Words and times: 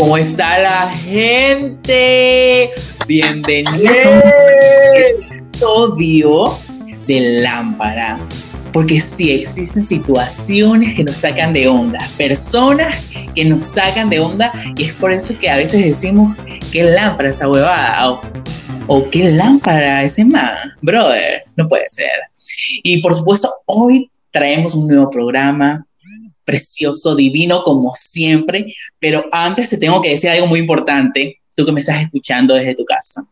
¿Cómo 0.00 0.16
está 0.16 0.58
la 0.58 0.90
gente? 0.90 2.70
Bienvenidos 3.06 3.98
a 4.06 4.10
un 4.10 5.20
episodio 5.28 6.58
de 7.06 7.42
Lámpara. 7.42 8.18
Porque 8.72 8.98
sí 8.98 9.30
existen 9.30 9.84
situaciones 9.84 10.94
que 10.94 11.04
nos 11.04 11.16
sacan 11.16 11.52
de 11.52 11.68
onda, 11.68 11.98
personas 12.16 12.96
que 13.34 13.44
nos 13.44 13.62
sacan 13.62 14.08
de 14.08 14.20
onda, 14.20 14.50
y 14.74 14.84
es 14.84 14.94
por 14.94 15.12
eso 15.12 15.38
que 15.38 15.50
a 15.50 15.58
veces 15.58 15.84
decimos 15.84 16.34
que 16.72 16.82
lámpara 16.82 17.28
esa 17.28 17.50
huevada, 17.50 18.12
o, 18.12 18.22
o 18.86 19.10
qué 19.10 19.30
lámpara 19.32 20.02
ese 20.02 20.24
man, 20.24 20.72
brother, 20.80 21.42
no 21.56 21.68
puede 21.68 21.84
ser. 21.88 22.12
Y 22.84 23.02
por 23.02 23.14
supuesto, 23.14 23.52
hoy 23.66 24.10
traemos 24.30 24.74
un 24.74 24.88
nuevo 24.88 25.10
programa, 25.10 25.84
precioso, 26.50 27.14
divino, 27.14 27.62
como 27.62 27.92
siempre. 27.94 28.74
Pero 28.98 29.24
antes 29.30 29.70
te 29.70 29.78
tengo 29.78 30.00
que 30.02 30.10
decir 30.10 30.30
algo 30.30 30.48
muy 30.48 30.58
importante, 30.58 31.38
tú 31.56 31.64
que 31.64 31.72
me 31.72 31.80
estás 31.80 32.02
escuchando 32.02 32.54
desde 32.54 32.74
tu 32.74 32.84
casa, 32.84 33.24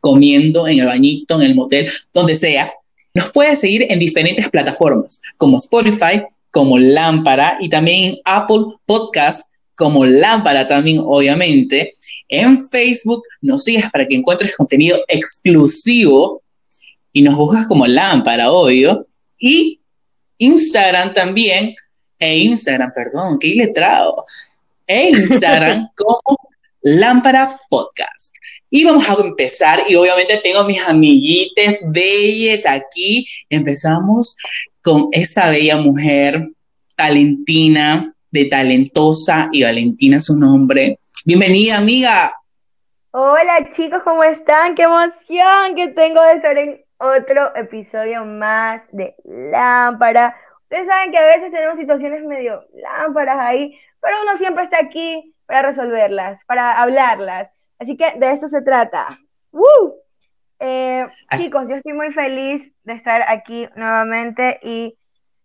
comiendo 0.00 0.68
en 0.68 0.80
el 0.80 0.86
bañito, 0.86 1.40
en 1.40 1.42
el 1.42 1.54
motel, 1.54 1.88
donde 2.12 2.36
sea. 2.36 2.70
Nos 3.14 3.32
puedes 3.32 3.60
seguir 3.60 3.86
en 3.88 3.98
diferentes 3.98 4.50
plataformas, 4.50 5.22
como 5.38 5.56
Spotify, 5.56 6.22
como 6.50 6.78
Lámpara, 6.78 7.56
y 7.60 7.70
también 7.70 8.12
en 8.12 8.18
Apple 8.26 8.76
Podcast, 8.84 9.48
como 9.74 10.04
Lámpara 10.04 10.66
también, 10.66 11.00
obviamente. 11.02 11.94
En 12.28 12.68
Facebook 12.68 13.22
nos 13.40 13.64
sigues 13.64 13.90
para 13.90 14.06
que 14.06 14.16
encuentres 14.16 14.54
contenido 14.54 14.98
exclusivo 15.08 16.42
y 17.12 17.22
nos 17.22 17.36
buscas 17.36 17.66
como 17.66 17.86
Lámpara, 17.86 18.52
obvio. 18.52 19.06
Y 19.38 19.80
Instagram 20.38 21.14
también, 21.14 21.74
e 22.18 22.38
Instagram, 22.38 22.92
perdón, 22.92 23.38
qué 23.38 23.48
letrado, 23.54 24.24
e 24.86 25.10
Instagram 25.10 25.88
como 25.96 26.38
Lámpara 26.82 27.58
Podcast. 27.68 28.34
Y 28.70 28.84
vamos 28.84 29.08
a 29.08 29.14
empezar, 29.14 29.80
y 29.88 29.94
obviamente 29.94 30.40
tengo 30.42 30.64
mis 30.64 30.80
amiguites 30.80 31.84
bellas 31.88 32.66
aquí. 32.66 33.26
Empezamos 33.48 34.36
con 34.82 35.08
esa 35.12 35.48
bella 35.48 35.76
mujer 35.76 36.48
talentina, 36.96 38.14
de 38.30 38.44
talentosa, 38.46 39.48
y 39.52 39.62
Valentina 39.62 40.18
su 40.18 40.38
nombre. 40.38 40.98
Bienvenida, 41.24 41.78
amiga. 41.78 42.34
Hola 43.10 43.70
chicos, 43.74 44.02
¿cómo 44.04 44.22
están? 44.24 44.74
¡Qué 44.74 44.82
emoción 44.82 45.74
que 45.74 45.88
tengo 45.88 46.22
de 46.22 46.32
estar 46.34 46.58
en 46.58 46.84
otro 46.98 47.56
episodio 47.56 48.24
más 48.24 48.82
de 48.92 49.14
Lámpara! 49.24 50.36
Ustedes 50.68 50.88
saben 50.88 51.12
que 51.12 51.18
a 51.18 51.26
veces 51.26 51.52
tenemos 51.52 51.78
situaciones 51.78 52.24
medio 52.24 52.66
lámparas 52.74 53.38
ahí, 53.38 53.78
pero 54.00 54.20
uno 54.22 54.36
siempre 54.36 54.64
está 54.64 54.80
aquí 54.80 55.32
para 55.46 55.62
resolverlas, 55.62 56.44
para 56.44 56.82
hablarlas. 56.82 57.52
Así 57.78 57.96
que 57.96 58.14
de 58.16 58.32
esto 58.32 58.48
se 58.48 58.62
trata. 58.62 59.16
¡Woo! 59.52 59.94
Eh, 60.58 61.06
chicos, 61.36 61.68
yo 61.68 61.76
estoy 61.76 61.92
muy 61.92 62.12
feliz 62.12 62.72
de 62.82 62.94
estar 62.94 63.24
aquí 63.28 63.68
nuevamente 63.76 64.58
y 64.60 64.98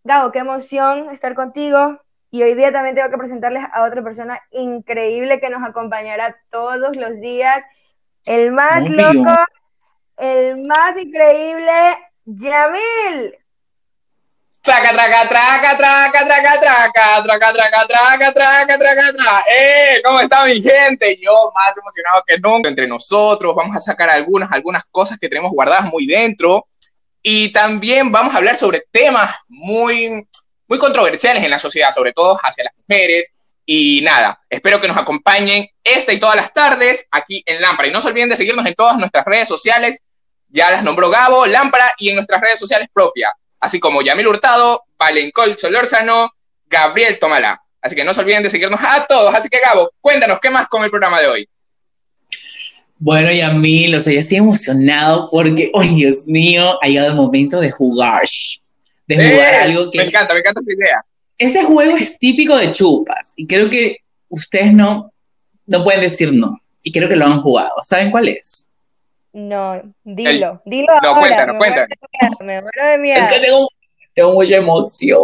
Gabo, 0.03 0.31
qué 0.31 0.39
emoción 0.39 1.11
estar 1.11 1.35
contigo. 1.35 2.01
Y 2.31 2.41
hoy 2.41 2.55
día 2.55 2.71
también 2.71 2.95
tengo 2.95 3.11
que 3.11 3.17
presentarles 3.17 3.63
a 3.71 3.83
otra 3.83 4.01
persona 4.01 4.41
increíble 4.49 5.39
que 5.39 5.51
nos 5.51 5.61
acompañará 5.63 6.35
todos 6.49 6.95
los 6.95 7.19
días. 7.19 7.61
El 8.25 8.53
más 8.53 8.89
loco, 8.89 9.35
el 10.17 10.55
más 10.67 10.97
increíble, 10.97 11.71
Yamil. 12.25 13.40
Traca, 14.63 14.91
traca, 14.91 15.27
traca, 15.27 15.75
traca, 15.75 16.27
traca, 16.27 16.59
traca, 16.59 16.59
traca, 16.59 17.51
traca, 17.51 17.87
traca, 17.87 18.31
traca, 18.31 18.77
traca, 18.77 19.13
traca. 19.13 19.45
¡Eh! 19.51 19.99
¿Cómo 20.03 20.19
está 20.19 20.45
mi 20.45 20.61
gente? 20.61 21.17
Yo 21.19 21.51
más 21.55 21.75
emocionado 21.75 22.23
que 22.27 22.37
nunca 22.37 22.69
entre 22.69 22.85
nosotros. 22.85 23.55
Vamos 23.55 23.75
a 23.75 23.81
sacar 23.81 24.11
algunas, 24.11 24.51
algunas 24.51 24.83
cosas 24.91 25.17
que 25.17 25.27
tenemos 25.27 25.51
guardadas 25.51 25.85
muy 25.85 26.05
dentro. 26.05 26.67
Y 27.23 27.51
también 27.51 28.11
vamos 28.11 28.35
a 28.35 28.37
hablar 28.37 28.55
sobre 28.55 28.83
temas 28.91 29.35
muy, 29.47 30.27
muy 30.67 30.77
controversiales 30.77 31.43
en 31.43 31.49
la 31.49 31.57
sociedad, 31.57 31.89
sobre 31.89 32.13
todo 32.13 32.39
hacia 32.43 32.65
las 32.65 32.73
mujeres. 32.87 33.31
Y 33.65 34.01
nada, 34.03 34.39
espero 34.47 34.79
que 34.79 34.87
nos 34.87 34.97
acompañen 34.97 35.67
esta 35.83 36.13
y 36.13 36.19
todas 36.19 36.35
las 36.35 36.53
tardes 36.53 37.07
aquí 37.09 37.41
en 37.47 37.63
Lámpara. 37.63 37.87
Y 37.87 37.91
no 37.91 37.99
se 37.99 38.09
olviden 38.09 38.29
de 38.29 38.35
seguirnos 38.35 38.67
en 38.67 38.75
todas 38.75 38.99
nuestras 38.99 39.25
redes 39.25 39.47
sociales. 39.47 40.03
Ya 40.49 40.69
las 40.69 40.83
nombró 40.83 41.09
Gabo, 41.09 41.47
Lámpara 41.47 41.95
y 41.97 42.09
en 42.09 42.15
nuestras 42.17 42.39
redes 42.39 42.59
sociales 42.59 42.89
propias 42.93 43.31
así 43.61 43.79
como 43.79 44.01
Yamil 44.01 44.27
Hurtado, 44.27 44.83
Valencol 44.97 45.57
Solórzano, 45.57 46.31
Gabriel 46.67 47.19
Tomala. 47.19 47.61
Así 47.81 47.95
que 47.95 48.03
no 48.03 48.13
se 48.13 48.21
olviden 48.21 48.43
de 48.43 48.49
seguirnos 48.49 48.79
a 48.83 49.05
todos. 49.07 49.33
Así 49.33 49.49
que 49.49 49.59
Gabo, 49.59 49.91
cuéntanos, 50.01 50.39
¿qué 50.39 50.49
más 50.49 50.67
con 50.67 50.83
el 50.83 50.89
programa 50.89 51.21
de 51.21 51.27
hoy? 51.27 51.49
Bueno, 52.97 53.31
Yamil, 53.31 53.95
o 53.95 54.01
sea, 54.01 54.13
ya 54.13 54.19
estoy 54.19 54.37
emocionado 54.37 55.27
porque, 55.31 55.71
oh 55.73 55.81
Dios 55.81 56.27
mío, 56.27 56.77
ha 56.81 56.87
llegado 56.87 57.09
el 57.09 57.15
momento 57.15 57.59
de 57.59 57.71
jugar. 57.71 58.23
De 59.07 59.15
jugar 59.15 59.55
algo 59.55 59.89
que... 59.89 59.97
Me 59.99 60.05
encanta, 60.05 60.33
me 60.33 60.39
encanta 60.41 60.61
esa 60.61 60.73
idea. 60.73 61.05
Ese 61.37 61.63
juego 61.63 61.97
es 61.97 62.19
típico 62.19 62.55
de 62.55 62.71
chupas 62.71 63.31
y 63.35 63.47
creo 63.47 63.69
que 63.69 63.97
ustedes 64.29 64.71
no, 64.73 65.11
no 65.65 65.83
pueden 65.83 66.01
decir 66.01 66.33
no. 66.33 66.61
Y 66.83 66.91
creo 66.91 67.09
que 67.09 67.15
lo 67.15 67.25
han 67.25 67.41
jugado. 67.41 67.73
¿Saben 67.81 68.11
cuál 68.11 68.27
es? 68.27 68.67
No, 69.33 69.81
dilo, 70.03 70.61
dilo 70.65 70.93
no, 71.01 71.09
ahora. 71.09 71.19
cuéntanos, 71.21 71.57
cuéntanos. 71.57 71.97
Me 72.41 72.61
muero 72.61 72.87
de 72.87 72.97
miedo. 72.97 73.19
Es 73.19 73.31
que 73.31 73.39
tengo, 73.39 73.67
tengo 74.13 74.33
mucha 74.33 74.55
emoción. 74.55 75.21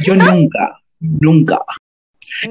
Yo 0.00 0.14
nunca, 0.14 0.80
nunca. 1.00 1.58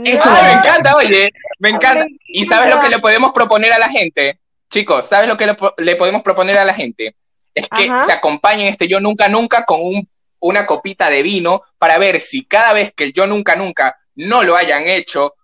Eso 0.03 0.31
me 0.31 0.53
encanta, 0.53 0.95
oye, 0.95 1.31
me 1.59 1.69
encanta. 1.69 2.05
¿Y 2.27 2.45
sabes 2.45 2.73
lo 2.73 2.81
que 2.81 2.89
le 2.89 2.99
podemos 2.99 3.31
proponer 3.31 3.73
a 3.73 3.79
la 3.79 3.89
gente? 3.89 4.39
Chicos, 4.69 5.05
¿sabes 5.05 5.27
lo 5.27 5.37
que 5.37 5.45
le, 5.45 5.55
le 5.77 5.95
podemos 5.95 6.23
proponer 6.23 6.57
a 6.57 6.65
la 6.65 6.73
gente? 6.73 7.15
Es 7.53 7.67
que 7.69 7.91
se 7.99 8.11
acompañen 8.11 8.67
este 8.67 8.87
Yo 8.87 8.99
Nunca 8.99 9.27
Nunca 9.27 9.65
con 9.65 9.81
un, 9.81 10.09
una 10.39 10.65
copita 10.65 11.09
de 11.09 11.21
vino 11.21 11.61
para 11.77 11.97
ver 11.99 12.19
si 12.21 12.45
cada 12.45 12.73
vez 12.73 12.91
que 12.93 13.03
el 13.05 13.13
Yo 13.13 13.27
Nunca 13.27 13.55
Nunca 13.55 13.97
no 14.15 14.41
lo 14.43 14.55
hayan 14.55 14.87
hecho, 14.87 15.35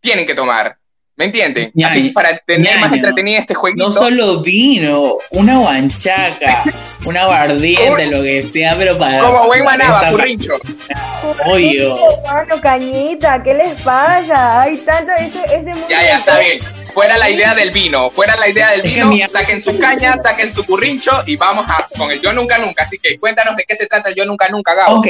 tienen 0.00 0.26
que 0.26 0.34
tomar. 0.34 0.78
¿Me 1.16 1.26
entienden? 1.26 1.72
Así 1.84 2.10
para 2.10 2.36
tener 2.38 2.78
más 2.80 2.92
entretenido 2.92 3.38
este 3.38 3.54
jueguito. 3.54 3.86
No 3.86 3.92
solo 3.92 4.40
vino, 4.40 5.16
una 5.30 5.58
guanchaca, 5.58 6.64
una 7.06 7.22
aguardiente, 7.22 8.08
lo 8.08 8.20
que 8.22 8.42
sea, 8.42 8.74
pero 8.76 8.98
para. 8.98 9.20
Como 9.20 9.46
buen 9.46 9.62
manaba, 9.64 10.10
currincho. 10.10 10.54
Obvio. 11.46 11.96
Mano, 12.24 12.60
cañita, 12.60 13.40
¿qué 13.44 13.54
les 13.54 13.80
pasa? 13.82 14.62
Hay 14.62 14.76
tanto 14.78 15.12
ese, 15.12 15.44
ese 15.44 15.70
Ya, 15.88 16.02
ya, 16.02 16.18
está 16.18 16.38
bien. 16.40 16.58
Fuera 16.92 17.16
la 17.16 17.30
idea 17.30 17.54
del 17.54 17.70
vino, 17.70 18.10
fuera 18.10 18.36
la 18.36 18.48
idea 18.48 18.70
del 18.70 18.82
vino, 18.82 19.28
saquen 19.28 19.62
su 19.62 19.78
caña, 19.78 20.16
saquen 20.16 20.52
su 20.52 20.64
currincho 20.64 21.12
y 21.26 21.36
vamos 21.36 21.64
a 21.68 21.88
con 21.96 22.10
el 22.10 22.20
Yo 22.20 22.32
Nunca 22.32 22.58
Nunca. 22.58 22.82
Así 22.82 22.98
que 22.98 23.18
cuéntanos 23.20 23.56
de 23.56 23.64
qué 23.64 23.76
se 23.76 23.86
trata 23.86 24.08
el 24.08 24.16
Yo 24.16 24.24
Nunca 24.24 24.48
Nunca, 24.48 24.74
Gabo. 24.74 24.98
Ok. 24.98 25.06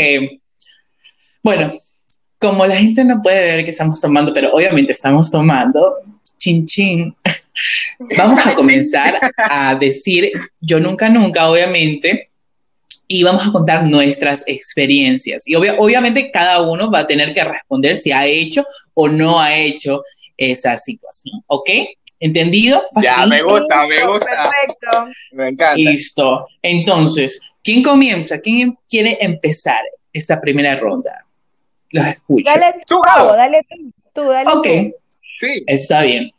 Bueno, 1.42 1.71
como 2.44 2.66
la 2.66 2.77
gente 2.77 3.03
no 3.06 3.22
puede 3.22 3.56
ver 3.56 3.65
que 3.65 3.71
estamos 3.71 3.99
tomando, 3.99 4.34
pero 4.34 4.53
obviamente 4.53 4.93
estamos 4.93 5.31
tomando, 5.31 5.97
chin 6.37 6.66
chin, 6.66 7.16
vamos 8.19 8.47
a 8.47 8.55
comenzar 8.55 9.19
a 9.38 9.75
decir 9.77 10.31
yo 10.60 10.78
nunca, 10.78 11.09
nunca, 11.09 11.49
obviamente, 11.49 12.28
y 13.09 13.22
vamos 13.22 13.47
a 13.47 13.50
contar 13.50 13.88
nuestras 13.88 14.44
experiencias. 14.47 15.44
Y 15.47 15.54
obviamente 15.54 16.31
cada 16.31 16.60
uno 16.60 16.91
va 16.91 17.00
a 17.00 17.06
tener 17.06 17.33
que 17.33 17.44
responder 17.44 17.97
si 17.97 18.12
ha 18.12 18.27
hecho 18.27 18.62
o 18.93 19.09
no 19.09 19.41
ha 19.41 19.56
hecho 19.56 20.03
esa 20.37 20.77
situación, 20.77 21.43
¿ok? 21.47 21.71
¿Entendido? 22.21 22.83
Ya, 23.03 23.25
me 23.27 23.43
gusta, 23.43 23.87
me 23.87 24.06
gusta. 24.06 24.27
Perfecto. 24.27 25.10
Me 25.33 25.49
encanta. 25.49 25.77
Listo. 25.77 26.47
Entonces, 26.60 27.41
¿quién 27.62 27.83
comienza? 27.83 28.39
¿Quién 28.39 28.77
quiere 28.86 29.16
empezar 29.21 29.80
esta 30.13 30.41
primera 30.42 30.77
ronda? 30.77 31.24
Los 31.95 32.07
escucho. 32.07 32.51
Dale 32.53 32.75
tú, 32.87 33.01
dale 33.05 33.67
tú, 34.13 34.23
dale 34.29 34.51
Ok, 34.51 34.67
sí. 35.39 35.65
está 35.67 36.03
bien. 36.03 36.31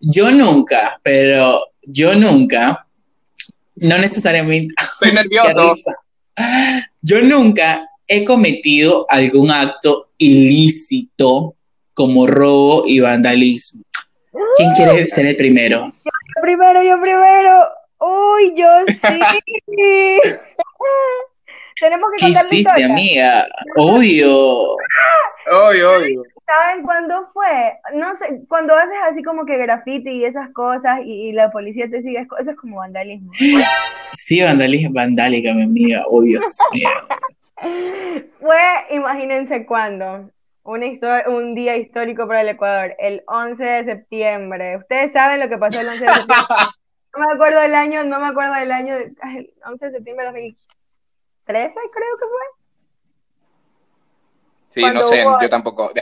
Yo 0.00 0.30
nunca, 0.32 0.98
pero 1.02 1.60
yo 1.82 2.14
nunca, 2.14 2.86
no 3.76 3.98
necesariamente. 3.98 4.74
Estoy 4.80 5.12
nervioso. 5.12 5.74
yo 7.00 7.22
nunca 7.22 7.88
he 8.08 8.24
cometido 8.24 9.06
algún 9.08 9.50
acto 9.50 10.08
ilícito 10.18 11.54
como 11.94 12.26
robo 12.26 12.84
y 12.86 13.00
vandalismo. 13.00 13.82
¿Quién 14.56 14.72
quiere 14.72 15.06
ser 15.06 15.26
el 15.26 15.36
primero? 15.36 15.86
Yo 16.04 16.42
primero, 16.42 16.82
yo 16.82 17.00
primero. 17.00 17.68
Uy, 17.98 18.54
yo 18.56 18.68
sí. 18.86 20.20
Tenemos 21.82 22.10
que 22.12 22.26
¿Qué 22.26 22.28
hiciste, 22.28 22.84
amiga? 22.84 23.48
Obvio. 23.76 24.76
Obvio, 25.50 25.98
obvio. 25.98 26.22
¿Saben 26.46 26.84
cuándo 26.84 27.28
fue? 27.32 27.76
No 27.94 28.14
sé, 28.14 28.42
cuando 28.48 28.76
haces 28.76 28.94
así 29.10 29.24
como 29.24 29.44
que 29.44 29.58
graffiti 29.58 30.10
y 30.10 30.24
esas 30.24 30.50
cosas 30.52 31.00
y, 31.04 31.32
la 31.32 31.50
policía 31.50 31.90
te 31.90 32.00
sigue, 32.02 32.20
eso 32.38 32.50
es 32.52 32.56
como 32.56 32.76
vandalismo. 32.76 33.32
Sí, 34.12 34.42
vandalismo, 34.42 34.92
vandálica, 34.92 35.54
mi 35.54 35.64
amiga, 35.64 36.04
obvio. 36.06 36.38
fue, 38.40 38.60
imagínense 38.90 39.66
cuándo. 39.66 40.30
una 40.62 40.86
histo- 40.86 41.26
un 41.26 41.50
día 41.50 41.76
histórico 41.76 42.28
para 42.28 42.42
el 42.42 42.50
Ecuador, 42.50 42.94
el 43.00 43.24
11 43.26 43.64
de 43.64 43.84
septiembre. 43.86 44.76
Ustedes 44.76 45.12
saben 45.12 45.40
lo 45.40 45.48
que 45.48 45.58
pasó 45.58 45.80
el 45.80 45.88
11 45.88 46.00
de 46.00 46.08
septiembre. 46.08 46.46
No 47.14 47.26
me 47.26 47.34
acuerdo 47.34 47.60
del 47.60 47.74
año, 47.74 48.04
no 48.04 48.20
me 48.20 48.28
acuerdo 48.28 48.54
del 48.54 48.72
año, 48.72 48.96
el 48.96 49.52
11 49.66 49.84
de 49.84 49.92
septiembre 49.92 50.24
de 50.24 50.54
2013 51.46 51.74
creo 51.92 52.16
que 52.18 52.26
fue. 52.26 52.40
Sí, 54.70 54.80
Cuando 54.80 55.00
no 55.00 55.06
sé, 55.06 55.26
hubo- 55.26 55.40
yo 55.40 55.48
tampoco. 55.50 55.92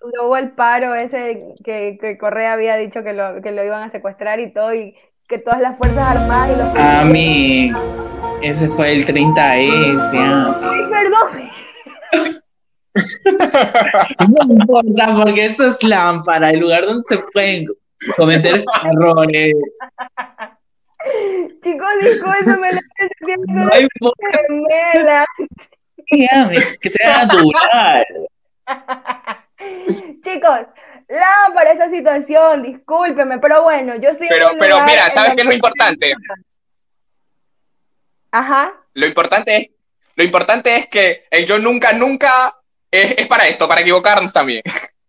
Cuando 0.00 0.26
hubo 0.26 0.36
el 0.36 0.50
paro 0.52 0.94
ese 0.94 1.54
que, 1.64 1.98
que 2.00 2.18
Correa 2.18 2.52
había 2.54 2.76
dicho 2.76 3.02
que 3.02 3.12
lo, 3.12 3.40
que 3.42 3.52
lo 3.52 3.64
iban 3.64 3.82
a 3.82 3.90
secuestrar 3.92 4.40
y 4.40 4.52
todo, 4.52 4.74
y 4.74 4.94
que 5.28 5.38
todas 5.38 5.60
las 5.60 5.76
Fuerzas 5.78 6.16
Armadas 6.16 6.50
y 6.50 6.56
los... 6.58 6.78
Amix, 6.78 7.96
ese 8.42 8.68
fue 8.68 8.92
el 8.92 9.06
30S. 9.06 10.12
ah. 10.14 10.60
Ay, 10.62 10.80
perdón. 10.90 11.50
No 14.28 14.52
importa 14.54 15.14
porque 15.22 15.46
eso 15.46 15.66
es 15.66 15.82
lámpara, 15.82 16.50
el 16.50 16.60
lugar 16.60 16.84
donde 16.84 17.02
se 17.02 17.18
pueden 17.32 17.64
cometer 18.16 18.64
errores. 18.84 19.54
Chicos, 21.62 21.88
discúlpenme, 22.00 22.70
la 22.72 22.78
estoy 22.78 23.08
sintiendo 23.18 23.64
No 23.64 23.80
importa, 23.80 24.26
gemela. 24.46 25.26
Amix, 26.44 26.78
que 26.78 26.90
sea 26.90 27.24
natural. 27.26 28.04
Chicos, 30.24 30.60
lámpara 31.08 31.72
esa 31.72 31.90
situación, 31.90 32.62
discúlpeme, 32.62 33.38
pero 33.38 33.62
bueno, 33.62 33.96
yo 33.96 34.10
estoy 34.10 34.26
en 34.28 34.32
Pero, 34.34 34.50
pero 34.58 34.82
mira, 34.84 35.10
¿sabes 35.10 35.34
qué 35.34 35.40
es 35.40 35.44
lo 35.44 35.50
que- 35.50 35.56
importante? 35.56 36.14
Ajá. 38.30 38.72
Lo 38.94 39.06
importante 39.06 39.56
es, 39.56 39.70
lo 40.16 40.24
importante 40.24 40.76
es 40.76 40.86
que 40.88 41.26
el 41.30 41.46
yo 41.46 41.58
nunca, 41.58 41.92
nunca 41.92 42.30
es, 42.90 43.14
es 43.18 43.26
para 43.26 43.46
esto, 43.46 43.68
para 43.68 43.80
equivocarnos 43.80 44.32
también. 44.32 44.62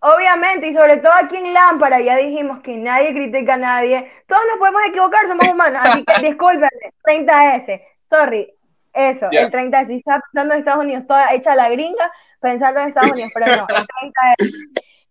Obviamente, 0.00 0.68
y 0.68 0.74
sobre 0.74 0.98
todo 0.98 1.12
aquí 1.12 1.36
en 1.36 1.52
Lámpara, 1.52 2.00
ya 2.00 2.16
dijimos 2.16 2.60
que 2.60 2.76
nadie 2.76 3.12
critica 3.12 3.54
a 3.54 3.56
nadie. 3.56 4.10
Todos 4.26 4.42
nos 4.48 4.58
podemos 4.58 4.82
equivocar, 4.86 5.26
somos 5.26 5.46
humanos. 5.52 5.80
Así 5.82 6.04
que 6.04 6.14
discúlpenme, 6.22 6.68
30S. 7.04 7.82
Sorry, 8.08 8.54
eso, 8.92 9.32
el 9.34 9.50
30S. 9.50 9.88
Si 9.88 9.96
estaba 9.96 10.20
pensando 10.32 10.54
en 10.54 10.60
Estados 10.60 10.84
Unidos, 10.84 11.06
toda 11.06 11.32
hecha 11.34 11.54
la 11.56 11.68
gringa, 11.70 12.12
pensando 12.40 12.80
en 12.80 12.88
Estados 12.88 13.10
Unidos, 13.10 13.30
pero 13.34 13.50
no, 13.50 13.66
el 13.68 13.86
30S. 13.86 14.52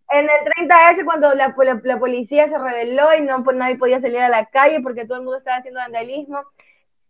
En 0.10 0.22
el 0.30 0.70
30S, 0.70 1.04
cuando 1.04 1.34
la, 1.36 1.54
la- 1.58 1.82
la 1.84 2.00
policía 2.00 2.48
se 2.48 2.58
rebeló 2.58 3.14
y 3.14 3.22
no, 3.22 3.44
pues, 3.44 3.58
nadie 3.58 3.76
podía 3.78 4.00
salir 4.00 4.20
a 4.22 4.30
la 4.30 4.46
calle 4.46 4.80
porque 4.82 5.04
todo 5.06 5.18
el 5.18 5.24
mundo 5.24 5.38
estaba 5.38 5.58
haciendo 5.58 5.82
vandalismo, 5.82 6.44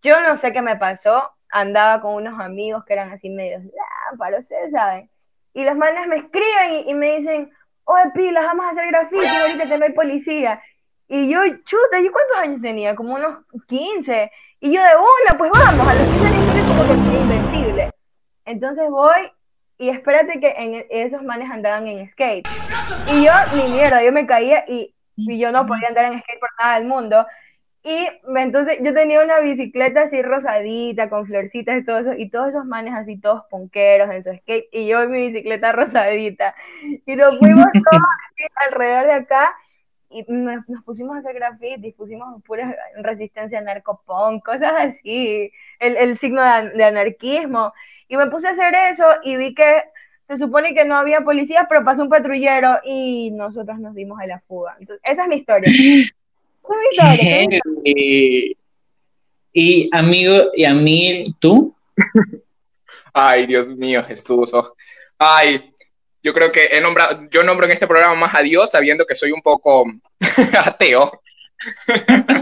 yo 0.01 0.19
no 0.21 0.35
sé 0.37 0.51
qué 0.51 0.61
me 0.63 0.75
pasó. 0.77 1.31
Andaba 1.49 2.01
con 2.01 2.15
unos 2.15 2.39
amigos 2.41 2.83
que 2.85 2.93
eran 2.93 3.11
así 3.11 3.29
medios 3.29 3.61
lámpara, 4.09 4.39
ustedes 4.39 4.71
saben. 4.71 5.09
Y 5.53 5.63
los 5.63 5.75
manes 5.77 6.07
me 6.07 6.17
escriben 6.17 6.73
y, 6.85 6.89
y 6.89 6.93
me 6.95 7.15
dicen, 7.17 7.51
oye, 7.87 8.11
pilas, 8.13 8.43
vamos 8.43 8.65
a 8.65 8.69
hacer 8.69 8.87
graffiti, 8.87 9.25
ahorita 9.25 9.67
que 9.67 9.77
no 9.77 9.85
hay 9.85 9.93
policía. 9.93 10.61
Y 11.07 11.29
yo, 11.29 11.39
chuta, 11.63 11.99
¿yo 12.03 12.11
cuántos 12.11 12.37
años 12.37 12.61
tenía? 12.61 12.95
Como 12.95 13.15
unos 13.15 13.45
15. 13.67 14.29
Y 14.59 14.73
yo 14.73 14.81
de 14.81 14.89
una, 14.95 15.37
pues 15.37 15.51
vamos, 15.53 15.87
a 15.87 15.95
los 15.95 16.03
15 16.03 16.25
años 16.27 16.49
eres 16.51 16.67
como 16.67 17.11
que 17.11 17.17
invencible. 17.17 17.91
Entonces 18.45 18.89
voy 18.89 19.31
y 19.77 19.89
espérate 19.89 20.39
que 20.39 20.53
en 20.57 20.85
esos 20.89 21.23
manes 21.23 21.49
andaban 21.49 21.87
en 21.87 22.09
skate. 22.09 22.47
Y 23.13 23.25
yo, 23.25 23.31
ni 23.55 23.71
mierda, 23.71 24.03
yo 24.03 24.11
me 24.11 24.27
caía 24.27 24.65
y, 24.67 24.93
y 25.15 25.39
yo 25.39 25.51
no 25.51 25.65
podía 25.65 25.87
andar 25.87 26.05
en 26.11 26.19
skate 26.19 26.39
por 26.39 26.49
nada 26.59 26.79
del 26.79 26.87
mundo. 26.87 27.25
Y 27.87 28.05
entonces 28.35 28.79
yo 28.81 28.93
tenía 28.93 29.23
una 29.23 29.39
bicicleta 29.39 30.01
así 30.01 30.21
rosadita, 30.21 31.09
con 31.09 31.25
florcitas 31.25 31.77
y 31.77 31.85
todo 31.85 31.99
eso, 31.99 32.13
y 32.17 32.29
todos 32.29 32.49
esos 32.49 32.65
manes 32.65 32.93
así, 32.93 33.17
todos 33.17 33.45
punqueros 33.49 34.11
en 34.11 34.25
su 34.25 34.33
skate, 34.39 34.67
y 34.73 34.87
yo 34.87 35.03
en 35.03 35.11
mi 35.11 35.31
bicicleta 35.31 35.71
rosadita. 35.71 36.53
Y 37.05 37.15
nos 37.15 37.39
fuimos 37.39 37.65
todos 37.71 38.03
así 38.29 38.43
alrededor 38.67 39.05
de 39.05 39.13
acá, 39.13 39.55
y 40.09 40.25
nos, 40.27 40.67
nos 40.67 40.83
pusimos 40.83 41.15
a 41.15 41.19
hacer 41.19 41.35
grafitis, 41.35 41.95
pusimos 41.95 42.43
pura 42.43 42.75
resistencia 42.97 43.61
narcopunk, 43.61 44.43
cosas 44.43 44.73
así, 44.77 45.49
el, 45.79 45.95
el 45.95 46.17
signo 46.17 46.43
de, 46.43 46.71
de 46.71 46.83
anarquismo. 46.83 47.71
Y 48.09 48.17
me 48.17 48.27
puse 48.27 48.47
a 48.47 48.51
hacer 48.51 48.75
eso 48.91 49.05
y 49.23 49.37
vi 49.37 49.55
que 49.55 49.83
se 50.27 50.35
supone 50.35 50.73
que 50.73 50.83
no 50.83 50.97
había 50.97 51.21
policías, 51.21 51.65
pero 51.69 51.85
pasó 51.85 52.03
un 52.03 52.09
patrullero 52.09 52.79
y 52.83 53.31
nosotros 53.31 53.79
nos 53.79 53.95
dimos 53.95 54.19
a 54.19 54.27
la 54.27 54.41
fuga. 54.41 54.75
Entonces, 54.77 55.01
esa 55.09 55.23
es 55.23 55.29
mi 55.29 55.35
historia. 55.37 55.71
Historia. 56.91 57.47
Heavy. 57.85 58.57
Y 59.53 59.89
amigo, 59.91 60.51
y 60.53 60.65
a 60.65 60.73
mí, 60.73 61.23
¿tú? 61.39 61.75
Ay, 63.13 63.47
Dios 63.47 63.69
mío, 63.75 64.03
Jesús. 64.03 64.53
oh. 64.53 64.75
Ay, 65.17 65.73
yo 66.21 66.33
creo 66.33 66.51
que 66.51 66.65
he 66.71 66.81
nombrado, 66.81 67.27
yo 67.31 67.43
nombro 67.43 67.65
en 67.65 67.71
este 67.71 67.87
programa 67.87 68.13
más 68.15 68.35
a 68.35 68.41
Dios 68.41 68.69
sabiendo 68.69 69.05
que 69.05 69.15
soy 69.15 69.31
un 69.31 69.41
poco 69.41 69.85
ateo, 70.65 71.21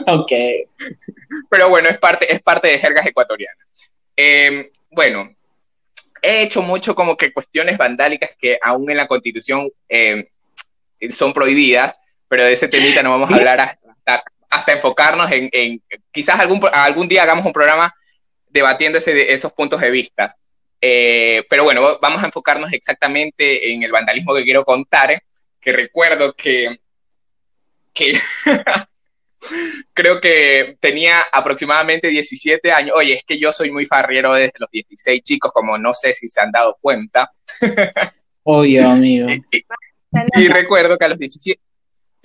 Ok. 0.07 0.31
pero 1.49 1.69
bueno, 1.69 1.87
es 1.87 1.97
parte, 1.97 2.33
es 2.33 2.41
parte 2.41 2.67
de 2.67 2.79
jergas 2.79 3.05
ecuatorianas. 3.05 3.65
Eh, 4.17 4.71
bueno, 4.91 5.33
he 6.21 6.43
hecho 6.43 6.61
mucho 6.61 6.95
como 6.95 7.15
que 7.15 7.31
cuestiones 7.31 7.77
vandálicas 7.77 8.31
que 8.37 8.57
aún 8.61 8.89
en 8.89 8.97
la 8.97 9.07
constitución 9.07 9.69
eh, 9.87 10.27
son 11.09 11.31
prohibidas, 11.33 11.95
pero 12.27 12.43
de 12.43 12.53
ese 12.53 12.67
temita 12.67 13.03
no 13.03 13.11
vamos 13.11 13.31
a 13.31 13.35
hablar 13.35 13.59
hasta, 13.61 13.84
hasta 14.49 14.71
enfocarnos 14.73 15.31
en, 15.31 15.49
en- 15.51 15.81
quizás 16.11 16.39
algún, 16.39 16.61
algún 16.71 17.07
día 17.07 17.23
hagamos 17.23 17.45
un 17.45 17.53
programa 17.53 17.93
debatiendo 18.49 18.97
ese- 18.99 19.33
esos 19.33 19.51
puntos 19.53 19.81
de 19.81 19.91
vista. 19.91 20.33
Eh, 20.81 21.43
pero 21.49 21.63
bueno, 21.63 21.97
vamos 22.01 22.21
a 22.21 22.27
enfocarnos 22.27 22.71
exactamente 22.73 23.71
en 23.73 23.83
el 23.83 23.91
vandalismo 23.91 24.35
que 24.35 24.43
quiero 24.43 24.63
contar, 24.63 25.21
que 25.59 25.71
recuerdo 25.71 26.33
que, 26.33 26.79
que 27.93 28.17
creo 29.93 30.19
que 30.21 30.77
tenía 30.79 31.21
aproximadamente 31.31 32.07
17 32.09 32.71
años. 32.71 32.95
Oye, 32.95 33.13
es 33.15 33.23
que 33.25 33.39
yo 33.39 33.51
soy 33.51 33.71
muy 33.71 33.85
farriero 33.85 34.33
desde 34.33 34.53
los 34.59 34.69
16 34.71 35.21
chicos, 35.23 35.51
como 35.51 35.77
no 35.77 35.93
sé 35.93 36.13
si 36.13 36.27
se 36.27 36.41
han 36.41 36.51
dado 36.51 36.77
cuenta. 36.81 37.31
Obvio, 38.43 38.87
amigo. 38.89 39.27
Y 40.37 40.47
recuerdo 40.47 40.97
que 40.97 41.03
a 41.03 41.09
los 41.09 41.17
17, 41.19 41.59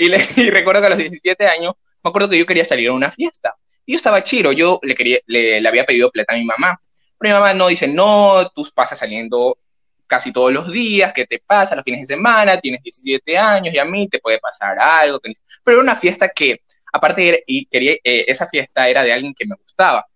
y, 0.06 0.08
le- 0.08 0.26
y 0.36 0.50
recuerdo 0.50 0.80
que 0.82 0.86
a 0.86 0.90
los 0.90 0.98
17 0.98 1.46
años, 1.46 1.74
me 2.02 2.08
acuerdo 2.10 2.28
que 2.30 2.38
yo 2.38 2.46
quería 2.46 2.64
salir 2.64 2.88
a 2.88 2.92
una 2.92 3.10
fiesta. 3.10 3.54
Y 3.86 3.92
yo 3.92 3.96
estaba 3.96 4.22
chiro, 4.22 4.52
yo 4.52 4.78
le, 4.82 4.94
quería, 4.94 5.18
le, 5.26 5.60
le 5.60 5.68
había 5.68 5.84
pedido 5.84 6.10
plata 6.10 6.34
a 6.34 6.36
mi 6.36 6.44
mamá. 6.44 6.80
Pero 7.18 7.34
mi 7.34 7.40
mamá 7.40 7.54
no 7.54 7.68
dice, 7.68 7.88
no, 7.88 8.50
tú 8.54 8.66
pasas 8.74 8.98
saliendo 8.98 9.58
casi 10.06 10.32
todos 10.32 10.52
los 10.52 10.70
días, 10.72 11.12
¿qué 11.12 11.26
te 11.26 11.38
pasa 11.38 11.76
los 11.76 11.84
fines 11.84 12.00
de 12.00 12.06
semana? 12.16 12.58
Tienes 12.60 12.82
17 12.82 13.38
años 13.38 13.72
y 13.74 13.78
a 13.78 13.84
mí 13.84 14.08
te 14.08 14.18
puede 14.18 14.38
pasar 14.40 14.76
algo. 14.78 15.20
Pero 15.64 15.76
era 15.78 15.82
una 15.84 15.96
fiesta 15.96 16.28
que, 16.28 16.62
aparte, 16.92 17.28
era- 17.28 17.38
y 17.46 17.66
quería, 17.66 17.92
eh, 18.04 18.24
esa 18.28 18.46
fiesta 18.48 18.88
era 18.88 19.02
de 19.04 19.12
alguien 19.12 19.34
que 19.34 19.46
me 19.46 19.54
gustaba. 19.56 20.06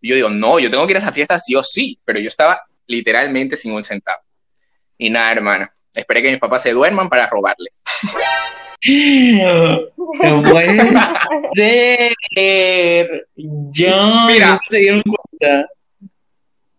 Y 0.00 0.10
yo 0.10 0.16
digo, 0.16 0.30
no, 0.30 0.58
yo 0.60 0.70
tengo 0.70 0.86
que 0.86 0.92
ir 0.92 0.98
a 0.98 1.00
esa 1.00 1.12
fiesta 1.12 1.38
sí 1.38 1.54
o 1.56 1.62
sí, 1.64 1.98
pero 2.04 2.20
yo 2.20 2.28
estaba 2.28 2.62
literalmente 2.86 3.56
sin 3.56 3.72
un 3.72 3.84
centavo. 3.84 4.22
Y 4.98 5.10
nada, 5.10 5.32
hermana, 5.32 5.70
esperé 6.00 6.22
que 6.22 6.30
mis 6.30 6.38
papás 6.40 6.62
se 6.62 6.72
duerman 6.72 7.08
para 7.08 7.26
robarles. 7.28 7.82
No 10.22 10.42
puede 10.42 10.78
ser. 11.54 13.28
Yo 13.36 14.26
Mira. 14.26 14.48
no 14.50 14.60
se 14.68 14.78
dieron 14.78 15.02
cuenta. 15.02 15.66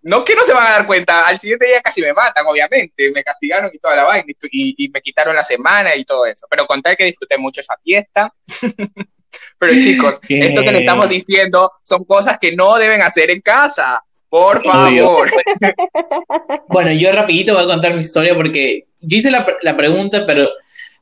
No 0.01 0.23
que 0.23 0.35
no 0.35 0.43
se 0.43 0.53
van 0.53 0.67
a 0.67 0.69
dar 0.71 0.85
cuenta, 0.85 1.23
al 1.25 1.39
siguiente 1.39 1.65
día 1.65 1.81
casi 1.81 1.99
me 1.99 2.13
matan, 2.13 2.45
obviamente, 2.45 3.09
me 3.11 3.23
castigaron 3.23 3.71
y 3.73 3.79
toda 3.79 3.95
la 3.95 4.03
vaina, 4.03 4.25
y, 4.51 4.85
y- 4.85 4.89
me 4.89 5.01
quitaron 5.01 5.35
la 5.35 5.43
semana 5.43 5.95
y 5.95 6.05
todo 6.05 6.27
eso, 6.27 6.45
pero 6.47 6.67
contar 6.67 6.95
que 6.95 7.05
disfruté 7.05 7.39
mucho 7.39 7.61
esa 7.61 7.75
fiesta. 7.83 8.31
pero 9.57 9.73
chicos, 9.73 10.19
¿Qué? 10.27 10.45
esto 10.49 10.61
que 10.61 10.71
le 10.71 10.79
estamos 10.81 11.09
diciendo 11.09 11.71
son 11.83 12.03
cosas 12.05 12.37
que 12.39 12.55
no 12.55 12.75
deben 12.77 13.01
hacer 13.01 13.31
en 13.31 13.41
casa, 13.41 14.03
por 14.35 14.61
favor. 14.63 15.31
Bueno, 16.67 16.91
yo 16.91 17.11
rapidito 17.13 17.53
voy 17.53 17.63
a 17.63 17.67
contar 17.67 17.93
mi 17.93 18.01
historia 18.01 18.35
porque 18.35 18.85
yo 19.01 19.17
hice 19.17 19.31
la, 19.31 19.45
la 19.61 19.77
pregunta, 19.77 20.25
pero 20.25 20.49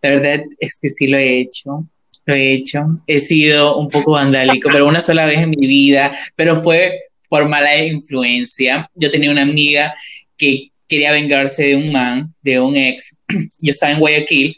la 0.03 0.09
verdad 0.09 0.45
es 0.59 0.77
que 0.79 0.89
sí 0.89 1.07
lo 1.07 1.17
he 1.17 1.41
hecho. 1.41 1.83
Lo 2.25 2.35
he 2.35 2.53
hecho. 2.53 3.01
He 3.07 3.19
sido 3.19 3.79
un 3.79 3.89
poco 3.89 4.11
vandálico, 4.11 4.69
pero 4.71 4.87
una 4.87 5.01
sola 5.01 5.25
vez 5.25 5.39
en 5.39 5.49
mi 5.49 5.65
vida, 5.65 6.13
pero 6.35 6.55
fue 6.55 7.05
por 7.27 7.49
mala 7.49 7.75
influencia. 7.83 8.87
Yo 8.93 9.09
tenía 9.09 9.31
una 9.31 9.41
amiga 9.41 9.95
que 10.37 10.69
quería 10.87 11.11
vengarse 11.11 11.69
de 11.69 11.75
un 11.75 11.91
man, 11.91 12.35
de 12.43 12.59
un 12.59 12.75
ex. 12.75 13.17
Yo 13.61 13.71
estaba 13.71 13.93
en 13.93 13.99
Guayaquil 13.99 14.55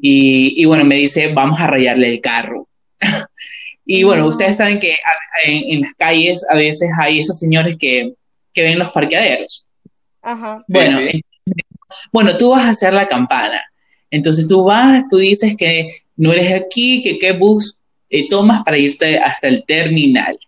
y, 0.00 0.60
y 0.60 0.64
bueno, 0.64 0.84
me 0.84 0.96
dice, 0.96 1.32
vamos 1.32 1.60
a 1.60 1.68
rayarle 1.68 2.08
el 2.08 2.20
carro. 2.20 2.68
Y 3.90 4.02
bueno, 4.04 4.24
No. 4.24 4.28
ustedes 4.28 4.58
saben 4.58 4.78
que 4.78 4.94
en, 5.46 5.64
en 5.74 5.80
las 5.80 5.94
calles 5.94 6.44
a 6.50 6.54
veces 6.54 6.90
hay 7.00 7.20
esos 7.20 7.38
señores 7.38 7.76
que, 7.78 8.12
que 8.52 8.62
ven 8.62 8.78
los 8.78 8.90
parqueaderos. 8.92 9.66
Ajá. 10.20 10.54
Bueno, 10.68 10.98
sí. 10.98 11.24
bueno, 12.12 12.36
tú 12.36 12.50
vas 12.50 12.66
a 12.66 12.70
hacer 12.70 12.92
la 12.92 13.06
campana. 13.06 13.62
Entonces 14.10 14.46
tú 14.46 14.64
vas, 14.64 15.04
tú 15.08 15.16
dices 15.16 15.56
que 15.56 15.88
no 16.16 16.32
eres 16.32 16.52
aquí, 16.52 17.00
que 17.00 17.18
qué 17.18 17.32
bus 17.32 17.78
eh, 18.10 18.28
tomas 18.28 18.62
para 18.62 18.76
irte 18.76 19.18
hasta 19.18 19.48
el 19.48 19.64
terminal. 19.66 20.38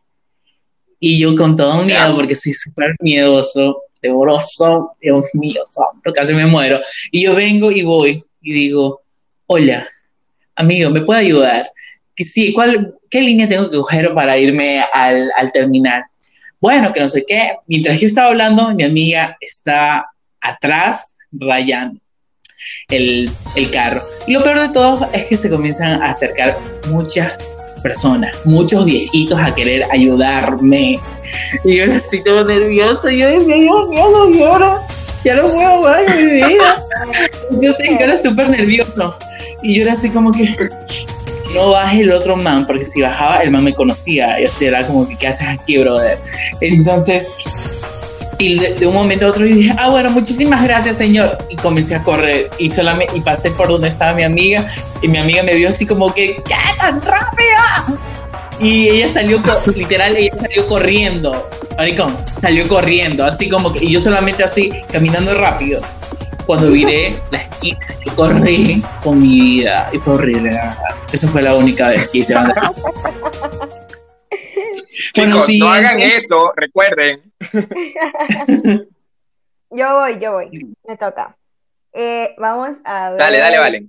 Y 0.98 1.18
yo 1.18 1.34
con 1.34 1.56
todo 1.56 1.82
miedo, 1.82 2.14
porque 2.14 2.34
soy 2.34 2.52
súper 2.52 2.94
miedoso, 3.00 3.84
temoroso, 4.02 4.92
Dios 5.00 5.26
mío, 5.32 5.62
santo, 5.70 6.12
casi 6.14 6.34
me 6.34 6.44
muero. 6.44 6.78
Y 7.10 7.22
yo 7.24 7.34
vengo 7.34 7.70
y 7.70 7.82
voy 7.82 8.20
y 8.42 8.52
digo, 8.52 9.00
hola, 9.46 9.82
amigo, 10.56 10.90
¿me 10.90 11.00
puede 11.00 11.20
ayudar? 11.20 11.70
Sí, 12.24 12.52
¿cuál, 12.52 12.94
¿qué 13.10 13.20
línea 13.20 13.48
tengo 13.48 13.70
que 13.70 13.76
coger 13.76 14.12
para 14.14 14.36
irme 14.38 14.84
al, 14.92 15.30
al 15.36 15.52
terminal? 15.52 16.04
Bueno, 16.60 16.92
que 16.92 17.00
no 17.00 17.08
sé 17.08 17.24
qué. 17.26 17.52
Mientras 17.66 18.00
yo 18.00 18.06
estaba 18.06 18.28
hablando, 18.28 18.74
mi 18.74 18.84
amiga 18.84 19.36
está 19.40 20.06
atrás 20.40 21.14
rayando 21.32 22.00
el, 22.88 23.30
el 23.56 23.70
carro. 23.70 24.02
Y 24.26 24.32
lo 24.32 24.42
peor 24.42 24.60
de 24.60 24.68
todo 24.68 25.08
es 25.12 25.26
que 25.26 25.36
se 25.36 25.50
comienzan 25.50 26.02
a 26.02 26.08
acercar 26.08 26.58
muchas 26.88 27.38
personas, 27.82 28.36
muchos 28.44 28.84
viejitos 28.84 29.38
a 29.38 29.54
querer 29.54 29.84
ayudarme. 29.90 30.98
Y 31.64 31.76
yo 31.76 31.84
así 31.92 32.22
todo 32.22 32.44
nervioso, 32.44 33.08
yo 33.10 33.26
decía, 33.26 33.54
Dios 33.56 33.88
mío, 33.88 34.10
no 34.12 34.30
lloro, 34.30 34.80
ya 35.24 35.34
no 35.36 35.46
puedo 35.46 35.82
más 35.82 36.02
mi 36.16 36.30
vida. 36.30 36.84
Yo 37.60 37.72
sé 37.72 37.82
que 37.82 38.04
era 38.04 38.16
súper 38.16 38.48
nervioso. 38.48 39.14
Y 39.62 39.76
yo 39.76 39.82
era 39.82 39.92
así 39.92 40.10
como 40.10 40.32
que, 40.32 40.56
no 41.54 41.70
baje 41.70 42.00
el 42.00 42.12
otro 42.12 42.36
man, 42.36 42.66
porque 42.66 42.86
si 42.86 43.02
bajaba, 43.02 43.42
el 43.42 43.50
man 43.50 43.64
me 43.64 43.74
conocía. 43.74 44.40
Y 44.40 44.46
así 44.46 44.66
era 44.66 44.86
como 44.86 45.08
que, 45.08 45.16
¿qué 45.16 45.28
haces 45.28 45.48
aquí, 45.48 45.78
brother? 45.78 46.18
Entonces, 46.60 47.34
y 48.40 48.58
de, 48.58 48.86
un 48.86 48.94
momento 48.94 49.26
a 49.26 49.30
otro 49.30 49.44
dije, 49.44 49.74
ah, 49.78 49.90
bueno, 49.90 50.10
muchísimas 50.10 50.62
gracias, 50.64 50.96
señor. 50.96 51.36
Y 51.50 51.56
comencé 51.56 51.94
a 51.94 52.02
correr 52.02 52.50
y 52.58 52.68
solamente 52.70 53.16
y 53.16 53.20
pasé 53.20 53.50
por 53.50 53.68
donde 53.68 53.88
estaba 53.88 54.14
mi 54.14 54.22
amiga 54.22 54.66
y 55.02 55.08
mi 55.08 55.18
amiga 55.18 55.42
me 55.42 55.54
vio 55.54 55.68
así 55.68 55.84
como 55.86 56.12
que, 56.14 56.36
¿qué 56.36 56.54
tan 56.78 57.02
rápida? 57.02 57.98
Y 58.58 58.88
ella 58.88 59.12
salió, 59.12 59.42
literal, 59.76 60.16
ella 60.16 60.32
salió 60.40 60.66
corriendo, 60.66 61.48
maricón, 61.76 62.16
salió 62.40 62.66
corriendo, 62.66 63.24
así 63.24 63.48
como 63.48 63.72
que, 63.72 63.84
y 63.84 63.92
yo 63.92 64.00
solamente 64.00 64.42
así, 64.42 64.70
caminando 64.90 65.34
rápido. 65.34 65.82
Cuando 66.50 66.72
viré 66.72 67.14
la 67.30 67.38
esquina, 67.38 67.78
yo 68.04 68.12
corrí 68.16 68.82
con 69.04 69.20
mi 69.20 69.40
vida 69.40 69.88
y 69.92 69.98
fue 69.98 70.14
horrible, 70.14 70.50
la 70.50 70.64
verdad. 70.64 70.96
Esa 71.12 71.28
fue 71.28 71.42
la 71.42 71.54
única 71.54 71.90
vez 71.90 72.10
que 72.10 72.18
hice 72.18 72.34
Chicos, 75.14 75.48
no 75.60 75.68
hagan 75.68 76.00
eso, 76.00 76.52
recuerden. 76.56 77.32
yo 79.70 79.94
voy, 79.94 80.18
yo 80.18 80.32
voy, 80.32 80.74
me 80.88 80.96
toca. 80.96 81.36
Eh, 81.92 82.34
vamos 82.36 82.78
a 82.82 83.10
ver. 83.10 83.20
Dale, 83.20 83.38
dale, 83.38 83.58
vale. 83.58 83.86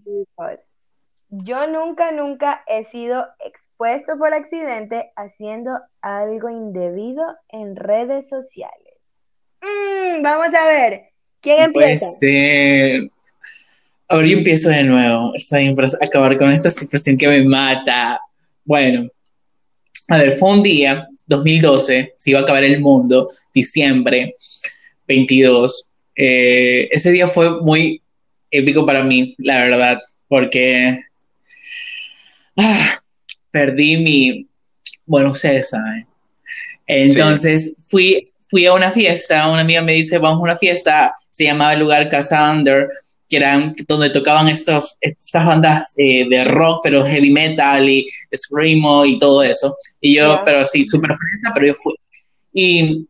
Yo 1.29 1.65
nunca, 1.65 2.11
nunca 2.11 2.63
he 2.67 2.85
sido 2.85 3.25
expuesto 3.39 4.19
por 4.19 4.35
accidente 4.35 5.11
haciendo 5.15 5.79
algo 6.03 6.51
indebido 6.51 7.25
en 7.49 7.75
redes 7.75 8.29
sociales. 8.29 8.99
Mm, 9.61 10.21
vamos 10.21 10.53
a 10.53 10.67
ver. 10.67 11.10
¿Quién 11.41 11.63
empieza? 11.63 12.05
Pues, 12.19 13.09
ahora 14.07 14.27
yo 14.27 14.37
empiezo 14.37 14.69
de 14.69 14.83
nuevo. 14.83 15.33
Estoy 15.35 15.73
para 15.73 15.87
acabar 16.01 16.37
con 16.37 16.51
esta 16.51 16.69
situación 16.69 17.17
que 17.17 17.27
me 17.27 17.43
mata. 17.43 18.19
Bueno, 18.63 19.07
a 20.09 20.17
ver, 20.17 20.33
fue 20.33 20.51
un 20.51 20.63
día, 20.63 21.07
2012, 21.27 22.13
se 22.17 22.29
iba 22.29 22.39
a 22.39 22.43
acabar 22.43 22.63
el 22.63 22.79
mundo, 22.79 23.27
diciembre 23.53 24.35
22. 25.07 25.87
Eh, 26.15 26.89
ese 26.91 27.11
día 27.11 27.27
fue 27.27 27.61
muy 27.61 28.01
épico 28.51 28.85
para 28.85 29.03
mí, 29.03 29.33
la 29.39 29.57
verdad, 29.63 29.99
porque 30.27 30.99
ah, 32.57 32.99
perdí 33.49 33.97
mi, 33.97 34.47
bueno, 35.05 35.31
ustedes 35.31 35.69
saben. 35.69 36.05
Entonces 36.87 37.75
fui, 37.89 38.30
fui 38.51 38.65
a 38.65 38.73
una 38.73 38.91
fiesta, 38.91 39.49
una 39.49 39.61
amiga 39.61 39.81
me 39.81 39.93
dice, 39.93 40.17
vamos 40.17 40.39
a 40.39 40.43
una 40.43 40.57
fiesta, 40.57 41.15
se 41.29 41.45
llamaba 41.45 41.73
el 41.73 41.79
lugar 41.79 42.09
Casa 42.09 42.51
Under, 42.51 42.89
que 43.29 43.37
eran 43.37 43.73
donde 43.87 44.09
tocaban 44.09 44.49
estos, 44.49 44.97
estas 44.99 45.45
bandas 45.45 45.93
eh, 45.97 46.27
de 46.29 46.43
rock, 46.43 46.81
pero 46.83 47.05
heavy 47.05 47.31
metal 47.31 47.89
y 47.89 48.05
screamo 48.35 49.05
y 49.05 49.17
todo 49.17 49.41
eso. 49.41 49.73
Y 50.01 50.17
yo, 50.17 50.41
pero 50.43 50.65
sí, 50.65 50.83
súper 50.83 51.11
fresca, 51.11 51.51
pero 51.53 51.67
yo 51.67 51.73
fui. 51.75 51.95
Y, 52.51 53.07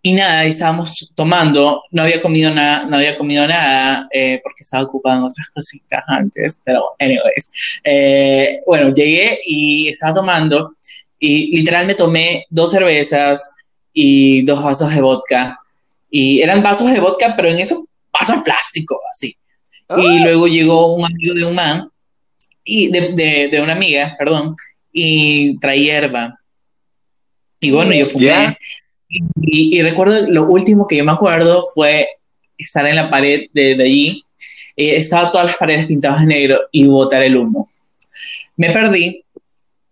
y 0.00 0.12
nada, 0.14 0.46
estábamos 0.46 1.10
tomando, 1.14 1.82
no 1.90 2.02
había 2.02 2.22
comido 2.22 2.50
nada, 2.50 2.86
no 2.86 2.96
había 2.96 3.14
comido 3.14 3.46
nada, 3.46 4.08
eh, 4.10 4.40
porque 4.42 4.62
estaba 4.62 4.84
ocupado 4.84 5.18
en 5.18 5.24
otras 5.24 5.48
cositas 5.54 6.02
antes, 6.06 6.60
pero 6.64 6.82
anyways. 6.98 7.52
Eh, 7.84 8.60
bueno, 8.66 8.94
llegué 8.94 9.38
y 9.44 9.88
estaba 9.88 10.14
tomando, 10.14 10.72
y 11.18 11.58
literal 11.58 11.86
me 11.86 11.94
tomé 11.94 12.46
dos 12.48 12.70
cervezas 12.70 13.50
y 13.98 14.42
dos 14.42 14.62
vasos 14.62 14.94
de 14.94 15.00
vodka. 15.00 15.58
Y 16.10 16.42
eran 16.42 16.62
vasos 16.62 16.92
de 16.92 17.00
vodka, 17.00 17.34
pero 17.34 17.48
en 17.48 17.58
eso 17.58 17.88
vaso 18.12 18.42
plástico, 18.44 19.00
así. 19.10 19.34
Y 19.96 20.18
luego 20.22 20.46
llegó 20.46 20.94
un 20.94 21.06
amigo 21.06 21.32
de 21.34 21.44
un 21.46 21.54
man, 21.54 21.88
y 22.62 22.88
de, 22.90 23.48
de, 23.50 23.60
una 23.62 23.72
amiga, 23.72 24.14
perdón, 24.18 24.54
y 24.92 25.58
traía 25.60 26.00
hierba. 26.00 26.34
Y 27.58 27.70
bueno, 27.70 27.94
yo 27.94 28.06
fumé. 28.06 28.58
Y, 29.40 29.80
recuerdo, 29.80 30.30
lo 30.30 30.44
último 30.44 30.86
que 30.86 30.96
yo 30.96 31.04
me 31.04 31.12
acuerdo 31.12 31.64
fue 31.72 32.06
estar 32.58 32.86
en 32.86 32.96
la 32.96 33.08
pared 33.08 33.46
de, 33.54 33.76
de 33.76 33.82
allí. 33.82 34.22
Eh, 34.76 34.96
estaba 34.96 35.30
todas 35.30 35.46
las 35.46 35.56
paredes 35.56 35.86
pintadas 35.86 36.20
de 36.20 36.26
negro 36.26 36.60
y 36.70 36.84
botar 36.84 37.22
el 37.22 37.36
humo. 37.36 37.66
Me 38.56 38.70
perdí, 38.70 39.24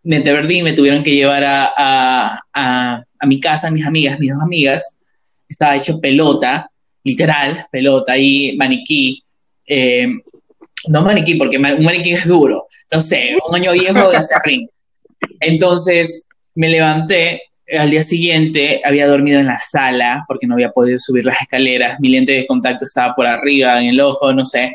me 0.04 0.20
perdí, 0.20 0.62
me 0.62 0.74
tuvieron 0.74 1.02
que 1.02 1.14
llevar 1.14 1.42
a, 1.44 1.72
a, 1.76 2.40
a, 2.52 3.02
a 3.18 3.26
mi 3.26 3.40
casa, 3.40 3.70
mis 3.70 3.86
amigas, 3.86 4.18
mis 4.20 4.32
dos 4.32 4.42
amigas. 4.42 4.96
Estaba 5.48 5.76
hecho 5.76 6.00
pelota 6.00 6.70
literal, 7.04 7.66
pelota 7.70 8.16
y 8.16 8.54
maniquí. 8.56 9.22
Eh, 9.66 10.06
no 10.88 11.02
maniquí, 11.02 11.36
porque 11.36 11.56
un 11.56 11.62
maniquí 11.62 12.12
es 12.12 12.26
duro. 12.26 12.66
No 12.92 13.00
sé, 13.00 13.36
un 13.48 13.56
año 13.56 13.72
viejo 13.72 14.10
de 14.10 14.16
hacer 14.16 14.38
ring. 14.44 14.68
Entonces 15.40 16.24
me 16.54 16.68
levanté. 16.68 17.42
Al 17.78 17.90
día 17.90 18.02
siguiente 18.02 18.82
había 18.84 19.06
dormido 19.06 19.40
en 19.40 19.46
la 19.46 19.58
sala 19.58 20.22
porque 20.28 20.46
no 20.46 20.52
había 20.52 20.70
podido 20.70 20.98
subir 20.98 21.24
las 21.24 21.40
escaleras. 21.40 21.98
Mi 21.98 22.10
lente 22.10 22.32
de 22.32 22.46
contacto 22.46 22.84
estaba 22.84 23.14
por 23.14 23.26
arriba, 23.26 23.80
en 23.80 23.88
el 23.88 24.00
ojo, 24.02 24.34
no 24.34 24.44
sé. 24.44 24.74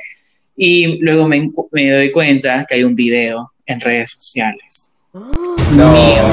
Y 0.57 0.97
luego 0.97 1.27
me, 1.27 1.51
me 1.71 1.91
doy 1.91 2.11
cuenta 2.11 2.65
que 2.67 2.75
hay 2.75 2.83
un 2.83 2.95
video 2.95 3.53
en 3.67 3.79
redes 3.79 4.13
sociales. 4.17 4.89
No. 5.13 5.91
Mío. 5.91 6.23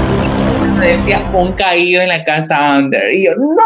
Me 0.79 0.89
decía 0.89 1.31
un 1.33 1.55
caído 1.55 2.03
en 2.03 2.09
la 2.09 2.23
casa 2.25 2.77
under. 2.77 3.11
Y 3.11 3.25
yo, 3.25 3.33
¡No! 3.37 3.65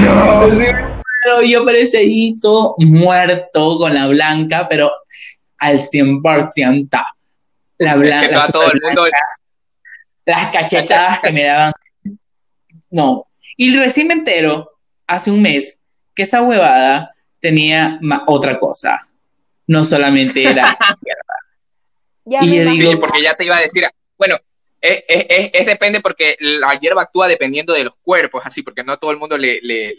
No. 0.00 1.42
yo 1.46 1.62
aparece 1.62 1.98
ahí 1.98 2.34
todo 2.42 2.74
muerto 2.78 3.78
con 3.78 3.94
la 3.94 4.08
blanca, 4.08 4.66
pero 4.68 4.90
al 5.58 5.78
100%. 5.78 6.88
La 7.78 7.94
blanca. 7.94 8.42
las 10.24 10.46
cachetadas 10.50 11.20
que 11.20 11.30
me 11.30 11.44
daban. 11.44 11.72
No. 12.90 13.28
Y 13.56 13.76
recién 13.76 14.08
me 14.08 14.14
entero, 14.14 14.72
hace 15.06 15.30
un 15.30 15.42
mes, 15.42 15.78
que 16.16 16.24
esa 16.24 16.42
huevada 16.42 17.14
tenía 17.40 18.00
otra 18.26 18.58
cosa. 18.58 18.98
No 19.68 19.84
solamente 19.84 20.42
era 20.42 20.76
hierba. 22.26 22.72
y 22.72 22.78
digo, 22.78 22.92
sí, 22.92 22.96
porque 22.96 23.22
ya 23.22 23.34
te 23.34 23.44
iba 23.44 23.56
a 23.56 23.62
decir, 23.62 23.86
bueno, 24.18 24.38
es, 24.80 25.04
es, 25.08 25.50
es, 25.52 25.66
depende 25.66 26.00
porque 26.00 26.36
la 26.40 26.78
hierba 26.78 27.02
actúa 27.02 27.28
dependiendo 27.28 27.72
de 27.72 27.84
los 27.84 27.94
cuerpos, 28.02 28.42
así, 28.44 28.62
porque 28.62 28.84
no 28.84 28.92
a 28.92 28.96
todo 28.98 29.10
el 29.10 29.16
mundo 29.16 29.36
le, 29.38 29.60
le, 29.62 29.94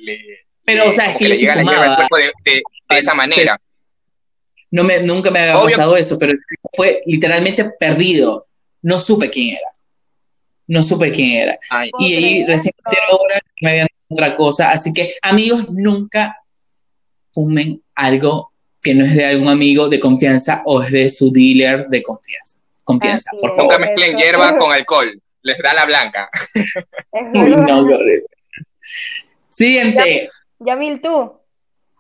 pero, 0.68 0.90
o 0.90 0.92
sea, 0.92 1.12
es 1.12 1.16
que 1.16 1.30
le 1.30 1.38
llega 1.38 1.56
la 1.56 1.64
hierba 1.64 1.86
al 1.86 1.96
cuerpo 1.96 2.18
de, 2.18 2.32
de, 2.44 2.64
esa 2.90 3.14
manera. 3.14 3.60
No 4.70 4.84
me, 4.84 5.00
nunca 5.00 5.32
me 5.32 5.40
había 5.40 5.62
pasado 5.62 5.96
eso, 5.96 6.20
pero 6.20 6.34
fue 6.74 7.02
literalmente 7.06 7.64
perdido. 7.80 8.48
No 8.82 9.00
supe 9.00 9.30
quién 9.30 9.56
era. 9.56 9.68
No 10.68 10.84
supe 10.84 11.10
quién 11.12 11.30
era. 11.42 11.58
Y 12.00 12.16
ahí 12.16 12.46
recién 12.46 12.74
ahora 13.10 13.40
me 13.62 13.72
habían 13.72 13.88
otra 14.10 14.36
cosa. 14.36 14.72
Así 14.72 14.94
que, 14.94 15.16
amigos, 15.22 15.70
nunca 15.70 16.38
fumen 17.32 17.82
algo 17.96 18.47
que 18.82 18.96
no 18.96 19.04
es 19.04 19.16
de 19.16 19.26
algún 19.26 19.50
amigo 19.50 19.90
de 19.90 20.00
confianza 20.00 20.62
o 20.66 20.82
es 20.82 20.92
de 20.92 21.10
su 21.10 21.32
dealer 21.32 21.86
de 21.86 22.02
confianza 22.02 22.58
confianza, 22.88 23.32
por 23.40 23.56
favor. 23.56 23.74
Nunca 23.74 23.80
mezclen 23.80 24.18
hierba 24.18 24.58
con 24.58 24.72
alcohol, 24.72 25.22
les 25.44 25.58
da 25.60 25.74
la 25.74 25.86
blanca. 25.86 26.30
no, 27.34 27.88
Siguiente. 29.50 30.30
Yamil, 30.60 31.02
tú. 31.02 31.34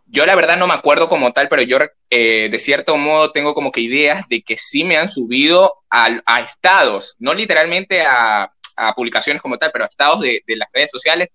Yo 0.10 0.25
la 0.25 0.36
verdad 0.36 0.57
no 0.57 0.67
me 0.67 0.74
acuerdo 0.74 1.10
como 1.10 1.34
tal, 1.34 1.50
pero 1.50 1.62
yo 1.62 1.79
eh, 2.10 2.48
de 2.50 2.60
cierto 2.60 2.96
modo 2.96 3.34
tengo 3.34 3.53
como 3.53 3.74
que 3.74 3.81
ideas 3.81 4.24
de 4.29 4.41
que 4.41 4.57
sí 4.57 4.86
me 4.86 4.96
han 4.96 5.10
subido 5.10 5.74
a, 5.89 6.22
a 6.25 6.39
estados, 6.39 7.17
no 7.19 7.34
literalmente 7.34 8.03
a, 8.03 8.50
a, 8.77 8.93
publicaciones 8.93 9.41
como 9.41 9.57
tal, 9.57 9.72
pero 9.74 9.84
a 9.84 9.88
estados 9.88 10.22
de, 10.22 10.41
de 10.48 10.55
las 10.55 10.69
redes 10.72 10.91
sociales. 10.91 11.27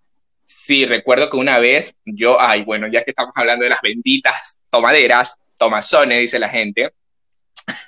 Sí, 0.54 0.84
recuerdo 0.84 1.30
que 1.30 1.36
una 1.38 1.58
vez 1.58 1.96
yo, 2.04 2.38
ay, 2.38 2.62
bueno, 2.62 2.86
ya 2.86 3.02
que 3.02 3.10
estamos 3.10 3.32
hablando 3.34 3.64
de 3.64 3.70
las 3.70 3.80
benditas 3.80 4.60
tomaderas, 4.70 5.38
tomazones, 5.56 6.20
dice 6.20 6.38
la 6.38 6.50
gente, 6.50 6.92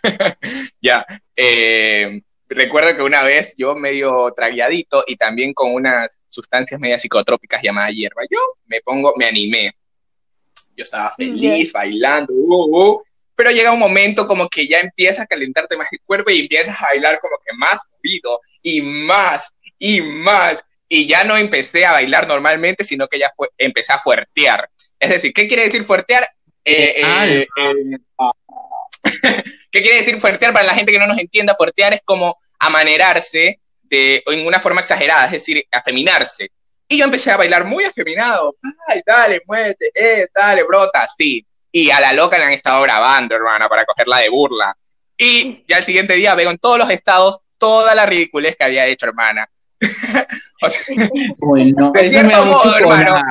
ya, 0.80 1.04
eh, 1.36 2.22
recuerdo 2.48 2.96
que 2.96 3.02
una 3.02 3.22
vez 3.22 3.54
yo 3.58 3.74
medio 3.74 4.32
traguiadito 4.34 5.04
y 5.06 5.16
también 5.16 5.52
con 5.52 5.74
unas 5.74 6.20
sustancias 6.28 6.80
media 6.80 6.98
psicotrópicas 6.98 7.62
llamadas 7.62 7.92
hierba, 7.92 8.22
yo 8.30 8.38
me 8.66 8.80
pongo, 8.80 9.12
me 9.16 9.26
animé. 9.26 9.72
Yo 10.74 10.82
estaba 10.82 11.10
feliz, 11.10 11.72
bailando, 11.72 12.32
uh, 12.32 12.92
uh, 12.92 13.02
pero 13.36 13.50
llega 13.50 13.72
un 13.72 13.78
momento 13.78 14.26
como 14.26 14.48
que 14.48 14.66
ya 14.66 14.80
empieza 14.80 15.22
a 15.22 15.26
calentarte 15.26 15.76
más 15.76 15.88
el 15.92 16.00
cuerpo 16.04 16.30
y 16.30 16.40
empiezas 16.40 16.80
a 16.80 16.86
bailar 16.86 17.20
como 17.20 17.36
que 17.44 17.52
más 17.56 17.80
movido 17.92 18.40
y 18.62 18.80
más 18.80 19.50
y 19.78 20.00
más. 20.00 20.64
Y 20.94 21.08
ya 21.08 21.24
no 21.24 21.36
empecé 21.36 21.84
a 21.84 21.90
bailar 21.90 22.28
normalmente, 22.28 22.84
sino 22.84 23.08
que 23.08 23.18
ya 23.18 23.32
fue, 23.36 23.48
empecé 23.58 23.92
a 23.92 23.98
fuertear. 23.98 24.70
Es 25.00 25.10
decir, 25.10 25.32
¿qué 25.32 25.48
quiere 25.48 25.64
decir 25.64 25.82
fuertear? 25.82 26.22
Eh, 26.64 27.02
eh, 27.04 27.48
¿Qué 29.72 29.82
quiere 29.82 29.96
decir 29.96 30.20
fuertear 30.20 30.52
para 30.52 30.66
la 30.66 30.74
gente 30.74 30.92
que 30.92 31.00
no 31.00 31.08
nos 31.08 31.18
entienda? 31.18 31.56
Fuertear 31.56 31.94
es 31.94 32.02
como 32.04 32.38
amanerarse 32.60 33.58
de, 33.82 34.22
en 34.24 34.46
una 34.46 34.60
forma 34.60 34.82
exagerada, 34.82 35.24
es 35.24 35.32
decir, 35.32 35.66
afeminarse. 35.72 36.52
Y 36.86 36.98
yo 36.98 37.06
empecé 37.06 37.32
a 37.32 37.38
bailar 37.38 37.64
muy 37.64 37.82
afeminado. 37.82 38.54
Ay, 38.86 39.00
dale, 39.04 39.42
muévete, 39.48 39.90
eh, 39.92 40.28
dale, 40.32 40.62
brota, 40.62 41.02
así. 41.02 41.44
Y 41.72 41.90
a 41.90 41.98
la 41.98 42.12
loca 42.12 42.38
le 42.38 42.44
han 42.44 42.52
estado 42.52 42.80
grabando, 42.82 43.34
hermana, 43.34 43.68
para 43.68 43.84
cogerla 43.84 44.18
de 44.18 44.28
burla. 44.28 44.76
Y 45.18 45.64
ya 45.66 45.78
el 45.78 45.84
siguiente 45.84 46.14
día 46.14 46.36
veo 46.36 46.52
en 46.52 46.58
todos 46.58 46.78
los 46.78 46.90
estados 46.90 47.40
toda 47.58 47.96
la 47.96 48.06
ridiculez 48.06 48.54
que 48.54 48.62
había 48.62 48.86
hecho, 48.86 49.06
hermana. 49.06 49.50
o 50.62 50.70
sea, 50.70 51.10
bueno, 51.38 51.92
de 51.92 52.10
cierto 52.10 52.44
modo, 52.44 52.76
hermano. 52.76 53.22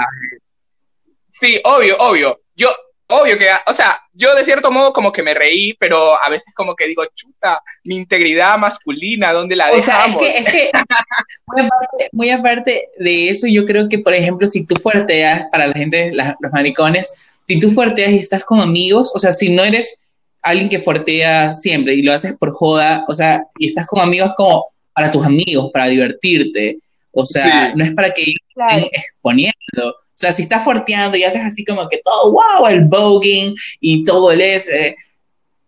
Sí, 1.30 1.60
obvio, 1.64 1.98
obvio. 1.98 2.42
Yo, 2.56 2.70
obvio 3.08 3.38
que, 3.38 3.48
o 3.66 3.74
sea, 3.74 4.00
yo 4.14 4.36
de 4.36 4.44
cierto 4.44 4.72
modo 4.72 4.94
como 4.94 5.12
que 5.12 5.24
me 5.24 5.34
reí, 5.34 5.74
pero 5.74 6.22
a 6.22 6.30
veces 6.30 6.54
como 6.56 6.76
que 6.76 6.88
digo, 6.88 7.04
chuta, 7.14 7.62
mi 7.84 7.96
integridad 7.96 8.58
masculina, 8.58 9.34
¿dónde 9.34 9.56
la 9.56 9.68
dejamos? 9.68 10.16
O 10.16 10.20
sea, 10.20 10.38
es 10.38 10.46
que, 10.46 10.70
es 10.70 10.76
que 10.76 11.70
muy, 12.12 12.30
aparte, 12.30 12.90
de 12.98 13.30
eso, 13.30 13.48
yo 13.48 13.66
creo 13.66 13.90
que, 13.90 14.00
por 14.00 14.14
ejemplo, 14.14 14.48
si 14.48 14.66
tú 14.66 14.76
fuerteas, 14.76 15.48
para 15.52 15.68
la 15.68 15.74
gente, 15.74 16.12
los 16.14 16.52
maricones, 16.52 17.40
si 17.44 17.60
tú 17.60 17.70
fuerteas 17.70 18.12
y 18.12 18.20
estás 18.20 18.44
con 18.44 18.62
amigos, 18.62 19.12
o 19.16 19.20
sea, 19.20 19.34
si 19.34 19.50
no 19.50 19.64
eres 19.64 20.00
alguien 20.42 20.70
que 20.70 20.80
fuertea 20.80 21.52
siempre 21.52 21.96
y 21.96 22.02
lo 22.02 22.14
haces 22.14 22.38
por 22.38 22.52
joda, 22.54 23.06
o 23.08 23.14
sea, 23.14 23.44
y 23.58 23.68
estás 23.68 23.88
con 23.88 24.02
amigos 24.02 24.34
como 24.36 24.73
para 24.94 25.12
tus 25.12 25.26
amigos, 25.26 25.72
para 25.72 25.88
divertirte, 25.88 26.80
o 27.12 27.24
sea, 27.24 27.74
no 27.76 27.84
es 27.84 27.94
para 27.94 28.12
que 28.12 28.22
estén 28.22 28.90
exponiendo. 28.92 29.90
O 29.90 30.16
sea, 30.16 30.32
si 30.32 30.42
estás 30.42 30.64
forteando 30.64 31.16
y 31.16 31.24
haces 31.24 31.44
así 31.44 31.64
como 31.64 31.88
que 31.88 32.02
todo, 32.04 32.32
wow, 32.32 32.68
el 32.68 32.86
voguing 32.86 33.54
y 33.80 34.04
todo 34.04 34.32
el 34.32 34.42
es, 34.42 34.68
eh, 34.70 34.96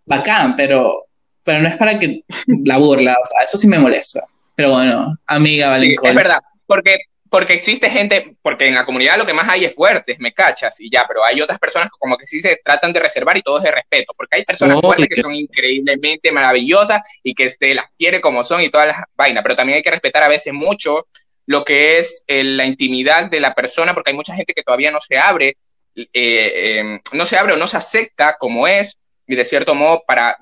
bacán, 0.05 0.55
pero, 0.55 1.05
pero 1.43 1.61
no 1.61 1.67
es 1.67 1.75
para 1.77 1.99
que 1.99 2.23
la 2.65 2.77
burla, 2.77 3.13
o 3.13 3.25
sea, 3.25 3.43
eso 3.43 3.57
sí 3.57 3.67
me 3.67 3.79
molesta. 3.79 4.23
Pero 4.55 4.71
bueno, 4.71 5.17
amiga 5.27 5.69
Valencón. 5.69 6.09
es 6.09 6.15
verdad, 6.15 6.41
porque, 6.65 6.97
porque 7.29 7.53
existe 7.53 7.89
gente, 7.89 8.35
porque 8.41 8.67
en 8.67 8.75
la 8.75 8.85
comunidad 8.85 9.17
lo 9.17 9.25
que 9.25 9.33
más 9.33 9.49
hay 9.49 9.65
es 9.65 9.73
fuertes, 9.73 10.17
me 10.19 10.33
cachas 10.33 10.79
y 10.79 10.89
ya, 10.89 11.05
pero 11.07 11.23
hay 11.23 11.41
otras 11.41 11.59
personas 11.59 11.89
que 11.89 11.97
como 11.97 12.17
que 12.17 12.27
sí 12.27 12.39
se 12.39 12.59
tratan 12.63 12.93
de 12.93 12.99
reservar 12.99 13.35
y 13.37 13.41
todo 13.41 13.57
es 13.57 13.63
de 13.63 13.71
respeto, 13.71 14.13
porque 14.15 14.37
hay 14.37 14.45
personas 14.45 14.79
fuertes 14.79 15.07
que 15.07 15.21
son 15.21 15.33
increíblemente 15.33 16.31
maravillosas 16.31 17.01
y 17.23 17.33
que 17.33 17.49
se 17.49 17.73
las 17.73 17.85
quiere 17.97 18.21
como 18.21 18.43
son 18.43 18.61
y 18.61 18.69
todas 18.69 18.87
las 18.87 18.97
vainas, 19.15 19.43
pero 19.43 19.55
también 19.55 19.77
hay 19.77 19.83
que 19.83 19.91
respetar 19.91 20.23
a 20.23 20.27
veces 20.27 20.53
mucho 20.53 21.07
lo 21.47 21.63
que 21.63 21.99
es 21.99 22.23
eh, 22.27 22.43
la 22.43 22.65
intimidad 22.65 23.29
de 23.29 23.39
la 23.39 23.53
persona, 23.53 23.93
porque 23.93 24.11
hay 24.11 24.15
mucha 24.15 24.35
gente 24.35 24.53
que 24.53 24.63
todavía 24.63 24.91
no 24.91 24.99
se 24.99 25.17
abre, 25.17 25.57
eh, 25.95 26.77
em, 26.79 26.99
no 27.13 27.25
se 27.25 27.37
abre 27.37 27.53
o 27.53 27.57
no 27.57 27.67
se 27.67 27.77
acepta 27.77 28.35
como 28.39 28.67
es, 28.67 28.97
y 29.27 29.35
de 29.35 29.45
cierto 29.45 29.73
modo, 29.73 30.03
para, 30.05 30.37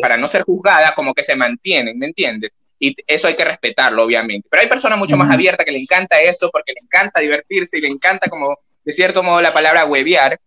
para 0.00 0.16
no 0.18 0.28
ser 0.28 0.42
juzgada, 0.42 0.94
como 0.94 1.14
que 1.14 1.24
se 1.24 1.34
mantienen, 1.34 1.98
¿me 1.98 2.06
entiendes? 2.06 2.52
Y 2.82 2.96
eso 3.06 3.28
hay 3.28 3.36
que 3.36 3.44
respetarlo, 3.44 4.02
obviamente. 4.02 4.48
Pero 4.50 4.62
hay 4.62 4.68
personas 4.68 4.98
mucho 4.98 5.16
más 5.16 5.30
abiertas 5.30 5.66
que 5.66 5.70
le 5.70 5.78
encanta 5.78 6.20
eso, 6.20 6.50
porque 6.50 6.72
le 6.72 6.80
encanta 6.82 7.20
divertirse 7.20 7.76
y 7.76 7.82
le 7.82 7.88
encanta, 7.88 8.28
como 8.28 8.58
de 8.82 8.92
cierto 8.92 9.22
modo, 9.22 9.40
la 9.40 9.52
palabra 9.52 9.84
huevear. 9.84 10.40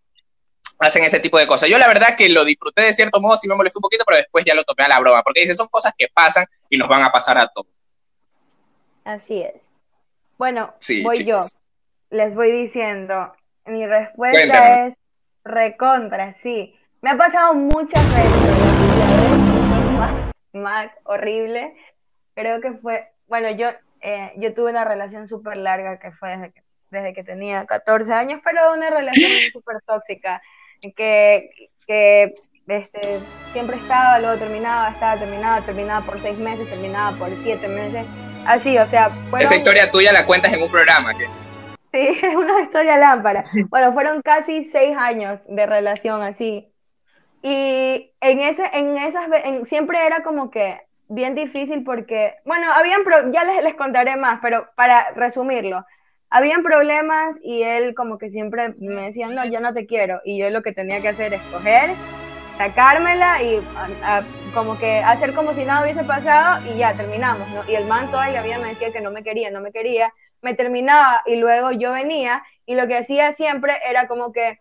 Hacen 0.80 1.04
ese 1.04 1.19
tipo 1.19 1.38
de 1.38 1.46
cosas. 1.46 1.69
Yo 1.69 1.78
la 1.78 1.88
verdad 1.88 2.17
que 2.17 2.28
lo 2.30 2.43
disfruté 2.43 2.82
de 2.82 2.93
cierto 2.93 3.22
modo, 3.22 3.38
sí 3.38 3.48
me 3.48 3.56
molestó 3.56 3.78
un 3.78 3.84
poquito, 3.84 4.04
pero 4.06 4.17
después 4.17 4.43
ya 4.43 4.56
lo 4.56 4.63
tomé 4.63 4.84
a 4.84 4.89
la 4.89 5.00
broma, 5.00 5.22
porque 5.22 5.41
dice, 5.41 5.54
son 5.54 5.67
cosas 5.67 5.93
que 5.96 6.08
pasan 6.12 6.46
y 6.69 6.78
nos 6.78 6.89
van 6.89 7.04
a 7.04 7.12
pasar 7.12 7.38
a 7.38 7.48
todos. 7.48 7.67
Así 9.06 9.43
es. 9.43 9.54
Bueno, 10.38 10.74
voy 11.04 11.24
yo. 11.24 11.39
Les 12.10 12.34
voy 12.34 12.52
diciendo. 12.52 13.34
Mi 13.65 13.86
respuesta 13.86 14.88
es 14.88 14.96
recontra, 15.46 16.36
sí. 16.41 16.76
Me 17.02 17.12
ha 17.12 17.17
pasado 17.17 17.54
muchas 17.54 18.04
veces. 18.13 18.58
Más, 19.98 20.34
más 20.54 20.88
horrible. 21.04 21.74
Creo 22.36 22.62
que 22.62 22.74
fue, 22.74 23.12
bueno, 23.28 23.52
yo, 23.52 23.69
eh, 24.02 24.34
yo 24.38 24.54
tuve 24.54 24.72
una 24.72 24.86
relación 24.86 25.28
súper 25.28 25.58
larga 25.58 26.00
que 26.00 26.12
fue 26.12 26.32
desde 26.38 26.52
que, 26.52 26.63
desde 26.91 27.13
que 27.13 27.24
tenía 27.24 27.65
14 27.65 28.13
años, 28.13 28.41
pero 28.43 28.74
una 28.74 28.89
relación 28.89 29.32
súper 29.52 29.78
tóxica, 29.86 30.41
que, 30.96 31.69
que 31.88 32.34
este, 32.67 33.19
siempre 33.52 33.78
estaba, 33.78 34.19
luego 34.19 34.38
terminaba, 34.38 34.89
estaba, 34.89 35.19
terminaba, 35.19 35.65
terminaba 35.65 36.06
por 36.06 36.22
seis 36.22 36.38
meses, 36.38 36.69
terminaba 36.69 37.17
por 37.17 37.30
siete 37.43 37.67
meses 37.67 38.06
Así, 38.46 38.78
o 38.78 38.88
sea. 38.88 39.12
Esa 39.39 39.56
historia 39.56 39.89
tuya 39.89 40.12
la 40.12 40.26
cuentas 40.26 40.54
en 40.54 40.62
un 40.62 40.69
programa, 40.69 41.13
¿qué? 41.17 41.26
Sí, 41.91 42.19
es 42.30 42.36
una 42.36 42.62
historia 42.62 42.98
lámpara. 42.98 43.43
Bueno, 43.69 43.93
fueron 43.93 44.22
casi 44.22 44.65
seis 44.65 44.96
años 44.98 45.39
de 45.48 45.65
relación 45.65 46.22
así. 46.22 46.69
Y 47.41 48.12
en 48.22 48.39
ese, 48.39 48.63
en 48.74 48.98
esas, 48.98 49.28
siempre 49.67 50.06
era 50.06 50.24
como 50.24 50.50
que 50.50 50.80
bien 51.13 51.36
difícil 51.36 51.84
porque, 51.84 52.36
bueno, 52.45 52.71
habían, 52.71 53.04
ya 53.32 53.43
les, 53.43 53.63
les 53.63 53.76
contaré 53.76 54.17
más, 54.17 54.39
pero 54.41 54.67
para 54.76 55.12
resumirlo, 55.12 55.86
habían 56.30 56.63
problemas 56.63 57.36
y 57.43 57.63
él 57.63 57.93
como 57.95 58.17
que 58.17 58.30
siempre 58.30 58.73
me 58.80 59.04
decía, 59.04 59.28
no, 59.28 59.45
yo 59.45 59.60
no 59.60 59.73
te 59.73 59.86
quiero. 59.86 60.21
Y 60.26 60.39
yo 60.39 60.49
lo 60.49 60.63
que 60.63 60.73
tenía 60.73 61.02
que 61.02 61.10
hacer 61.10 61.34
es 61.34 61.41
coger 61.43 61.91
sacármela 62.58 63.41
y 63.41 63.62
como 64.54 64.78
que 64.78 64.99
hacer 64.99 65.34
como 65.34 65.54
si 65.54 65.65
nada 65.65 65.84
hubiese 65.84 66.04
pasado 66.04 66.65
y 66.67 66.78
ya 66.78 66.93
terminamos, 66.95 67.47
¿no? 67.49 67.63
Y 67.67 67.76
el 67.76 67.86
man 67.86 68.12
toda 68.12 68.30
la 68.30 68.41
vida 68.43 68.60
me 68.60 68.69
decía 68.69 68.91
que 68.91 69.02
no 69.02 69.12
me 69.12 69.23
quería, 69.23 69.49
no 69.52 69.62
me 69.62 69.71
quería, 69.71 70.13
me 70.41 70.54
terminaba 70.54 71.23
y 71.26 71.38
luego 71.38 71.71
yo 71.71 71.91
venía 71.91 72.43
y 72.65 72.76
lo 72.76 72.88
que 72.88 72.97
hacía 72.97 73.32
siempre 73.34 73.73
era 73.88 74.08
como 74.08 74.32
que 74.32 74.60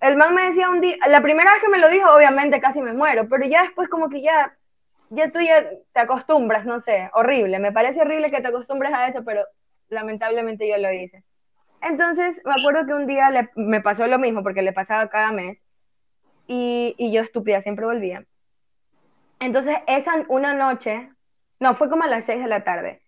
el 0.00 0.16
man 0.16 0.34
me 0.34 0.48
decía 0.48 0.70
un 0.70 0.80
día, 0.80 0.96
la 1.06 1.20
primera 1.20 1.52
vez 1.52 1.60
que 1.60 1.68
me 1.68 1.78
lo 1.78 1.88
dijo 1.88 2.10
obviamente 2.10 2.60
casi 2.60 2.80
me 2.80 2.92
muero, 2.92 3.28
pero 3.28 3.46
ya 3.46 3.62
después 3.62 3.88
como 3.88 4.08
que 4.08 4.22
ya, 4.22 4.56
ya 5.14 5.30
tú 5.30 5.40
ya 5.40 5.68
te 5.92 6.00
acostumbras, 6.00 6.64
no 6.64 6.80
sé, 6.80 7.10
horrible, 7.12 7.58
me 7.58 7.72
parece 7.72 8.00
horrible 8.00 8.30
que 8.30 8.40
te 8.40 8.48
acostumbres 8.48 8.92
a 8.92 9.08
eso, 9.08 9.22
pero 9.24 9.44
lamentablemente 9.88 10.66
yo 10.68 10.78
lo 10.78 10.92
hice. 10.92 11.22
Entonces 11.82 12.40
me 12.44 12.52
acuerdo 12.52 12.86
que 12.86 12.94
un 12.94 13.06
día 13.06 13.30
le, 13.30 13.50
me 13.54 13.80
pasó 13.80 14.06
lo 14.06 14.18
mismo 14.18 14.42
porque 14.42 14.62
le 14.62 14.72
pasaba 14.72 15.08
cada 15.08 15.32
mes 15.32 15.64
y, 16.46 17.12
yo 17.12 17.22
estúpida, 17.22 17.62
siempre 17.62 17.86
volvía. 17.86 18.24
Entonces, 19.40 19.76
esa 19.86 20.12
una 20.28 20.54
noche, 20.54 21.10
no, 21.60 21.74
fue 21.76 21.88
como 21.88 22.04
a 22.04 22.08
las 22.08 22.24
6 22.26 22.42
de 22.42 22.48
la 22.48 22.64
tarde, 22.64 23.02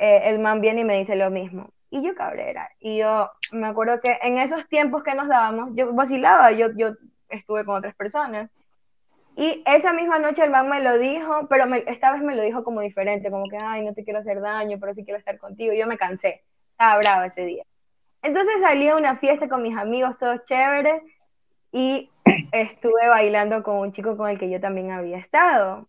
eh, 0.00 0.22
el 0.24 0.38
man 0.38 0.60
viene 0.60 0.82
y 0.82 0.84
me 0.84 0.98
dice 0.98 1.16
lo 1.16 1.30
mismo. 1.30 1.70
Y 1.90 2.02
yo 2.02 2.14
cabrera. 2.14 2.70
Y 2.80 2.98
yo 2.98 3.30
me 3.52 3.68
acuerdo 3.68 4.00
que 4.00 4.18
en 4.22 4.38
esos 4.38 4.68
tiempos 4.68 5.02
que 5.02 5.14
nos 5.14 5.28
dábamos, 5.28 5.70
yo 5.74 5.92
vacilaba, 5.92 6.52
yo, 6.52 6.68
yo 6.76 6.94
estuve 7.28 7.64
con 7.64 7.76
otras 7.76 7.94
personas. 7.94 8.50
Y 9.36 9.62
esa 9.66 9.92
misma 9.92 10.18
noche 10.18 10.44
el 10.44 10.50
man 10.50 10.68
me 10.68 10.80
lo 10.80 10.96
dijo, 10.98 11.48
pero 11.48 11.64
esta 11.86 12.12
vez 12.12 12.22
me 12.22 12.36
lo 12.36 12.42
dijo 12.42 12.62
como 12.62 12.80
diferente, 12.80 13.30
como 13.30 13.48
que, 13.48 13.58
ay, 13.64 13.84
no 13.84 13.92
te 13.92 14.04
quiero 14.04 14.20
hacer 14.20 14.40
daño, 14.40 14.78
pero 14.78 14.94
sí 14.94 15.04
quiero 15.04 15.18
estar 15.18 15.38
contigo. 15.38 15.74
Yo 15.74 15.86
me 15.86 15.98
cansé, 15.98 16.44
estaba 16.70 16.98
brava 16.98 17.26
ese 17.26 17.44
día. 17.44 17.64
Entonces 18.22 18.54
salí 18.68 18.88
a 18.88 18.96
una 18.96 19.16
fiesta 19.16 19.48
con 19.48 19.62
mis 19.62 19.76
amigos, 19.76 20.16
todos 20.18 20.44
chéveres, 20.44 21.02
y 21.72 22.10
estuve 22.52 23.08
bailando 23.08 23.62
con 23.62 23.76
un 23.76 23.92
chico 23.92 24.16
con 24.16 24.30
el 24.30 24.38
que 24.38 24.48
yo 24.48 24.60
también 24.60 24.92
había 24.92 25.18
estado, 25.18 25.88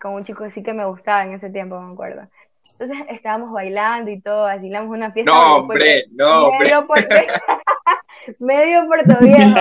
con 0.00 0.12
un 0.12 0.20
chico 0.20 0.44
así 0.44 0.62
que 0.62 0.74
me 0.74 0.84
gustaba 0.84 1.24
en 1.24 1.32
ese 1.32 1.50
tiempo, 1.50 1.80
me 1.80 1.92
acuerdo. 1.92 2.28
Entonces 2.72 3.06
estábamos 3.10 3.52
bailando 3.52 4.10
y 4.10 4.20
todo, 4.20 4.44
vacilamos 4.44 4.90
una 4.90 5.12
fiesta. 5.12 5.32
No, 5.32 5.56
hombre, 5.56 6.04
no, 6.12 6.50
medio 6.58 6.86
Puerto, 6.86 7.14
medio 8.38 8.86
Puerto 8.86 9.16
Viejo. 9.20 9.58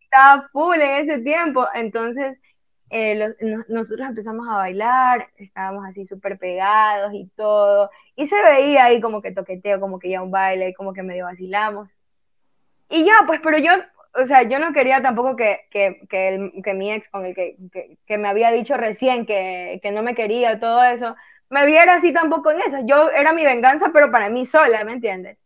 estaba 0.00 0.48
full 0.52 0.80
en 0.80 1.08
ese 1.08 1.20
tiempo, 1.22 1.66
entonces 1.74 2.38
eh, 2.90 3.34
nosotros 3.68 4.08
empezamos 4.08 4.46
a 4.48 4.56
bailar, 4.56 5.28
estábamos 5.36 5.84
así 5.86 6.06
súper 6.06 6.38
pegados 6.38 7.12
y 7.14 7.28
todo, 7.36 7.90
y 8.16 8.26
se 8.26 8.42
veía 8.42 8.84
ahí 8.84 9.00
como 9.00 9.22
que 9.22 9.32
toqueteo, 9.32 9.80
como 9.80 9.98
que 9.98 10.10
ya 10.10 10.22
un 10.22 10.30
baile, 10.30 10.74
como 10.74 10.92
que 10.92 11.02
medio 11.02 11.24
vacilamos. 11.24 11.88
Y 12.90 13.04
ya, 13.04 13.24
pues, 13.26 13.40
pero 13.42 13.58
yo 13.58 13.72
o 14.16 14.26
sea, 14.26 14.42
yo 14.42 14.58
no 14.58 14.72
quería 14.72 15.02
tampoco 15.02 15.36
que, 15.36 15.66
que, 15.70 16.00
que, 16.08 16.28
el, 16.28 16.62
que 16.62 16.74
mi 16.74 16.92
ex 16.92 17.08
con 17.08 17.26
el 17.26 17.34
que, 17.34 17.56
que, 18.06 18.18
me 18.18 18.28
había 18.28 18.50
dicho 18.50 18.76
recién 18.76 19.26
que, 19.26 19.80
no 19.92 20.02
me 20.02 20.14
quería, 20.14 20.60
todo 20.60 20.84
eso, 20.84 21.16
me 21.50 21.66
viera 21.66 21.96
así 21.96 22.12
tampoco 22.12 22.50
en 22.50 22.60
eso. 22.60 22.78
Yo 22.84 23.10
era 23.10 23.32
mi 23.32 23.44
venganza, 23.44 23.90
pero 23.92 24.10
para 24.10 24.28
mí 24.28 24.46
sola, 24.46 24.84
¿me 24.84 24.92
entiendes? 24.92 25.38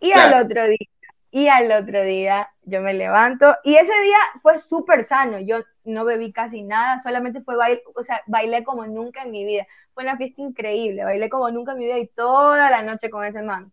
Y 0.00 0.12
al 0.12 0.44
otro 0.44 0.66
día, 0.66 0.88
Y 1.30 1.48
al 1.48 1.72
otro 1.72 2.04
día 2.04 2.48
yo 2.62 2.80
me 2.80 2.94
levanto 2.94 3.56
y 3.64 3.74
ese 3.74 3.92
día 4.02 4.18
fue 4.40 4.60
súper 4.60 5.04
sano. 5.04 5.40
Yo 5.40 5.64
no 5.82 6.04
bebí 6.04 6.32
casi 6.32 6.62
nada, 6.62 7.00
solamente 7.00 7.40
fue 7.40 7.56
baile, 7.56 7.82
o 7.96 8.04
sea, 8.04 8.22
bailé 8.26 8.62
como 8.62 8.86
nunca 8.86 9.22
en 9.22 9.32
mi 9.32 9.44
vida. 9.44 9.66
Fue 9.94 10.04
una 10.04 10.16
fiesta 10.16 10.42
increíble, 10.42 11.02
bailé 11.02 11.28
como 11.28 11.50
nunca 11.50 11.72
en 11.72 11.78
mi 11.78 11.86
vida 11.86 11.98
y 11.98 12.06
toda 12.06 12.70
la 12.70 12.82
noche 12.82 13.10
con 13.10 13.24
ese 13.24 13.42
man. 13.42 13.72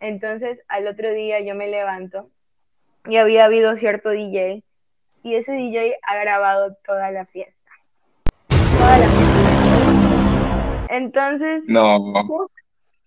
Entonces 0.00 0.62
al 0.68 0.86
otro 0.86 1.12
día 1.12 1.40
yo 1.40 1.54
me 1.54 1.68
levanto 1.68 2.30
y 3.04 3.18
había 3.18 3.44
habido 3.44 3.76
cierto 3.76 4.08
DJ 4.08 4.62
y 5.22 5.34
ese 5.34 5.52
DJ 5.52 5.98
ha 6.00 6.16
grabado 6.16 6.76
toda 6.86 7.10
la 7.10 7.26
fiesta. 7.26 7.72
Toda 8.48 8.98
la 8.98 9.06
fiesta. 9.06 9.25
Entonces, 10.96 11.62
no. 11.66 12.24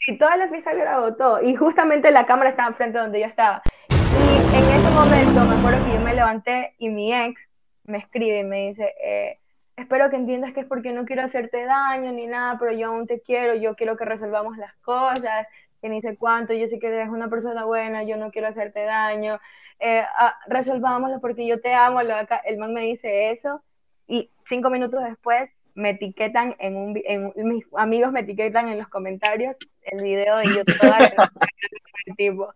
Y 0.07 0.17
toda 0.17 0.37
la 0.37 0.47
fiesta 0.47 0.73
grabó 0.73 1.15
todo. 1.15 1.41
Y 1.41 1.55
justamente 1.55 2.11
la 2.11 2.25
cámara 2.25 2.51
estaba 2.51 2.69
enfrente 2.69 2.99
donde 2.99 3.19
yo 3.19 3.25
estaba. 3.25 3.61
Y 3.89 4.57
en 4.57 4.63
ese 4.63 4.89
momento 4.91 5.45
me 5.45 5.55
acuerdo 5.55 5.85
que 5.85 5.93
yo 5.93 5.99
me 5.99 6.13
levanté 6.13 6.75
y 6.77 6.89
mi 6.89 7.13
ex 7.13 7.41
me 7.83 7.97
escribe 7.97 8.39
y 8.39 8.43
me 8.43 8.67
dice, 8.67 8.93
eh, 9.03 9.39
espero 9.75 10.09
que 10.09 10.17
entiendas 10.17 10.53
que 10.53 10.61
es 10.61 10.65
porque 10.67 10.93
no 10.93 11.05
quiero 11.05 11.23
hacerte 11.23 11.65
daño 11.65 12.11
ni 12.11 12.27
nada, 12.27 12.57
pero 12.59 12.71
yo 12.71 12.87
aún 12.87 13.07
te 13.07 13.21
quiero, 13.21 13.55
yo 13.55 13.75
quiero 13.75 13.97
que 13.97 14.05
resolvamos 14.05 14.57
las 14.57 14.75
cosas, 14.77 15.47
que 15.81 15.89
ni 15.89 15.99
sé 15.99 16.15
cuánto, 16.15 16.53
yo 16.53 16.67
sé 16.67 16.77
que 16.79 16.87
eres 16.87 17.09
una 17.09 17.29
persona 17.29 17.65
buena, 17.65 18.03
yo 18.03 18.17
no 18.17 18.31
quiero 18.31 18.47
hacerte 18.47 18.83
daño, 18.83 19.39
eh, 19.79 20.03
ah, 20.17 20.37
resolvámoslo 20.47 21.19
porque 21.19 21.47
yo 21.47 21.59
te 21.61 21.73
amo, 21.73 22.03
lo 22.03 22.15
acá, 22.15 22.37
el 22.45 22.57
man 22.57 22.73
me 22.73 22.81
dice 22.81 23.31
eso 23.31 23.63
y 24.07 24.29
cinco 24.47 24.69
minutos 24.69 25.03
después 25.03 25.49
me 25.79 25.91
etiquetan 25.91 26.55
en 26.59 26.75
un, 26.75 27.01
en, 27.05 27.31
mis 27.35 27.65
amigos 27.75 28.11
me 28.11 28.19
etiquetan 28.19 28.69
en 28.69 28.77
los 28.77 28.87
comentarios 28.87 29.55
el 29.81 30.03
video 30.03 30.41
y 30.43 30.47
yo 30.53 30.65
toda 30.65 30.99
la 30.99 31.31
tipo, 32.17 32.53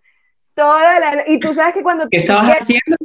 toda 0.54 1.00
la 1.00 1.24
y 1.28 1.40
tú 1.40 1.54
sabes 1.54 1.74
que 1.74 1.84
cuando 1.84 2.10
¿Qué 2.10 2.18
estabas 2.18 2.50
haciendo? 2.50 2.96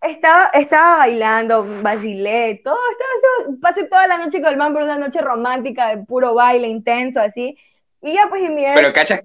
Estaba, 0.00 0.46
estaba 0.54 0.98
bailando, 0.98 1.66
vacilé, 1.82 2.60
todo, 2.62 2.78
estaba, 2.92 3.58
pasé 3.60 3.84
toda 3.84 4.06
la 4.06 4.18
noche 4.18 4.40
con 4.40 4.50
el 4.50 4.56
man 4.56 4.72
por 4.72 4.82
una 4.82 4.96
noche 4.96 5.20
romántica 5.20 5.88
de 5.88 6.04
puro 6.04 6.34
baile 6.34 6.68
intenso, 6.68 7.20
así. 7.20 7.58
Y 8.00 8.14
ya 8.14 8.28
pues 8.28 8.42
y 8.42 8.48
mi 8.48 8.62
Pero 8.74 8.92
cachas. 8.92 9.24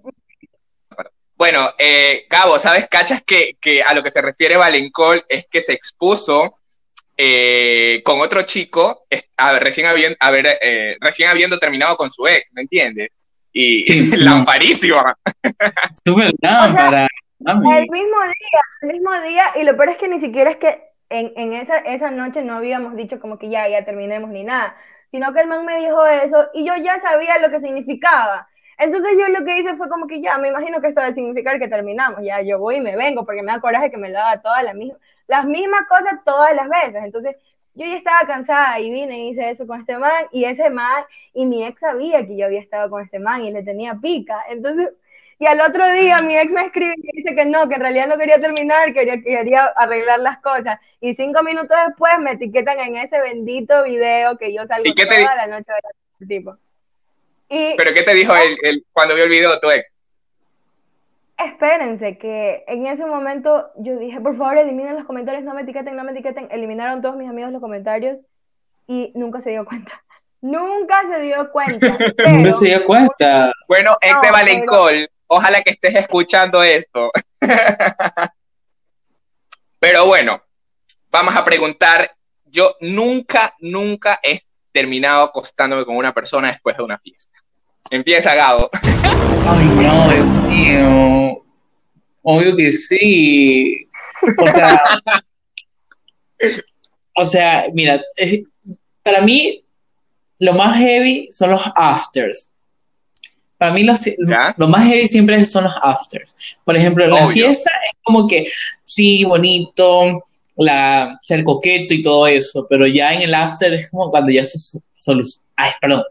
Bueno, 1.36 1.70
eh, 1.78 2.26
Cabo, 2.28 2.58
¿sabes? 2.58 2.88
Cachas 2.88 3.22
que, 3.22 3.56
que, 3.62 3.84
a 3.84 3.94
lo 3.94 4.02
que 4.02 4.10
se 4.10 4.22
refiere 4.22 4.58
Valencol 4.58 5.24
es 5.30 5.46
que 5.48 5.62
se 5.62 5.74
expuso 5.74 6.56
eh, 7.18 8.02
con 8.04 8.22
otro 8.22 8.44
chico, 8.44 9.06
recién, 9.60 9.88
habiendo, 9.88 10.18
haber, 10.20 10.48
eh, 10.62 10.98
recién 11.00 11.30
habiendo 11.30 11.60
terminado 11.60 11.96
con 11.96 12.12
su 12.12 12.26
ex, 12.28 12.52
¿me 12.54 12.64
entiendes? 12.64 13.10
Y 13.52 13.80
sí, 13.80 14.12
lamparísima. 14.18 15.16
Súper 16.06 16.32
lámpara. 16.42 17.08
El 17.46 17.90
mismo 17.90 18.22
día, 18.24 18.62
el 18.82 18.88
mismo 18.94 19.22
día, 19.22 19.44
y 19.56 19.64
lo 19.64 19.76
peor 19.76 19.90
es 19.90 19.98
que 19.98 20.08
ni 20.08 20.20
siquiera 20.20 20.52
es 20.52 20.58
que 20.58 20.82
en, 21.10 21.34
en 21.36 21.54
esa, 21.54 21.78
esa 21.78 22.10
noche 22.10 22.42
no 22.42 22.56
habíamos 22.56 22.96
dicho 22.96 23.20
como 23.20 23.38
que 23.38 23.50
ya, 23.50 23.68
ya 23.68 23.86
terminemos 23.86 24.30
ni 24.30 24.44
nada, 24.44 24.76
sino 25.12 25.34
que 25.34 25.42
el 25.42 25.48
man 25.48 25.66
me 25.66 25.78
dijo 25.78 26.06
eso 26.08 26.48
y 26.54 26.66
yo 26.66 26.76
ya 26.78 27.00
sabía 27.02 27.38
lo 27.40 27.52
que 27.52 27.62
significaba. 27.62 28.48
Entonces 28.78 29.12
yo 29.20 29.28
lo 29.28 29.46
que 29.46 29.60
hice 29.60 29.76
fue 29.76 29.88
como 29.90 30.08
que 30.08 30.22
ya, 30.22 30.38
me 30.38 30.48
imagino 30.48 30.82
que 30.82 30.88
esto 30.88 31.02
debe 31.02 31.14
significar 31.14 31.60
que 31.60 31.68
terminamos, 31.68 32.22
ya 32.24 32.42
yo 32.42 32.58
voy 32.58 32.78
y 32.78 32.82
me 32.82 32.96
vengo, 32.96 33.26
porque 33.26 33.44
me 33.44 33.52
da 33.52 33.60
coraje 33.60 33.92
que 33.92 33.98
me 33.98 34.10
lo 34.10 34.20
haga 34.20 34.42
todas 34.42 34.64
las 34.64 34.74
mismas, 34.74 35.00
las 35.28 35.46
mismas 35.46 35.88
cosas 35.88 36.20
todas 36.26 36.56
las 36.56 36.68
veces. 36.70 37.04
Entonces 37.04 37.36
yo 37.76 37.86
ya 37.86 37.98
estaba 37.98 38.28
cansada 38.28 38.80
y 38.80 38.92
vine 38.92 39.26
y 39.26 39.30
hice 39.30 39.50
eso 39.50 39.66
con 39.66 39.80
este 39.82 39.98
man, 39.98 40.26
y 40.32 40.46
ese 40.46 40.70
man, 40.70 41.04
y 41.34 41.46
mi 41.46 41.66
ex 41.66 41.80
sabía 41.80 42.26
que 42.26 42.38
yo 42.38 42.46
había 42.46 42.62
estado 42.62 42.90
con 42.90 43.04
este 43.04 43.20
man 43.20 43.44
y 43.44 43.52
le 43.52 43.64
tenía 43.64 43.96
pica. 43.96 44.44
Entonces 44.50 44.90
y 45.40 45.46
al 45.46 45.60
otro 45.60 45.92
día 45.92 46.20
mi 46.20 46.38
ex 46.38 46.54
me 46.54 46.66
escribe 46.66 46.94
y 46.96 47.02
me 47.02 47.12
dice 47.16 47.36
que 47.36 47.46
no, 47.46 47.68
que 47.68 47.76
en 47.76 47.82
realidad 47.82 48.08
no 48.08 48.18
quería 48.18 48.40
terminar, 48.40 48.94
quería, 48.94 49.22
quería 49.22 49.66
arreglar 49.76 50.20
las 50.20 50.40
cosas. 50.40 50.80
Y 51.02 51.16
cinco 51.16 51.44
minutos 51.44 51.76
después 51.86 52.14
me 52.20 52.32
etiquetan 52.32 52.80
en 52.80 52.96
ese 52.96 53.20
bendito 53.20 53.84
video 53.84 54.38
que 54.38 54.54
yo 54.54 54.66
salgo 54.68 54.94
toda 54.94 55.36
la 55.36 55.48
noche 55.48 55.72
de 56.20 56.28
tipo. 56.28 56.58
Y, 57.50 57.76
¿Pero 57.76 57.94
qué 57.94 58.04
te 58.04 58.14
dijo 58.14 58.34
él, 58.36 58.86
cuando 58.94 59.16
vio 59.16 59.26
el 59.26 59.30
video 59.30 59.60
tu 59.60 59.70
ex? 59.70 59.93
Espérense, 61.38 62.18
que 62.18 62.64
en 62.68 62.86
ese 62.86 63.06
momento 63.06 63.72
yo 63.78 63.98
dije, 63.98 64.22
por 64.22 64.38
favor, 64.38 64.58
eliminen 64.58 64.96
los 64.96 65.06
comentarios, 65.06 65.44
no 65.44 65.54
me 65.54 65.62
etiqueten, 65.62 65.96
no 65.96 66.04
me 66.04 66.12
etiqueten. 66.12 66.48
Eliminaron 66.52 67.02
todos 67.02 67.16
mis 67.16 67.30
amigos 67.30 67.52
los 67.52 67.62
comentarios 67.62 68.20
y 68.88 69.12
nunca 69.16 69.42
se 69.42 69.52
dio 69.52 69.66
cuenta. 69.66 70.04
Nunca 70.42 71.04
se 71.08 71.22
dio 71.22 71.50
cuenta. 71.54 71.88
no 72.38 72.52
se 72.52 72.66
dio 72.66 72.86
cuenta. 72.86 73.54
Bueno, 73.66 73.96
ex 74.02 74.20
de 74.20 74.30
Valencol, 74.30 75.10
Ojalá 75.36 75.64
que 75.64 75.72
estés 75.72 75.96
escuchando 75.96 76.62
esto. 76.62 77.12
Pero 79.80 80.06
bueno, 80.06 80.44
vamos 81.10 81.34
a 81.36 81.44
preguntar. 81.44 82.16
Yo 82.46 82.76
nunca, 82.82 83.56
nunca 83.60 84.20
he 84.22 84.42
terminado 84.72 85.24
acostándome 85.24 85.86
con 85.86 85.98
una 85.98 86.14
persona 86.14 86.50
después 86.50 86.78
de 86.78 86.84
una 86.84 87.00
fiesta. 87.00 87.40
Empieza, 87.94 88.34
Gabo. 88.34 88.72
Ay, 89.48 89.66
no, 89.66 90.10
Dios 90.10 90.26
mío. 90.48 91.44
Obvio 92.24 92.56
que 92.58 92.72
sí. 92.72 93.88
O 94.40 94.50
sea, 94.50 94.82
o 97.16 97.24
sea, 97.24 97.68
mira, 97.72 98.02
para 99.04 99.22
mí 99.22 99.64
lo 100.40 100.54
más 100.54 100.80
heavy 100.80 101.28
son 101.30 101.52
los 101.52 101.62
afters. 101.76 102.50
Para 103.60 103.72
mí 103.72 103.84
lo, 103.84 104.68
más 104.68 104.88
heavy 104.88 105.06
siempre 105.06 105.46
son 105.46 105.66
los 105.66 105.74
afters. 105.84 106.36
Por 106.66 106.76
ejemplo, 106.76 107.06
la 107.06 107.28
fiesta 107.28 107.70
es 107.86 107.94
como 108.02 108.28
que, 108.28 108.48
sí, 108.84 109.24
bonito, 109.24 110.24
la, 110.56 111.16
ser 111.22 111.44
coqueto 111.44 111.94
y 111.94 112.02
todo 112.02 112.26
eso, 112.26 112.66
pero 112.68 112.88
ya 112.88 113.14
en 113.14 113.22
el 113.22 113.36
after 113.36 113.72
es 113.76 113.92
como 113.92 114.10
cuando 114.10 114.32
ya 114.32 114.42
solo, 114.96 115.22
ay, 115.56 115.72
perdón, 115.80 116.04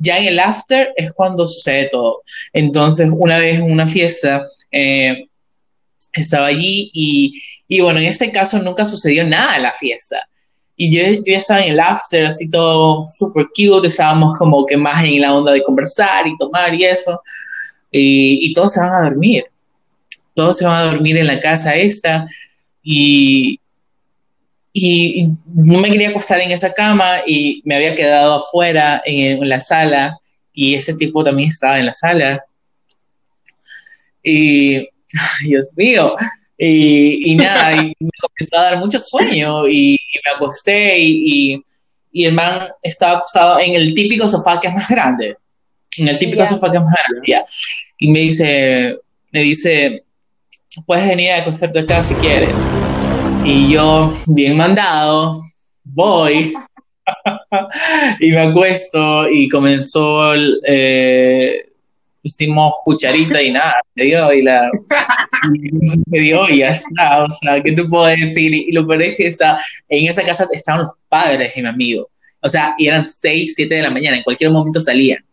ya 0.00 0.18
en 0.18 0.28
el 0.28 0.40
after 0.40 0.92
es 0.96 1.12
cuando 1.12 1.46
sucede 1.46 1.88
todo. 1.90 2.22
Entonces, 2.52 3.10
una 3.12 3.38
vez 3.38 3.58
en 3.58 3.70
una 3.70 3.86
fiesta, 3.86 4.46
eh, 4.72 5.26
estaba 6.12 6.46
allí 6.46 6.90
y, 6.92 7.40
y, 7.68 7.80
bueno, 7.80 8.00
en 8.00 8.06
este 8.06 8.32
caso 8.32 8.58
nunca 8.58 8.84
sucedió 8.84 9.26
nada 9.26 9.56
en 9.56 9.62
la 9.62 9.72
fiesta. 9.72 10.26
Y 10.76 10.96
yo, 10.96 11.06
yo, 11.06 11.22
ya 11.26 11.38
estaba 11.38 11.62
en 11.62 11.72
el 11.72 11.80
after, 11.80 12.24
así 12.24 12.50
todo 12.50 13.04
super 13.04 13.46
cute, 13.54 13.86
estábamos 13.86 14.36
como 14.38 14.64
que 14.64 14.78
más 14.78 15.04
en 15.04 15.20
la 15.20 15.34
onda 15.34 15.52
de 15.52 15.62
conversar 15.62 16.26
y 16.26 16.36
tomar 16.38 16.74
y 16.74 16.84
eso. 16.84 17.20
Y, 17.92 18.46
y, 18.46 18.52
todos 18.54 18.72
se 18.72 18.80
van 18.80 18.94
a 18.94 19.02
dormir. 19.02 19.44
Todos 20.34 20.56
se 20.56 20.64
van 20.64 20.78
a 20.78 20.90
dormir 20.90 21.18
en 21.18 21.26
la 21.26 21.38
casa 21.38 21.74
esta. 21.74 22.26
Y, 22.82 23.59
y, 24.72 25.22
no 25.46 25.78
me 25.78 25.90
quería 25.90 26.10
acostar 26.10 26.40
en 26.40 26.52
esa 26.52 26.72
cama 26.72 27.22
y 27.26 27.62
me 27.64 27.76
había 27.76 27.94
quedado 27.94 28.34
afuera 28.34 29.02
en, 29.04 29.42
en 29.42 29.48
la 29.48 29.60
sala. 29.60 30.18
Y 30.52 30.74
ese 30.74 30.94
tipo 30.94 31.22
también 31.22 31.48
estaba 31.48 31.78
en 31.78 31.86
la 31.86 31.92
sala. 31.92 32.44
Y, 34.22 34.88
Dios 35.44 35.72
mío, 35.76 36.14
y, 36.62 37.34
nada, 37.36 37.72
y 37.72 37.96
me 38.00 38.10
comenzó 38.20 38.58
a 38.58 38.70
dar 38.70 38.78
mucho 38.78 38.98
sueño 38.98 39.66
y, 39.66 39.96
me 40.24 40.32
acosté 40.36 40.98
y, 40.98 41.62
y, 42.12 42.24
el 42.24 42.34
man 42.34 42.68
estaba 42.82 43.14
acostado 43.14 43.60
en 43.60 43.74
el 43.74 43.94
típico 43.94 44.28
sofá 44.28 44.60
que 44.60 44.68
es 44.68 44.74
más 44.74 44.88
grande, 44.88 45.36
en 45.96 46.08
el 46.08 46.18
típico 46.18 46.44
sofá 46.44 46.70
que 46.70 46.76
es 46.76 46.82
más 46.82 46.94
grande, 46.94 47.44
y 47.98 48.10
me 48.10 48.18
dice, 48.20 48.98
me 49.30 49.40
dice, 49.40 50.04
puedes 50.86 51.06
venir 51.06 51.30
a 51.32 51.38
acostarte 51.38 51.78
acá 51.78 52.02
si 52.02 52.14
quieres. 52.14 52.66
Y 53.44 53.72
yo, 53.72 54.08
bien 54.28 54.56
mandado, 54.56 55.40
voy. 55.84 56.52
y 58.20 58.30
me 58.30 58.40
acuesto 58.40 59.28
y 59.28 59.48
comenzó 59.48 60.34
eh, 60.66 61.70
hicimos 62.22 62.74
cucharita 62.84 63.42
y 63.42 63.52
nada, 63.52 63.74
me 63.94 64.04
dio 64.04 64.32
y 64.32 64.42
la 64.42 64.70
me 66.06 66.18
dio 66.18 66.48
y 66.48 66.58
ya 66.58 66.68
está, 66.68 67.24
o 67.24 67.32
sea, 67.32 67.62
¿qué 67.62 67.72
te 67.72 67.84
puedo 67.84 68.04
decir? 68.06 68.52
Y 68.52 68.72
lo 68.72 68.86
peor 68.86 69.02
es 69.02 69.16
que 69.16 69.26
está, 69.26 69.58
en 69.88 70.08
esa 70.08 70.22
casa 70.22 70.46
estaban 70.52 70.82
los 70.82 70.90
padres 71.08 71.54
de 71.54 71.62
mi 71.62 71.68
amigo, 71.68 72.10
o 72.42 72.48
sea, 72.48 72.74
y 72.78 72.88
eran 72.88 73.04
6, 73.04 73.54
7 73.56 73.74
de 73.74 73.82
la 73.82 73.90
mañana, 73.90 74.18
en 74.18 74.22
cualquier 74.22 74.50
momento 74.50 74.80
salían 74.80 75.24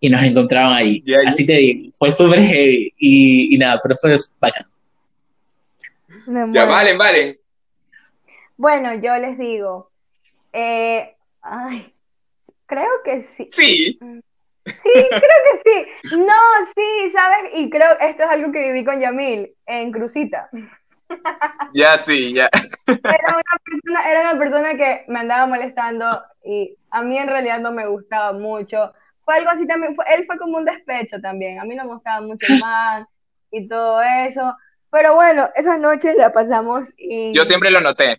y 0.00 0.08
nos 0.08 0.22
encontraban 0.22 0.74
ahí, 0.74 1.02
así 1.26 1.46
te 1.46 1.54
digo, 1.54 1.90
fue 1.94 2.12
súper 2.12 2.42
heavy 2.42 2.92
y, 2.98 3.54
y, 3.54 3.58
nada, 3.58 3.80
pero 3.82 3.96
fue 3.96 4.14
bacán. 4.38 4.64
Ya, 6.52 6.66
valen, 6.66 6.98
valen. 6.98 7.38
Bueno, 8.56 8.94
yo 8.94 9.16
les 9.16 9.38
digo, 9.38 9.90
eh, 10.52 11.16
ay, 11.40 11.94
creo 12.66 12.90
que 13.04 13.22
sí. 13.22 13.48
Sí. 13.52 13.98
Sí, 14.66 14.92
creo 15.08 15.20
que 15.20 15.60
sí. 15.64 16.16
No, 16.18 16.66
sí, 16.76 17.10
¿sabes? 17.10 17.52
Y 17.54 17.70
creo 17.70 17.98
esto 18.00 18.24
es 18.24 18.30
algo 18.30 18.52
que 18.52 18.64
viví 18.64 18.84
con 18.84 19.00
Yamil 19.00 19.54
en 19.66 19.92
Crucita. 19.92 20.50
Ya, 21.72 21.96
sí, 21.96 22.34
ya. 22.34 22.50
Era 22.86 23.34
una, 23.34 23.58
persona, 23.64 24.10
era 24.10 24.20
una 24.20 24.38
persona 24.38 24.74
que 24.76 25.04
me 25.08 25.20
andaba 25.20 25.46
molestando 25.46 26.06
y 26.44 26.76
a 26.90 27.02
mí 27.02 27.16
en 27.16 27.28
realidad 27.28 27.60
no 27.60 27.72
me 27.72 27.86
gustaba 27.86 28.32
mucho. 28.32 28.92
Fue 29.24 29.36
algo 29.36 29.50
así 29.50 29.66
también, 29.66 29.96
él 30.14 30.26
fue 30.26 30.38
como 30.38 30.58
un 30.58 30.66
despecho 30.66 31.18
también. 31.20 31.58
A 31.60 31.64
mí 31.64 31.74
no 31.74 31.84
me 31.84 31.94
gustaba 31.94 32.20
mucho 32.20 32.46
el 32.52 32.60
man 32.60 33.06
y 33.50 33.66
todo 33.68 34.02
eso. 34.02 34.54
Pero 34.90 35.14
bueno, 35.14 35.48
esa 35.54 35.76
noche 35.76 36.14
la 36.14 36.32
pasamos 36.32 36.92
y... 36.96 37.32
Yo 37.32 37.44
siempre 37.44 37.70
lo 37.70 37.80
noté. 37.80 38.16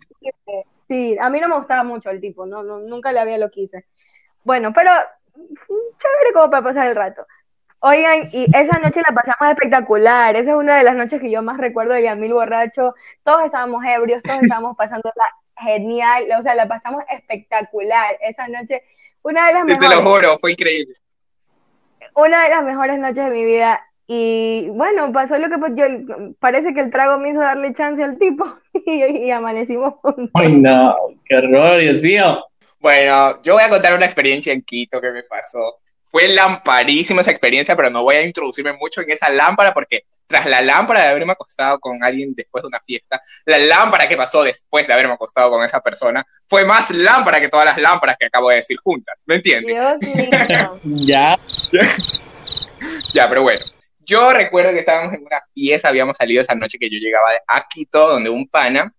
Sí, 0.86 1.16
a 1.20 1.30
mí 1.30 1.40
no 1.40 1.48
me 1.48 1.56
gustaba 1.56 1.84
mucho 1.84 2.10
el 2.10 2.20
tipo, 2.20 2.46
no, 2.46 2.62
no 2.62 2.80
nunca 2.80 3.12
le 3.12 3.20
había 3.20 3.38
lo 3.38 3.50
quise. 3.50 3.86
Bueno, 4.44 4.72
pero 4.72 4.90
chévere 5.34 6.32
como 6.32 6.50
para 6.50 6.64
pasar 6.64 6.88
el 6.88 6.96
rato. 6.96 7.26
Oigan, 7.82 8.26
y 8.32 8.46
esa 8.54 8.78
noche 8.78 9.00
la 9.00 9.14
pasamos 9.14 9.52
espectacular. 9.52 10.36
Esa 10.36 10.50
es 10.50 10.56
una 10.56 10.76
de 10.76 10.82
las 10.82 10.94
noches 10.94 11.20
que 11.20 11.30
yo 11.30 11.42
más 11.42 11.56
recuerdo 11.56 11.94
de 11.94 12.02
Yamil 12.02 12.34
borracho. 12.34 12.94
Todos 13.24 13.44
estábamos 13.46 13.82
ebrios, 13.86 14.22
todos 14.22 14.38
estábamos 14.42 14.76
pasando 14.76 15.10
genial. 15.56 16.26
O 16.38 16.42
sea, 16.42 16.54
la 16.54 16.68
pasamos 16.68 17.02
espectacular. 17.10 18.18
Esa 18.20 18.48
noche, 18.48 18.82
una 19.22 19.46
de 19.46 19.54
las 19.54 19.64
mejores. 19.64 19.88
Te 19.88 19.96
lo 19.96 20.02
juro, 20.02 20.38
fue 20.38 20.52
increíble. 20.52 20.94
Una 22.14 22.44
de 22.44 22.50
las 22.50 22.62
mejores 22.64 22.98
noches 22.98 23.24
de 23.24 23.30
mi 23.30 23.44
vida. 23.44 23.89
Y 24.12 24.66
bueno, 24.70 25.12
pasó 25.12 25.38
lo 25.38 25.48
que 25.48 25.56
pues, 25.58 25.70
yo, 25.76 25.84
parece 26.40 26.74
que 26.74 26.80
el 26.80 26.90
trago 26.90 27.16
me 27.20 27.30
hizo 27.30 27.38
darle 27.38 27.72
chance 27.72 28.02
al 28.02 28.18
tipo 28.18 28.44
y, 28.84 29.30
amanecimos 29.30 29.94
juntos. 30.02 30.30
Ay, 30.34 30.50
no, 30.50 30.96
qué 31.24 31.36
horror, 31.36 31.80
Dios 31.80 32.02
mío. 32.02 32.44
Bueno, 32.80 33.40
yo 33.44 33.54
voy 33.54 33.62
a 33.62 33.68
contar 33.68 33.94
una 33.94 34.06
experiencia 34.06 34.52
en 34.52 34.62
Quito 34.62 35.00
que 35.00 35.12
me 35.12 35.22
pasó. 35.22 35.78
Fue 36.02 36.26
lamparísima 36.26 37.20
esa 37.20 37.30
experiencia, 37.30 37.76
pero 37.76 37.88
no 37.88 38.02
voy 38.02 38.16
a 38.16 38.24
introducirme 38.24 38.72
mucho 38.72 39.00
en 39.00 39.12
esa 39.12 39.30
lámpara 39.30 39.72
porque 39.72 40.02
tras 40.26 40.44
la 40.46 40.60
lámpara 40.60 41.02
de 41.02 41.08
haberme 41.10 41.34
acostado 41.34 41.78
con 41.78 42.02
alguien 42.02 42.34
después 42.34 42.62
de 42.62 42.66
una 42.66 42.80
fiesta, 42.80 43.22
la 43.44 43.58
lámpara 43.58 44.08
que 44.08 44.16
pasó 44.16 44.42
después 44.42 44.88
de 44.88 44.92
haberme 44.92 45.12
acostado 45.12 45.52
con 45.52 45.64
esa 45.64 45.80
persona 45.80 46.26
fue 46.48 46.64
más 46.64 46.90
lámpara 46.90 47.40
que 47.40 47.48
todas 47.48 47.66
las 47.66 47.78
lámparas 47.78 48.16
que 48.18 48.26
acabo 48.26 48.50
de 48.50 48.56
decir 48.56 48.76
juntas. 48.82 49.14
¿Me 49.24 49.36
entiendes? 49.36 49.76
ya. 50.82 51.38
ya, 53.14 53.28
pero 53.28 53.42
bueno. 53.42 53.64
Yo 54.10 54.32
recuerdo 54.32 54.72
que 54.72 54.80
estábamos 54.80 55.14
en 55.14 55.24
una 55.24 55.40
fiesta, 55.54 55.88
habíamos 55.88 56.16
salido 56.16 56.42
esa 56.42 56.56
noche 56.56 56.78
que 56.80 56.90
yo 56.90 56.98
llegaba 56.98 57.28
a 57.46 57.68
Quito, 57.68 58.08
donde 58.08 58.28
un 58.28 58.48
pana, 58.48 58.92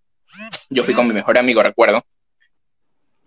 yo 0.69 0.85
fui 0.85 0.93
con 0.93 1.05
mi 1.05 1.13
mejor 1.13 1.37
amigo, 1.37 1.61
recuerdo. 1.61 2.01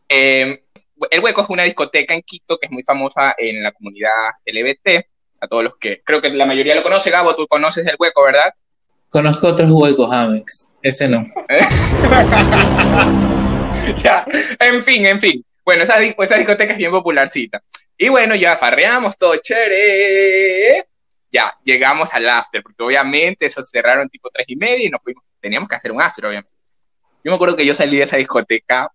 Eh, 0.08 0.62
el 1.10 1.20
Hueco 1.20 1.42
es 1.42 1.50
una 1.50 1.64
discoteca 1.64 2.14
en 2.14 2.22
Quito 2.22 2.56
que 2.56 2.68
es 2.68 2.72
muy 2.72 2.82
famosa 2.84 3.34
en 3.36 3.62
la 3.62 3.72
comunidad 3.72 4.30
LGBT. 4.46 5.04
A 5.42 5.46
todos 5.46 5.62
los 5.62 5.76
que 5.76 6.00
creo 6.02 6.22
que 6.22 6.30
la 6.30 6.46
mayoría 6.46 6.74
lo 6.74 6.82
conoce. 6.82 7.10
Gabo, 7.10 7.36
tú 7.36 7.46
conoces 7.46 7.86
el 7.86 7.96
Hueco, 7.98 8.22
¿verdad? 8.22 8.54
Conozco 9.10 9.48
otros 9.48 9.70
huecos, 9.70 10.10
Amex. 10.10 10.68
Ese 10.80 11.06
no. 11.06 11.22
ya, 14.02 14.24
en 14.58 14.82
fin, 14.82 15.04
en 15.04 15.20
fin. 15.20 15.44
Bueno, 15.62 15.82
esa, 15.82 16.02
esa 16.02 16.36
discoteca 16.36 16.72
es 16.72 16.78
bien 16.78 16.92
popularcita. 16.92 17.62
Y 17.98 18.08
bueno, 18.08 18.34
ya 18.36 18.56
farreamos, 18.56 19.18
todo 19.18 19.36
chévere 19.36 20.86
ya, 21.34 21.52
llegamos 21.64 22.14
al 22.14 22.28
after, 22.28 22.62
porque 22.62 22.80
obviamente 22.84 23.46
eso 23.46 23.60
cerraron 23.60 24.08
tipo 24.08 24.30
tres 24.32 24.46
y 24.48 24.54
media 24.54 24.86
y 24.86 24.88
nos 24.88 25.02
fuimos, 25.02 25.24
teníamos 25.40 25.68
que 25.68 25.74
hacer 25.74 25.90
un 25.90 26.00
after, 26.00 26.26
obviamente. 26.26 26.50
Yo 27.24 27.32
me 27.32 27.34
acuerdo 27.34 27.56
que 27.56 27.66
yo 27.66 27.74
salí 27.74 27.96
de 27.96 28.04
esa 28.04 28.16
discoteca 28.16 28.88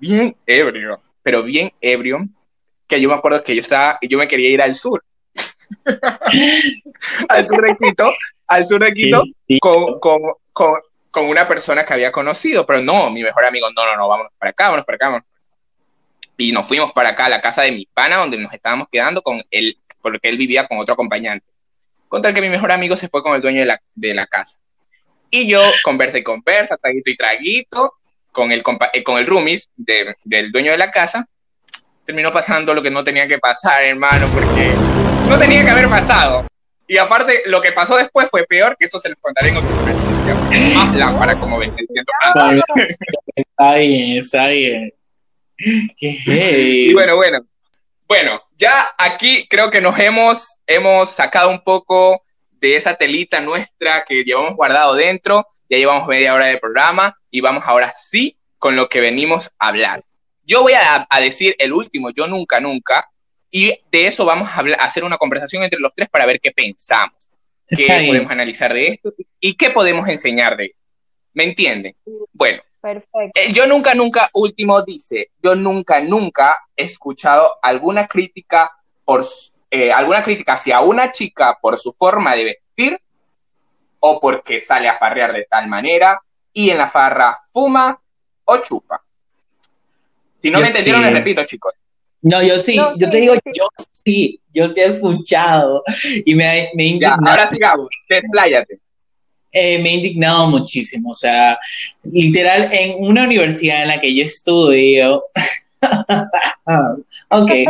bien 0.00 0.36
ebrio, 0.46 1.00
pero 1.22 1.44
bien 1.44 1.70
ebrio, 1.80 2.26
que 2.88 3.00
yo 3.00 3.08
me 3.08 3.14
acuerdo 3.14 3.44
que 3.44 3.54
yo 3.54 3.60
estaba, 3.60 4.00
yo 4.02 4.18
me 4.18 4.26
quería 4.26 4.50
ir 4.50 4.60
al 4.60 4.74
sur, 4.74 5.04
al 7.28 7.46
sur 7.46 7.62
de 7.62 7.76
Quito, 7.76 8.12
al 8.48 8.66
sur 8.66 8.82
de 8.82 8.92
Quito, 8.92 9.22
con, 9.60 10.00
con, 10.00 10.20
con, 10.52 10.72
con, 11.12 11.28
una 11.28 11.46
persona 11.46 11.84
que 11.84 11.92
había 11.92 12.10
conocido, 12.10 12.66
pero 12.66 12.82
no, 12.82 13.12
mi 13.12 13.22
mejor 13.22 13.44
amigo, 13.44 13.68
no, 13.76 13.86
no, 13.86 13.96
no, 13.96 14.08
vámonos 14.08 14.32
para 14.36 14.50
acá, 14.50 14.64
vámonos 14.64 14.86
para 14.86 14.96
acá, 14.96 15.06
vámonos. 15.06 15.26
Y 16.36 16.50
nos 16.50 16.66
fuimos 16.66 16.90
para 16.92 17.10
acá, 17.10 17.26
a 17.26 17.28
la 17.28 17.40
casa 17.40 17.62
de 17.62 17.70
mi 17.70 17.86
pana, 17.86 18.16
donde 18.16 18.38
nos 18.38 18.52
estábamos 18.52 18.88
quedando 18.90 19.22
con 19.22 19.40
él, 19.52 19.78
porque 20.02 20.28
él 20.28 20.36
vivía 20.36 20.66
con 20.66 20.78
otro 20.78 20.94
acompañante. 20.94 21.46
Con 22.10 22.22
tal 22.22 22.34
que 22.34 22.40
mi 22.40 22.48
mejor 22.48 22.72
amigo 22.72 22.96
se 22.96 23.08
fue 23.08 23.22
con 23.22 23.36
el 23.36 23.40
dueño 23.40 23.60
de 23.60 23.66
la, 23.66 23.80
de 23.94 24.14
la 24.14 24.26
casa. 24.26 24.58
Y 25.30 25.48
yo 25.48 25.62
conversa 25.84 26.18
y 26.18 26.24
conversa, 26.24 26.76
traguito 26.76 27.08
y 27.08 27.16
traguito, 27.16 27.92
con 28.32 28.50
el, 28.50 28.64
eh, 28.92 29.04
con 29.04 29.16
el 29.16 29.26
roomies 29.26 29.70
del 29.76 30.50
dueño 30.50 30.72
de 30.72 30.78
la 30.78 30.90
casa. 30.90 31.24
Terminó 32.04 32.32
pasando 32.32 32.74
lo 32.74 32.82
que 32.82 32.90
no 32.90 33.04
tenía 33.04 33.28
que 33.28 33.38
pasar, 33.38 33.84
hermano, 33.84 34.26
porque 34.34 34.74
no 35.28 35.38
tenía 35.38 35.62
que 35.64 35.70
haber 35.70 35.88
pasado. 35.88 36.48
Y 36.88 36.96
aparte, 36.96 37.42
lo 37.46 37.62
que 37.62 37.70
pasó 37.70 37.96
después 37.96 38.26
fue 38.28 38.44
peor, 38.44 38.76
que 38.76 38.86
eso 38.86 38.98
se 38.98 39.10
lo 39.10 39.14
contaré 39.20 39.50
en 39.50 39.58
otro 39.58 39.70
Más 40.74 40.96
lámpara, 40.96 41.38
como 41.38 41.60
ven. 41.60 41.72
Está 43.36 43.76
bien, 43.76 44.18
está 44.18 44.48
bien. 44.48 44.92
Qué 45.96 46.88
Y 46.88 46.92
bueno, 46.92 47.14
bueno. 47.14 47.46
Bueno, 48.10 48.42
ya 48.56 48.92
aquí 48.98 49.46
creo 49.48 49.70
que 49.70 49.80
nos 49.80 49.96
hemos, 49.96 50.56
hemos 50.66 51.10
sacado 51.10 51.48
un 51.48 51.62
poco 51.62 52.24
de 52.50 52.74
esa 52.74 52.96
telita 52.96 53.40
nuestra 53.40 54.04
que 54.04 54.24
llevamos 54.24 54.56
guardado 54.56 54.96
dentro. 54.96 55.46
Ya 55.68 55.78
llevamos 55.78 56.08
media 56.08 56.34
hora 56.34 56.46
de 56.46 56.58
programa 56.58 57.16
y 57.30 57.40
vamos 57.40 57.62
ahora 57.64 57.92
sí 57.96 58.36
con 58.58 58.74
lo 58.74 58.88
que 58.88 58.98
venimos 58.98 59.52
a 59.60 59.68
hablar. 59.68 60.04
Yo 60.42 60.62
voy 60.62 60.72
a, 60.72 61.20
decir 61.20 61.54
el 61.60 61.72
último, 61.72 62.10
yo 62.10 62.26
nunca, 62.26 62.58
nunca, 62.58 63.08
y 63.48 63.78
de 63.92 64.08
eso 64.08 64.24
vamos 64.24 64.48
a, 64.48 64.58
hacer 64.84 65.04
una 65.04 65.16
conversación 65.16 65.62
entre 65.62 65.78
los 65.78 65.94
tres 65.94 66.08
para 66.08 66.26
ver 66.26 66.40
qué 66.40 66.50
pensamos, 66.50 67.30
qué 67.68 68.06
podemos 68.08 68.32
analizar 68.32 68.74
de 68.74 68.88
esto 68.88 69.14
y 69.38 69.54
qué 69.54 69.70
podemos 69.70 70.08
enseñar 70.08 70.56
de 70.56 70.64
esto. 70.64 70.82
¿Me 71.32 71.44
entienden? 71.44 71.94
Bueno, 72.32 72.60
Perfecto. 72.80 73.32
Eh, 73.34 73.52
yo 73.52 73.66
nunca, 73.66 73.94
nunca, 73.94 74.30
último 74.34 74.82
dice, 74.82 75.30
yo 75.42 75.54
nunca, 75.54 76.00
nunca 76.00 76.56
he 76.76 76.84
escuchado 76.84 77.58
alguna 77.62 78.06
crítica 78.06 78.72
por 79.04 79.24
eh, 79.70 79.92
alguna 79.92 80.22
crítica 80.22 80.54
hacia 80.54 80.80
una 80.80 81.12
chica 81.12 81.58
por 81.60 81.78
su 81.78 81.92
forma 81.92 82.34
de 82.34 82.44
vestir 82.44 83.00
o 84.00 84.18
porque 84.18 84.60
sale 84.60 84.88
a 84.88 84.96
farrear 84.96 85.32
de 85.32 85.44
tal 85.44 85.68
manera 85.68 86.20
y 86.52 86.70
en 86.70 86.78
la 86.78 86.88
farra 86.88 87.38
fuma 87.52 88.00
o 88.44 88.56
chupa. 88.58 89.02
Si 90.42 90.50
no 90.50 90.60
me 90.60 90.66
entendieron, 90.66 91.02
les 91.02 91.12
repito, 91.12 91.44
chicos. 91.44 91.74
No, 92.22 92.42
yo 92.42 92.58
sí, 92.58 92.76
yo 92.76 93.10
te 93.10 93.18
digo, 93.18 93.34
yo 93.54 93.68
sí, 93.92 94.40
yo 94.52 94.68
sí 94.68 94.80
he 94.80 94.84
escuchado 94.84 95.82
y 96.24 96.34
me, 96.34 96.70
me 96.74 96.98
ahora 97.26 97.46
sí, 97.46 97.58
Gabo, 97.58 97.88
despláyate. 98.08 98.80
Eh, 99.52 99.78
me 99.80 99.90
he 99.90 99.94
indignado 99.94 100.48
muchísimo. 100.48 101.10
O 101.10 101.14
sea, 101.14 101.58
literal, 102.04 102.68
en 102.72 102.96
una 102.98 103.24
universidad 103.24 103.82
en 103.82 103.88
la 103.88 104.00
que 104.00 104.14
yo 104.14 104.24
estudio. 104.24 105.24
ok. 107.28 107.50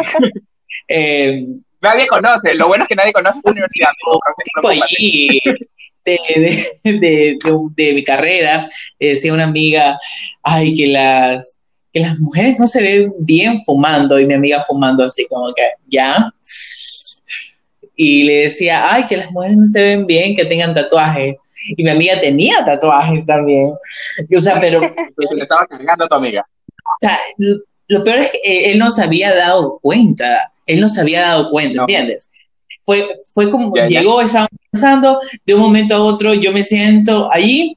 Eh, 0.93 1.47
nadie 1.81 2.09
conoce, 2.09 2.53
lo 2.57 2.67
bueno 2.67 2.83
es 2.83 2.89
que 2.89 2.97
nadie 2.97 3.13
conoce 3.13 3.39
esta 3.39 3.53
universidad. 3.53 3.91
de, 6.05 6.19
de, 6.85 7.39
de, 7.77 7.95
mi 7.95 8.03
carrera, 8.03 8.69
decía 8.99 9.33
una 9.33 9.45
amiga, 9.45 9.97
ay, 10.43 10.75
que 10.75 10.89
las, 10.89 11.59
que 11.93 12.01
las 12.01 12.19
mujeres 12.19 12.59
no 12.59 12.67
se 12.67 12.83
ven 12.83 13.13
bien 13.21 13.63
fumando, 13.63 14.19
y 14.19 14.27
mi 14.27 14.35
amiga 14.35 14.61
fumando 14.61 15.05
así 15.05 15.27
como 15.29 15.53
que, 15.55 15.63
ya 15.89 16.33
y 18.03 18.25
le 18.25 18.35
decía, 18.45 18.91
ay, 18.91 19.05
que 19.05 19.19
las 19.19 19.31
mujeres 19.31 19.59
no 19.59 19.67
se 19.67 19.83
ven 19.83 20.07
bien, 20.07 20.35
que 20.35 20.47
tengan 20.47 20.73
tatuajes. 20.73 21.37
Y 21.77 21.85
mi 21.85 21.91
amiga 21.91 22.19
tenía 22.19 22.65
tatuajes 22.65 23.27
también. 23.27 23.75
o 24.35 24.41
sea, 24.41 24.59
pero... 24.61 24.81
Se 24.81 25.37
le 25.37 25.43
estaba 25.43 25.67
cargando 25.67 26.07
a 26.07 26.09
tu 26.09 26.15
amiga. 26.15 26.47
O 26.83 27.07
sea, 27.07 27.19
lo, 27.89 28.03
peor 28.03 28.21
es 28.21 28.31
que 28.31 28.73
él 28.73 28.79
no 28.79 28.91
se 28.91 29.03
había 29.03 29.35
dado 29.35 29.79
cuenta. 29.83 30.51
Él 30.65 30.81
no 30.81 30.89
se 30.89 31.03
había 31.03 31.21
dado 31.21 31.51
cuenta, 31.51 31.81
¿entiendes? 31.81 32.31
Fue, 32.81 33.21
fue 33.35 33.51
como, 33.51 33.75
llegó, 33.75 34.23
estábamos 34.23 34.49
pasando, 34.73 35.21
de 35.45 35.55
un 35.55 35.61
momento 35.61 35.95
a 35.95 36.03
otro 36.03 36.33
yo 36.33 36.53
me 36.53 36.63
siento 36.63 37.31
allí 37.31 37.77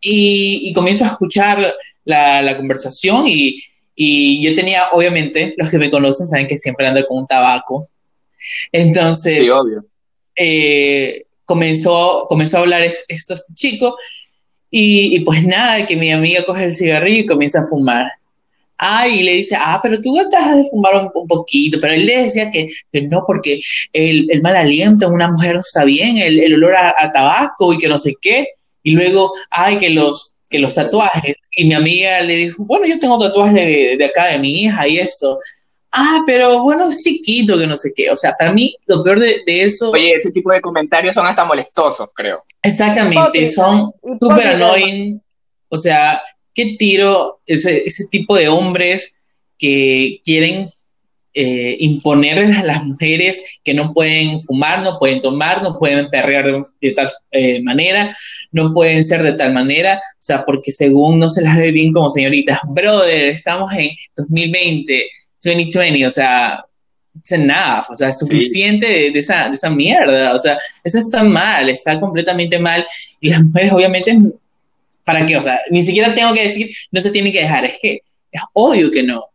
y, 0.00 0.68
y 0.68 0.72
comienzo 0.72 1.02
a 1.02 1.08
escuchar 1.08 1.74
la, 2.04 2.42
la 2.42 2.56
conversación 2.56 3.24
y, 3.26 3.58
y 3.96 4.40
yo 4.44 4.54
tenía, 4.54 4.84
obviamente, 4.92 5.56
los 5.58 5.68
que 5.68 5.78
me 5.78 5.90
conocen 5.90 6.26
saben 6.26 6.46
que 6.46 6.56
siempre 6.56 6.86
ando 6.86 7.04
con 7.08 7.18
un 7.18 7.26
tabaco 7.26 7.84
entonces, 8.72 9.48
eh, 10.36 11.26
comenzó, 11.44 12.26
comenzó 12.28 12.58
a 12.58 12.60
hablar 12.60 12.82
esto 12.82 13.04
este 13.08 13.54
chico 13.54 13.96
y, 14.70 15.20
pues 15.20 15.44
nada, 15.44 15.86
que 15.86 15.96
mi 15.96 16.10
amiga 16.12 16.44
coge 16.44 16.64
el 16.64 16.72
cigarrillo 16.72 17.20
y 17.20 17.26
comienza 17.26 17.60
a 17.60 17.66
fumar. 17.66 18.10
Ah, 18.78 19.08
y 19.08 19.22
le 19.22 19.32
dice, 19.32 19.56
ah, 19.58 19.80
pero 19.82 19.98
tú 20.02 20.20
estás 20.20 20.54
de 20.54 20.64
fumar 20.64 20.94
un, 20.96 21.26
poquito, 21.26 21.78
pero 21.80 21.94
él 21.94 22.04
le 22.04 22.24
decía 22.24 22.50
que, 22.50 22.68
no, 23.08 23.24
porque 23.26 23.60
el, 23.92 24.28
mal 24.42 24.54
aliento 24.54 25.06
en 25.06 25.14
una 25.14 25.30
mujer 25.30 25.54
no 25.54 25.60
está 25.60 25.84
bien, 25.84 26.18
el, 26.18 26.54
olor 26.54 26.76
a, 26.76 27.12
tabaco 27.12 27.72
y 27.72 27.78
que 27.78 27.88
no 27.88 27.96
sé 27.96 28.14
qué. 28.20 28.48
Y 28.82 28.90
luego, 28.90 29.32
ay, 29.50 29.78
que 29.78 29.90
los, 29.90 30.34
que 30.50 30.58
los 30.58 30.74
tatuajes. 30.74 31.36
Y 31.56 31.66
mi 31.66 31.74
amiga 31.74 32.20
le 32.20 32.36
dijo, 32.36 32.64
bueno, 32.64 32.86
yo 32.86 32.98
tengo 32.98 33.18
tatuajes 33.18 33.54
de, 33.54 33.96
de 33.96 34.04
acá 34.04 34.26
de 34.26 34.38
mi 34.38 34.62
hija 34.62 34.86
y 34.86 34.98
esto 34.98 35.38
ah, 35.96 36.22
pero 36.26 36.62
bueno, 36.62 36.88
es 36.88 37.02
chiquito, 37.02 37.58
que 37.58 37.66
no 37.66 37.76
sé 37.76 37.92
qué. 37.94 38.10
O 38.10 38.16
sea, 38.16 38.34
para 38.38 38.52
mí 38.52 38.76
lo 38.86 39.02
peor 39.02 39.18
de, 39.20 39.42
eso... 39.46 39.90
Oye, 39.90 40.12
ese 40.12 40.30
tipo 40.30 40.52
de 40.52 40.60
comentarios 40.60 41.14
son 41.14 41.26
hasta 41.26 41.44
molestosos, 41.44 42.08
creo. 42.14 42.44
Exactamente, 42.62 43.46
son 43.46 43.92
súper 44.20 44.48
annoying. 44.48 45.20
O 45.68 45.76
sea, 45.76 46.20
qué 46.54 46.76
tiro 46.78 47.40
ese, 47.46 47.84
ese 47.84 48.06
tipo 48.10 48.36
de 48.36 48.48
hombres 48.48 49.16
que 49.58 50.20
quieren 50.22 50.68
eh, 51.38 51.76
imponerles 51.80 52.56
a 52.56 52.64
las 52.64 52.82
mujeres 52.82 53.60
que 53.62 53.74
no 53.74 53.92
pueden 53.92 54.40
fumar, 54.40 54.82
no 54.82 54.98
pueden 54.98 55.20
tomar, 55.20 55.62
no 55.62 55.78
pueden 55.78 56.08
perrear 56.08 56.62
de, 56.80 56.92
tal 56.92 57.10
eh, 57.30 57.60
manera, 57.62 58.16
no 58.52 58.72
pueden 58.72 59.04
ser 59.04 59.22
de 59.22 59.34
tal 59.34 59.52
manera, 59.52 59.96
o 59.96 60.16
sea, 60.18 60.46
porque 60.46 60.70
según 60.70 61.18
no 61.18 61.28
se 61.28 61.42
las 61.42 61.58
ve 61.58 61.72
bien 61.72 61.92
como 61.92 62.08
señoritas, 62.08 62.60
brother, 62.68 63.28
estamos 63.28 63.70
en 63.74 63.90
2020, 64.16 65.10
2020, 65.46 66.06
o 66.06 66.10
sea, 66.10 66.64
es 67.22 67.32
enough, 67.32 67.90
o 67.90 67.94
sea, 67.94 68.08
es 68.08 68.18
suficiente 68.18 69.10
de, 69.10 69.18
esa, 69.18 69.48
de 69.48 69.54
esa 69.54 69.70
mierda, 69.70 70.34
o 70.34 70.38
sea, 70.38 70.58
eso 70.84 70.98
está 70.98 71.22
mal, 71.22 71.68
está 71.68 71.98
completamente 71.98 72.58
mal, 72.58 72.86
y 73.20 73.30
las 73.30 73.42
mujeres 73.44 73.72
obviamente, 73.72 74.18
¿para 75.04 75.24
qué? 75.24 75.36
O 75.36 75.42
sea, 75.42 75.60
ni 75.70 75.82
siquiera 75.82 76.14
tengo 76.14 76.32
que 76.34 76.42
decir, 76.42 76.70
no 76.90 77.00
se 77.00 77.10
tienen 77.10 77.32
que 77.32 77.40
dejar, 77.40 77.64
es 77.64 77.78
que 77.80 78.00
es 78.30 78.42
obvio 78.52 78.90
que 78.90 79.02
no. 79.02 79.26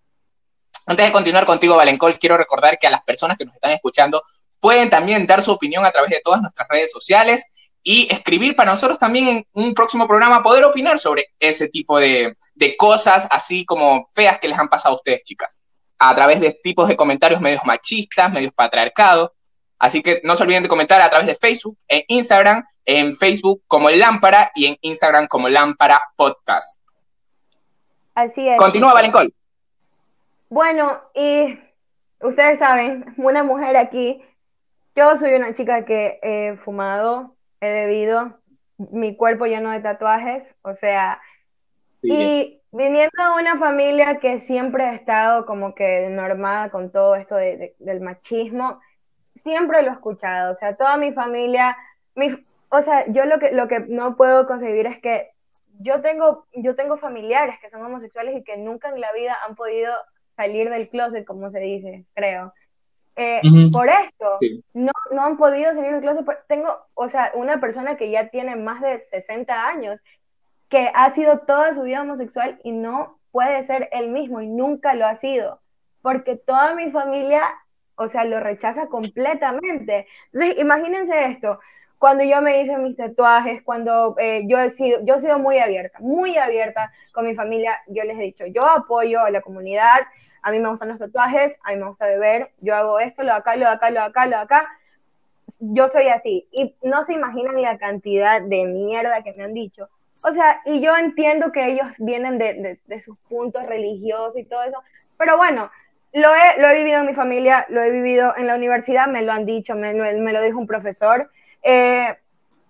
Antes 0.85 1.05
de 1.05 1.11
continuar 1.11 1.45
contigo, 1.45 1.75
Valencol, 1.75 2.19
quiero 2.19 2.37
recordar 2.37 2.77
que 2.77 2.87
a 2.87 2.91
las 2.91 3.03
personas 3.03 3.37
que 3.37 3.45
nos 3.45 3.55
están 3.55 3.71
escuchando 3.71 4.21
pueden 4.59 4.89
también 4.89 5.25
dar 5.25 5.43
su 5.43 5.51
opinión 5.51 5.85
a 5.85 5.91
través 5.91 6.11
de 6.11 6.21
todas 6.23 6.41
nuestras 6.41 6.67
redes 6.67 6.91
sociales 6.91 7.45
y 7.83 8.07
escribir 8.11 8.55
para 8.55 8.71
nosotros 8.71 8.99
también 8.99 9.27
en 9.27 9.45
un 9.53 9.73
próximo 9.73 10.07
programa, 10.07 10.43
poder 10.43 10.63
opinar 10.65 10.99
sobre 10.99 11.27
ese 11.39 11.67
tipo 11.67 11.99
de, 11.99 12.35
de 12.53 12.77
cosas 12.77 13.27
así 13.31 13.65
como 13.65 14.05
feas 14.13 14.37
que 14.39 14.47
les 14.47 14.59
han 14.59 14.69
pasado 14.69 14.95
a 14.95 14.97
ustedes, 14.97 15.23
chicas 15.23 15.57
a 16.03 16.15
través 16.15 16.39
de 16.39 16.51
tipos 16.63 16.87
de 16.87 16.97
comentarios 16.97 17.39
medios 17.39 17.61
machistas, 17.63 18.31
medios 18.33 18.51
patriarcados. 18.53 19.29
Así 19.77 20.01
que 20.01 20.19
no 20.23 20.35
se 20.35 20.41
olviden 20.41 20.63
de 20.63 20.69
comentar 20.69 20.99
a 20.99 21.09
través 21.11 21.27
de 21.27 21.35
Facebook, 21.35 21.77
en 21.87 22.01
Instagram, 22.07 22.65
en 22.85 23.13
Facebook 23.15 23.61
como 23.67 23.87
Lámpara 23.91 24.51
y 24.55 24.65
en 24.65 24.77
Instagram 24.81 25.27
como 25.27 25.47
Lámpara 25.47 26.01
Podcast. 26.15 26.81
Así 28.15 28.49
es. 28.49 28.57
Continúa, 28.57 28.95
Valencol. 28.95 29.31
Bueno, 30.49 30.99
y 31.13 31.59
ustedes 32.19 32.57
saben, 32.57 33.13
una 33.17 33.43
mujer 33.43 33.77
aquí, 33.77 34.23
yo 34.95 35.17
soy 35.17 35.35
una 35.35 35.53
chica 35.53 35.85
que 35.85 36.19
he 36.23 36.57
fumado, 36.57 37.35
he 37.59 37.71
bebido, 37.71 38.39
mi 38.77 39.15
cuerpo 39.15 39.45
lleno 39.45 39.69
de 39.69 39.81
tatuajes, 39.81 40.55
o 40.63 40.75
sea, 40.75 41.21
y 42.01 42.60
Viniendo 42.71 43.11
de 43.17 43.41
una 43.41 43.59
familia 43.59 44.19
que 44.19 44.39
siempre 44.39 44.85
ha 44.85 44.93
estado 44.93 45.45
como 45.45 45.75
que 45.75 46.07
normada 46.09 46.69
con 46.69 46.89
todo 46.89 47.15
esto 47.15 47.35
de, 47.35 47.75
del 47.79 47.99
machismo, 47.99 48.79
siempre 49.43 49.81
lo 49.81 49.89
he 49.89 49.93
escuchado. 49.93 50.53
O 50.53 50.55
sea, 50.55 50.75
toda 50.77 50.95
mi 50.95 51.11
familia, 51.11 51.75
mi, 52.15 52.29
o 52.69 52.81
sea, 52.81 52.97
yo 53.13 53.25
lo 53.25 53.39
que, 53.39 53.51
lo 53.51 53.67
que 53.67 53.79
no 53.81 54.15
puedo 54.15 54.47
concebir 54.47 54.87
es 54.87 55.01
que 55.01 55.31
yo 55.79 56.01
tengo, 56.01 56.45
yo 56.53 56.75
tengo 56.75 56.97
familiares 56.97 57.55
que 57.59 57.69
son 57.69 57.83
homosexuales 57.83 58.37
y 58.37 58.43
que 58.43 58.57
nunca 58.57 58.89
en 58.89 59.01
la 59.01 59.11
vida 59.11 59.35
han 59.45 59.55
podido 59.55 59.93
salir 60.37 60.69
del 60.69 60.87
closet, 60.89 61.25
como 61.25 61.49
se 61.49 61.59
dice, 61.59 62.05
creo. 62.13 62.53
Eh, 63.17 63.41
por 63.73 63.89
esto, 63.89 64.37
no, 64.73 64.91
no 65.11 65.25
han 65.25 65.37
podido 65.37 65.73
salir 65.73 65.91
del 65.91 66.01
closet. 66.01 66.25
Tengo, 66.47 66.73
o 66.93 67.09
sea, 67.09 67.31
una 67.35 67.59
persona 67.59 67.97
que 67.97 68.09
ya 68.09 68.29
tiene 68.29 68.55
más 68.55 68.81
de 68.81 69.01
60 69.01 69.67
años 69.67 70.01
que 70.71 70.89
ha 70.95 71.13
sido 71.13 71.39
toda 71.39 71.73
su 71.73 71.83
vida 71.83 72.01
homosexual 72.01 72.57
y 72.63 72.71
no 72.71 73.19
puede 73.31 73.61
ser 73.63 73.89
él 73.91 74.09
mismo 74.09 74.41
y 74.41 74.47
nunca 74.47 74.95
lo 74.95 75.05
ha 75.05 75.15
sido, 75.15 75.59
porque 76.01 76.37
toda 76.37 76.73
mi 76.75 76.89
familia, 76.91 77.43
o 77.95 78.07
sea, 78.07 78.23
lo 78.23 78.39
rechaza 78.39 78.87
completamente. 78.87 80.07
Entonces, 80.31 80.57
imagínense 80.59 81.25
esto, 81.25 81.59
cuando 81.99 82.23
yo 82.23 82.41
me 82.41 82.61
hice 82.61 82.77
mis 82.77 82.95
tatuajes, 82.95 83.61
cuando 83.63 84.15
eh, 84.17 84.43
yo 84.47 84.59
he 84.59 84.71
sido, 84.71 85.03
yo 85.03 85.15
he 85.15 85.19
sido 85.19 85.39
muy 85.39 85.59
abierta, 85.59 85.99
muy 85.99 86.37
abierta 86.37 86.93
con 87.11 87.25
mi 87.25 87.35
familia, 87.35 87.77
yo 87.87 88.03
les 88.05 88.17
he 88.17 88.23
dicho, 88.23 88.45
yo 88.45 88.65
apoyo 88.65 89.19
a 89.19 89.29
la 89.29 89.41
comunidad, 89.41 89.99
a 90.41 90.51
mí 90.51 90.59
me 90.59 90.69
gustan 90.69 90.87
los 90.87 90.99
tatuajes, 90.99 91.59
a 91.63 91.73
mí 91.73 91.79
me 91.79 91.89
gusta 91.89 92.07
beber, 92.07 92.51
yo 92.59 92.75
hago 92.75 92.97
esto, 93.01 93.23
lo 93.23 93.33
acá, 93.33 93.57
lo 93.57 93.67
acá, 93.67 93.91
lo 93.91 94.01
acá, 94.01 94.25
lo 94.25 94.37
acá, 94.37 94.69
yo 95.59 95.89
soy 95.89 96.07
así, 96.07 96.47
y 96.49 96.73
no 96.81 97.03
se 97.03 97.11
imaginan 97.11 97.61
la 97.61 97.77
cantidad 97.77 98.41
de 98.41 98.63
mierda 98.63 99.21
que 99.21 99.33
me 99.35 99.43
han 99.43 99.53
dicho, 99.53 99.89
o 100.23 100.33
sea, 100.33 100.61
y 100.65 100.81
yo 100.81 100.95
entiendo 100.95 101.51
que 101.51 101.71
ellos 101.71 101.95
vienen 101.99 102.37
de, 102.37 102.99
sus 102.99 103.19
puntos 103.19 103.65
religiosos 103.65 104.37
y 104.37 104.43
todo 104.43 104.63
eso, 104.63 104.83
pero 105.17 105.37
bueno, 105.37 105.71
lo 106.13 106.29
he, 106.35 106.61
lo 106.61 106.67
he 106.67 106.75
vivido 106.75 106.99
en 106.99 107.05
mi 107.05 107.13
familia, 107.13 107.65
lo 107.69 107.81
he 107.81 107.91
vivido 107.91 108.33
en 108.37 108.47
la 108.47 108.55
universidad, 108.55 109.07
me 109.07 109.21
lo 109.21 109.31
han 109.31 109.45
dicho, 109.45 109.75
me, 109.75 109.93
me 109.93 110.33
lo 110.33 110.41
dijo 110.41 110.59
un 110.59 110.67
profesor. 110.67 111.31
Eh, 111.63 112.15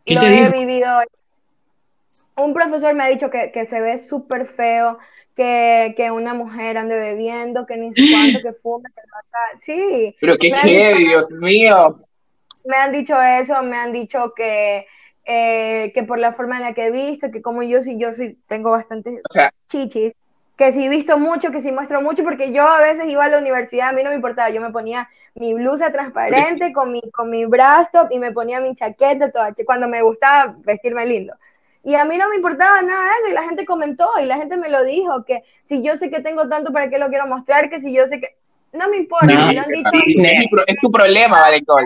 lo 0.07 0.21
he 0.21 0.49
vivido. 0.51 1.01
Un 2.37 2.53
profesor 2.53 2.93
me 2.93 3.03
ha 3.03 3.07
dicho 3.07 3.29
que, 3.29 3.65
se 3.67 3.79
ve 3.79 3.97
súper 3.97 4.47
feo, 4.47 4.99
que, 5.35 6.09
una 6.13 6.33
mujer 6.33 6.77
ande 6.77 6.95
bebiendo, 6.95 7.65
que 7.65 7.77
ni 7.77 7.93
sé 7.93 8.03
cuánto, 8.11 8.41
que 8.41 8.53
fuma, 8.61 8.89
que 8.89 9.01
mata. 9.11 9.59
Sí. 9.61 10.15
Pero 10.19 10.37
qué 10.37 10.51
heavy, 10.51 11.05
Dios 11.05 11.31
mío. 11.31 11.99
Me 12.65 12.77
han 12.77 12.91
dicho 12.91 13.19
eso, 13.19 13.61
me 13.63 13.77
han 13.77 13.91
dicho 13.91 14.33
que, 14.35 14.85
eh, 15.33 15.91
que 15.93 16.03
por 16.03 16.19
la 16.19 16.33
forma 16.33 16.57
en 16.57 16.63
la 16.63 16.73
que 16.73 16.87
he 16.87 16.91
visto, 16.91 17.31
que 17.31 17.41
como 17.41 17.63
yo 17.63 17.81
sí, 17.83 17.97
yo 17.97 18.13
sí 18.13 18.37
tengo 18.47 18.71
bastantes 18.71 19.21
chichis, 19.69 20.13
que 20.57 20.73
si 20.73 20.89
visto 20.89 21.17
mucho, 21.17 21.51
que 21.51 21.61
si 21.61 21.71
muestro 21.71 22.01
mucho, 22.01 22.23
porque 22.23 22.51
yo 22.51 22.67
a 22.67 22.81
veces 22.81 23.07
iba 23.07 23.23
a 23.23 23.29
la 23.29 23.37
universidad, 23.37 23.89
a 23.89 23.93
mí 23.93 24.03
no 24.03 24.09
me 24.09 24.17
importaba, 24.17 24.49
yo 24.49 24.59
me 24.59 24.71
ponía 24.71 25.09
mi 25.35 25.53
blusa 25.53 25.91
transparente 25.91 26.73
con 26.73 26.91
mi, 26.91 27.01
con 27.11 27.29
mi 27.29 27.45
brazo 27.45 28.07
y 28.09 28.19
me 28.19 28.33
ponía 28.33 28.59
mi 28.59 28.75
chaqueta, 28.75 29.31
toda, 29.31 29.53
cuando 29.65 29.87
me 29.87 30.01
gustaba 30.01 30.53
vestirme 30.65 31.05
lindo. 31.05 31.33
Y 31.83 31.95
a 31.95 32.03
mí 32.03 32.17
no 32.17 32.27
me 32.29 32.35
importaba 32.35 32.81
nada 32.81 33.03
de 33.03 33.09
eso, 33.19 33.27
y 33.29 33.33
la 33.33 33.43
gente 33.43 33.65
comentó, 33.65 34.09
y 34.21 34.25
la 34.25 34.37
gente 34.37 34.57
me 34.57 34.69
lo 34.69 34.83
dijo, 34.83 35.23
que 35.23 35.43
si 35.63 35.81
yo 35.81 35.95
sé 35.95 36.09
que 36.09 36.19
tengo 36.19 36.49
tanto, 36.49 36.73
¿para 36.73 36.89
qué 36.89 36.99
lo 36.99 37.07
quiero 37.07 37.25
mostrar? 37.25 37.69
Que 37.69 37.79
si 37.79 37.93
yo 37.93 38.05
sé 38.07 38.19
que... 38.19 38.35
No 38.73 38.89
me 38.89 38.97
importa. 38.97 39.33
es, 39.33 40.77
tu 40.81 40.91
problema, 40.91 41.41
Valecol. 41.41 41.83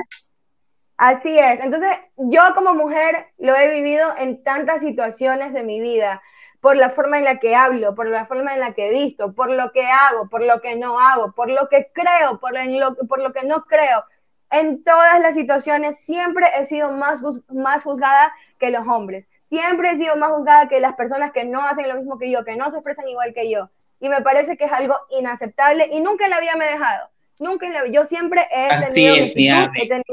Así 0.98 1.38
es. 1.38 1.60
Entonces, 1.60 1.92
yo 2.16 2.42
como 2.56 2.74
mujer 2.74 3.28
lo 3.38 3.56
he 3.56 3.70
vivido 3.70 4.14
en 4.18 4.44
tantas 4.44 4.82
situaciones 4.82 5.54
de 5.54 5.64
mi 5.64 5.82
vida, 5.82 6.22
por 6.62 6.78
la 6.78 6.90
forma 6.90 7.20
en 7.20 7.26
la 7.26 7.40
que 7.40 7.56
hablo, 7.56 7.94
por 7.94 8.08
la 8.08 8.26
forma 8.26 8.54
en 8.54 8.60
la 8.60 8.74
que 8.74 8.88
he 8.88 8.92
visto, 8.92 9.34
por 9.36 9.52
lo 9.52 9.72
que 9.72 9.86
hago, 9.86 10.30
por 10.30 10.42
lo 10.42 10.62
que 10.62 10.76
no 10.76 11.00
hago, 11.00 11.32
por 11.34 11.50
lo 11.50 11.70
que 11.70 11.92
creo, 11.94 12.40
por, 12.40 12.54
lo, 12.54 12.96
por 13.08 13.22
lo 13.22 13.34
que 13.34 13.44
no 13.44 13.66
creo. 13.66 14.04
En 14.50 14.84
todas 14.84 15.20
las 15.20 15.36
situaciones 15.36 16.00
siempre 16.00 16.48
he 16.58 16.66
sido 16.66 16.92
más, 16.92 17.22
más 17.50 17.84
juzgada 17.84 18.34
que 18.60 18.72
los 18.72 18.88
hombres. 18.88 19.28
Siempre 19.50 19.92
he 19.92 19.98
sido 19.98 20.16
más 20.16 20.32
juzgada 20.32 20.68
que 20.68 20.80
las 20.80 20.96
personas 20.96 21.32
que 21.34 21.44
no 21.46 21.64
hacen 21.68 21.88
lo 21.88 21.96
mismo 21.98 22.18
que 22.18 22.32
yo, 22.32 22.44
que 22.44 22.56
no 22.56 22.72
se 22.72 22.78
expresan 22.78 23.08
igual 23.10 23.34
que 23.34 23.50
yo. 23.50 23.70
Y 24.00 24.10
me 24.10 24.22
parece 24.22 24.58
que 24.58 24.66
es 24.66 24.72
algo 24.72 24.96
inaceptable 25.12 25.88
y 25.92 26.02
nunca 26.02 26.28
la 26.28 26.40
vida 26.40 26.56
me 26.56 26.66
dejado. 26.66 27.10
Nunca 27.40 27.68
yo 27.92 28.06
siempre 28.06 28.48
he 28.50 28.70
tenido, 29.88 30.06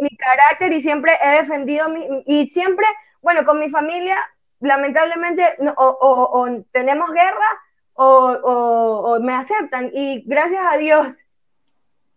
mi, 0.00 0.16
carácter 0.16 0.72
y 0.72 0.80
siempre 0.80 1.12
he 1.22 1.42
defendido 1.42 1.88
mi, 1.90 2.22
y 2.24 2.48
siempre, 2.48 2.86
bueno, 3.20 3.44
con 3.44 3.60
mi 3.60 3.68
familia, 3.68 4.16
lamentablemente, 4.60 5.44
o, 5.76 6.48
tenemos 6.72 7.10
guerra 7.12 7.46
o, 7.94 9.18
me 9.20 9.34
aceptan 9.34 9.90
y 9.92 10.22
gracias 10.26 10.62
a 10.70 10.78
Dios, 10.78 11.18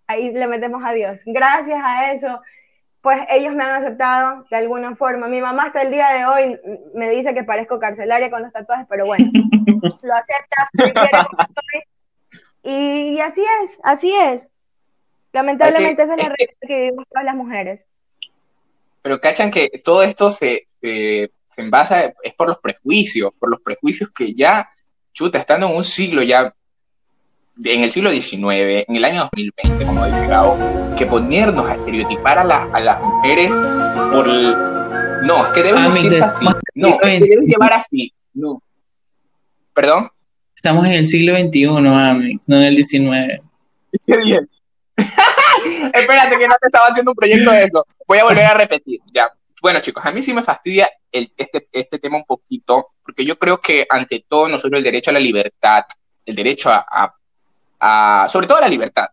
ahí 0.08 0.32
le 0.32 0.48
metemos 0.48 0.82
a 0.86 0.94
Dios, 0.94 1.22
gracias 1.26 1.82
a 1.84 2.14
eso, 2.14 2.42
pues 3.02 3.20
ellos 3.30 3.54
me 3.54 3.64
han 3.64 3.82
aceptado 3.82 4.46
de 4.50 4.58
alguna 4.58 4.96
forma. 4.96 5.28
Mi 5.28 5.40
mamá 5.42 5.64
hasta 5.64 5.82
el 5.82 5.92
día 5.92 6.10
de 6.10 6.26
hoy 6.26 6.60
me 6.94 7.10
dice 7.10 7.34
que 7.34 7.44
parezco 7.44 7.80
carcelaria 7.80 8.30
con 8.30 8.44
los 8.44 8.52
tatuajes, 8.52 8.88
pero 8.90 9.06
bueno, 9.06 9.26
lo 10.04 10.14
acepta, 10.14 10.70
y, 12.64 13.20
así 13.20 13.42
es, 13.64 13.78
así 13.84 14.14
es. 14.14 14.48
Lamentablemente 15.32 16.04
esa 16.04 16.16
es 16.16 16.24
la 16.24 16.30
realidad 16.30 16.58
que 16.62 16.80
vivimos 16.80 17.06
todas 17.10 17.26
las 17.26 17.36
mujeres. 17.36 17.86
Pero 19.02 19.22
cachan 19.22 19.52
que 19.52 19.70
todo 19.84 20.04
esto 20.04 20.32
se, 20.32 20.64
se, 20.82 21.32
envasa, 21.58 22.14
es 22.24 22.34
por 22.34 22.48
los 22.48 22.58
prejuicios, 22.60 23.32
por 23.38 23.50
los 23.50 23.62
prejuicios 23.62 24.10
que 24.12 24.34
ya, 24.34 24.70
chuta, 25.14 25.38
estando 25.38 25.68
en 25.68 25.76
un 25.76 25.84
siglo 25.84 26.22
ya, 26.22 26.54
en 27.64 27.84
el 27.84 27.92
siglo 27.92 28.12
XIX, 28.12 28.86
en 28.88 28.96
el 28.96 29.06
año 29.06 29.22
2020, 29.24 29.86
como 29.86 30.06
dice 30.06 30.28
Gabo, 30.28 30.58
que 30.98 31.06
ponernos 31.06 31.68
a 31.68 31.76
estereotipar 31.76 32.40
a, 32.40 32.42
a 32.42 32.80
las 32.80 33.02
mujeres 33.02 33.50
por... 34.12 34.28
no, 34.28 35.46
es 35.46 35.52
que 35.52 35.64
deben 35.64 35.84
ah, 35.84 36.26
así. 36.26 36.46
No, 36.76 37.00
es 37.02 37.20
que 37.20 37.30
deben 37.30 37.46
llevar 37.46 37.74
así. 37.74 38.14
No. 38.34 38.62
¿Perdón? 39.74 40.10
Estamos 40.60 40.86
en 40.88 40.96
el 40.96 41.08
siglo 41.08 41.38
XXI, 41.38 41.70
mami, 41.70 42.38
no 42.48 42.58
en 42.58 42.64
el 42.64 42.84
XIX. 42.84 43.42
¿Qué 44.06 44.18
bien? 44.18 44.50
Espérate 45.94 46.38
que 46.38 46.48
no 46.50 46.56
te 46.60 46.68
estaba 46.68 46.88
haciendo 46.88 47.12
un 47.12 47.16
proyecto 47.16 47.50
de 47.50 47.64
eso. 47.64 47.88
Voy 48.06 48.18
a 48.18 48.26
volver 48.26 48.46
a 48.46 48.56
repetir, 48.56 49.00
ya. 49.14 49.32
Bueno, 49.62 49.80
chicos, 49.80 50.06
a 50.06 50.12
mí 50.12 50.22
sí 50.22 50.34
me 50.34 50.44
fastidia 50.44 50.90
este, 51.10 51.70
este 51.72 51.98
tema 51.98 52.18
un 52.18 52.26
poquito, 52.26 52.88
porque 53.02 53.24
yo 53.24 53.40
creo 53.40 53.62
que 53.62 53.88
ante 53.90 54.26
todo 54.28 54.50
nosotros 54.50 54.80
el 54.80 54.84
derecho 54.84 55.12
a 55.12 55.14
la 55.14 55.22
libertad, 55.22 55.86
el 56.26 56.36
derecho 56.36 56.70
a, 56.70 57.16
a, 57.80 58.28
sobre 58.28 58.46
todo 58.46 58.58
a 58.58 58.62
la 58.62 58.68
libertad, 58.68 59.06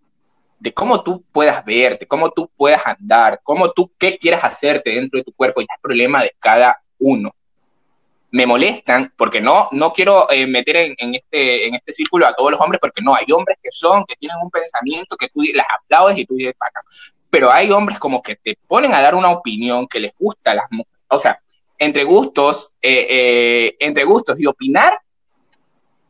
de 0.59 0.75
cómo 0.75 1.05
tú 1.05 1.25
puedas 1.31 1.65
verte, 1.65 2.09
cómo 2.09 2.33
tú 2.33 2.51
puedas 2.57 2.85
andar, 2.85 3.39
cómo 3.45 3.71
tú, 3.71 3.93
qué 3.97 4.19
quieras 4.19 4.43
hacerte 4.43 4.91
dentro 4.91 5.19
de 5.19 5.23
tu 5.23 5.33
cuerpo, 5.33 5.61
ya 5.61 5.69
es 5.77 5.81
problema 5.81 6.25
de 6.25 6.35
cada 6.41 6.83
uno 6.99 7.33
me 8.37 8.47
molestan, 8.47 9.15
porque 9.17 9.41
no, 9.41 9.71
no 9.73 9.95
quiero 9.95 10.31
eh, 10.31 10.47
meter 10.47 10.77
en, 10.77 11.15
este, 11.15 11.69
en 11.69 11.75
este 11.75 11.91
círculo 11.91 12.27
a 12.27 12.35
todos 12.35 12.51
los 12.51 12.61
hombres, 12.61 12.79
porque 12.79 13.01
no, 13.01 13.15
hay 13.15 13.25
hombres 13.33 13.57
que 13.63 13.73
son, 13.73 14.05
que 14.05 14.15
tienen 14.15 14.37
un 14.43 14.51
pensamiento 14.51 15.17
que 15.17 15.31
tú 15.31 15.41
las 15.55 15.67
aplaudes 15.71 16.19
y 16.19 16.27
tú 16.27 16.35
dices, 16.35 16.53
paca. 16.59 16.83
Pero 17.31 17.51
hay 17.51 17.71
hombres 17.71 17.99
como 17.99 18.21
que 18.21 18.37
te 18.37 18.59
ponen 18.67 18.93
a 18.93 19.01
dar 19.01 19.15
una 19.15 19.31
opinión 19.31 19.89
que 19.89 20.01
les 20.01 20.13
gusta 20.19 20.51
a 20.51 20.57
las 20.57 20.67
mujeres. 20.71 21.01
O 21.09 21.19
sea, 21.19 21.41
entre 21.79 22.05
gustos, 22.05 22.77
eh, 22.83 23.07
eh, 23.09 23.77
entre 23.81 24.05
gustos 24.05 24.39
y 24.39 24.45
opinar 24.45 25.01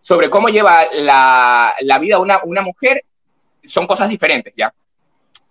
sobre 0.01 0.29
cómo 0.29 0.49
lleva 0.49 0.81
la, 0.95 1.77
la 1.81 1.99
vida 2.01 2.19
una, 2.19 2.41
una 2.43 2.63
mujer 2.63 3.05
son 3.63 3.87
cosas 3.87 4.09
diferentes, 4.09 4.53
¿ya? 4.57 4.75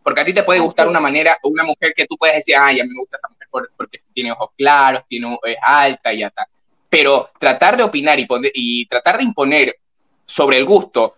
Porque 0.03 0.19
a 0.19 0.25
ti 0.25 0.33
te 0.33 0.43
puede 0.43 0.59
gustar 0.59 0.89
una 0.89 0.99
manera, 0.99 1.39
una 1.43 1.63
mujer 1.63 1.93
que 1.95 2.05
tú 2.05 2.17
puedes 2.17 2.35
decir, 2.35 2.55
ay, 2.59 2.81
a 2.81 2.83
mí 2.83 2.89
me 2.89 2.99
gusta 2.99 3.15
esa 3.15 3.29
mujer 3.29 3.69
porque 3.77 3.99
tiene 4.13 4.33
ojos 4.33 4.49
claros, 4.57 5.03
tiene, 5.07 5.37
es 5.45 5.57
alta 5.61 6.13
y 6.13 6.19
ya 6.19 6.27
está. 6.27 6.45
Pero 6.95 7.29
tratar 7.37 7.75
de 7.75 7.83
opinar 7.83 8.17
y, 8.21 8.85
tratar 8.85 9.17
de 9.17 9.23
imponer 9.25 9.75
sobre 10.25 10.57
el 10.57 10.63
gusto 10.63 11.15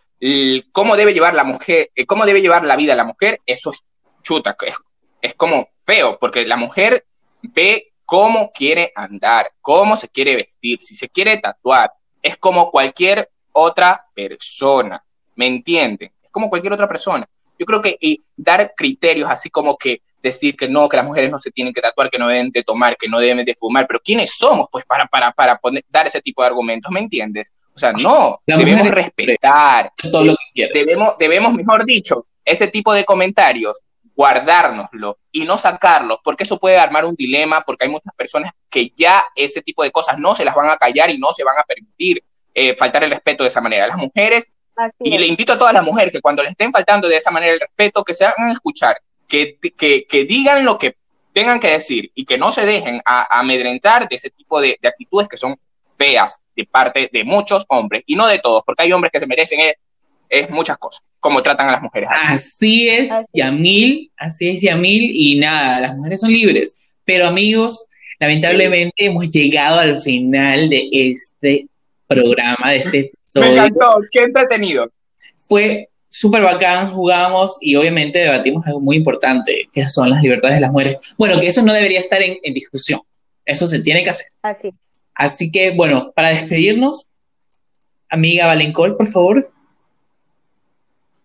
cómo 0.72 0.96
debe 0.96 1.14
llevar 1.14 1.36
la 1.36 1.44
mujer, 1.44 1.92
eh, 1.94 2.08
cómo 2.08 2.26
debe 2.26 2.42
llevar 2.42 2.66
la 2.66 2.76
vida 2.76 2.96
la 2.96 3.04
mujer, 3.04 3.42
eso 3.46 3.70
es 3.70 3.84
chuta, 4.24 4.58
es 5.22 5.36
como 5.36 5.68
feo, 5.86 6.18
porque 6.20 6.48
la 6.48 6.58
mujer 6.58 7.06
ve 7.44 7.94
cómo 8.06 8.52
quiere 8.52 8.92
andar, 8.96 9.52
cómo 9.62 9.96
se 9.96 10.10
quiere 10.10 10.36
vestir, 10.36 10.82
si 10.82 10.96
se 10.96 11.10
quiere 11.10 11.38
tatuar, 11.38 11.92
es 12.24 12.38
como 12.38 12.72
cualquier 12.72 13.30
otra 13.52 14.04
persona, 14.16 15.06
¿me 15.36 15.46
entienden? 15.46 16.12
Es 16.24 16.32
como 16.32 16.50
cualquier 16.50 16.74
otra 16.74 16.88
persona. 16.88 17.30
Yo 17.60 17.66
creo 17.66 17.82
que 17.82 17.98
y 18.00 18.24
dar 18.36 18.74
criterios 18.76 19.30
así 19.30 19.50
como 19.50 19.78
que 19.78 20.02
decir 20.22 20.56
que 20.56 20.68
no, 20.68 20.90
que 20.90 20.98
las 20.98 21.06
mujeres 21.06 21.32
no 21.32 21.40
se 21.40 21.52
tienen 21.52 21.74
que 21.74 21.82
tatuar, 21.82 22.10
que 22.10 22.18
no 22.18 22.28
deben 22.28 22.50
de 22.52 22.64
tomar, 22.64 22.98
que 22.98 23.08
no 23.08 23.20
deben 23.20 23.46
de 23.46 23.56
fumar, 23.56 23.88
pero 23.88 24.00
¿quiénes 24.00 24.36
somos 24.36 24.68
pues 24.72 24.86
para, 24.86 25.06
para, 25.08 25.32
para 25.32 25.58
poner, 25.58 25.84
dar 25.90 26.08
ese 26.08 26.22
tipo 26.22 26.42
de 26.42 26.48
argumentos? 26.48 26.92
¿Me 26.92 27.00
entiendes? 27.00 27.52
O 27.74 27.80
sea, 27.80 27.94
no, 27.94 28.42
debemos 28.46 28.90
respetar, 28.90 29.92
todo 30.12 30.26
lo 30.26 30.36
que 30.54 30.70
debemos, 30.74 31.16
debemos, 31.20 31.54
mejor 31.54 31.86
dicho, 31.86 32.26
ese 32.44 32.68
tipo 32.68 32.92
de 32.94 33.06
comentarios, 33.06 33.80
guardárnoslo 34.16 35.20
y 35.32 35.46
no 35.46 35.58
sacarlos, 35.58 36.18
porque 36.24 36.44
eso 36.44 36.58
puede 36.58 36.78
armar 36.80 37.06
un 37.06 37.16
dilema, 37.16 37.62
porque 37.62 37.86
hay 37.86 37.92
muchas 37.92 38.14
personas 38.16 38.52
que 38.68 38.92
ya 38.96 39.24
ese 39.36 39.62
tipo 39.62 39.84
de 39.84 39.92
cosas 39.92 40.18
no 40.18 40.34
se 40.34 40.44
las 40.44 40.56
van 40.56 40.72
a 40.72 40.78
callar 40.78 41.12
y 41.12 41.20
no 41.20 41.32
se 41.32 41.44
van 41.44 41.58
a 41.60 41.64
permitir 41.64 42.24
eh, 42.56 42.76
faltar 42.76 43.04
el 43.04 43.12
respeto 43.12 43.44
de 43.44 43.50
esa 43.50 43.62
manera. 43.62 43.86
Las 43.86 43.98
mujeres 43.98 44.48
y 45.00 45.18
le 45.18 45.26
invito 45.26 45.54
a 45.54 45.58
todas 45.58 45.74
las 45.74 45.84
mujeres 45.84 46.12
que 46.12 46.22
cuando 46.22 46.44
le 46.44 46.50
estén 46.50 46.72
faltando 46.72 47.08
de 47.08 47.18
esa 47.18 47.32
manera 47.32 47.54
el 47.54 47.60
respeto, 47.60 48.04
que 48.04 48.14
se 48.14 48.26
hagan 48.26 48.52
escuchar, 48.52 48.98
que, 49.28 49.58
que, 49.76 50.06
que 50.06 50.26
digan 50.26 50.64
lo 50.64 50.78
que 50.78 50.96
tengan 51.38 51.60
que 51.60 51.70
decir 51.70 52.12
y 52.16 52.26
que 52.26 52.36
no 52.36 52.50
se 52.50 52.66
dejen 52.66 53.00
amedrentar 53.06 54.10
de 54.10 54.16
ese 54.16 54.32
tipo 54.32 54.60
de, 54.60 54.76
actitudes 54.84 55.28
que 55.28 55.38
son 55.38 55.56
feas 55.96 56.40
de 56.56 56.66
parte 56.66 57.12
de 57.14 57.24
muchos 57.24 57.64
hombres 57.68 58.02
y 58.08 58.16
no 58.16 58.26
de 58.26 58.40
todos, 58.40 58.64
porque 58.66 58.82
hay 58.82 58.92
hombres 58.92 59.12
que 59.12 59.20
se 59.20 59.28
merecen 59.28 59.60
es, 60.30 60.50
muchas 60.50 60.80
cosas, 60.80 61.04
como 61.20 61.40
tratan 61.44 61.70
a 61.70 61.74
las 61.74 61.82
mujeres. 61.84 62.10
Así 62.12 62.90
es, 62.90 63.14
Yamil, 63.34 64.12
así 64.18 64.50
es, 64.50 64.64
Yamil, 64.64 65.12
y 65.14 65.38
nada, 65.38 65.80
las 65.80 65.96
mujeres 65.96 66.22
son 66.22 66.32
libres. 66.32 66.76
Pero 67.06 67.28
amigos, 67.28 67.88
lamentablemente 68.20 69.06
hemos 69.06 69.30
llegado 69.30 69.80
al 69.80 69.94
final 69.94 70.72
de 70.72 70.90
este 70.92 71.68
programa, 72.08 72.72
de 72.72 72.78
este 72.78 73.00
episodio. 73.00 73.52
Me 73.52 73.58
encantó, 73.58 74.00
qué 74.12 74.24
entretenido. 74.24 74.90
Fue 75.48 75.90
súper 76.10 76.44
bacán, 76.44 76.92
jugamos 76.92 77.58
y 77.62 77.76
obviamente 77.76 78.20
debatimos 78.20 78.66
algo 78.66 78.80
muy 78.80 78.96
importante, 78.96 79.70
que 79.72 79.84
son 79.88 80.10
las 80.10 80.22
libertades 80.22 80.58
de 80.58 80.62
las 80.62 80.72
mujeres. 80.72 81.16
Bueno, 81.18 81.40
que 81.40 81.48
eso 81.48 81.62
no 81.64 81.74
debería 81.74 82.00
estar 82.00 82.22
en, 82.22 82.54
discusión, 82.54 83.02
eso 83.46 83.68
se 83.68 83.82
tiene 83.82 84.04
que 84.04 84.10
hacer. 84.10 84.28
Así. 84.42 84.74
Así 85.14 85.52
que, 85.52 85.72
bueno, 85.72 86.12
para 86.16 86.30
despedirnos, 86.30 87.10
amiga 88.10 88.48
Valencol, 88.48 88.96
por 88.98 89.08
favor. 89.08 89.52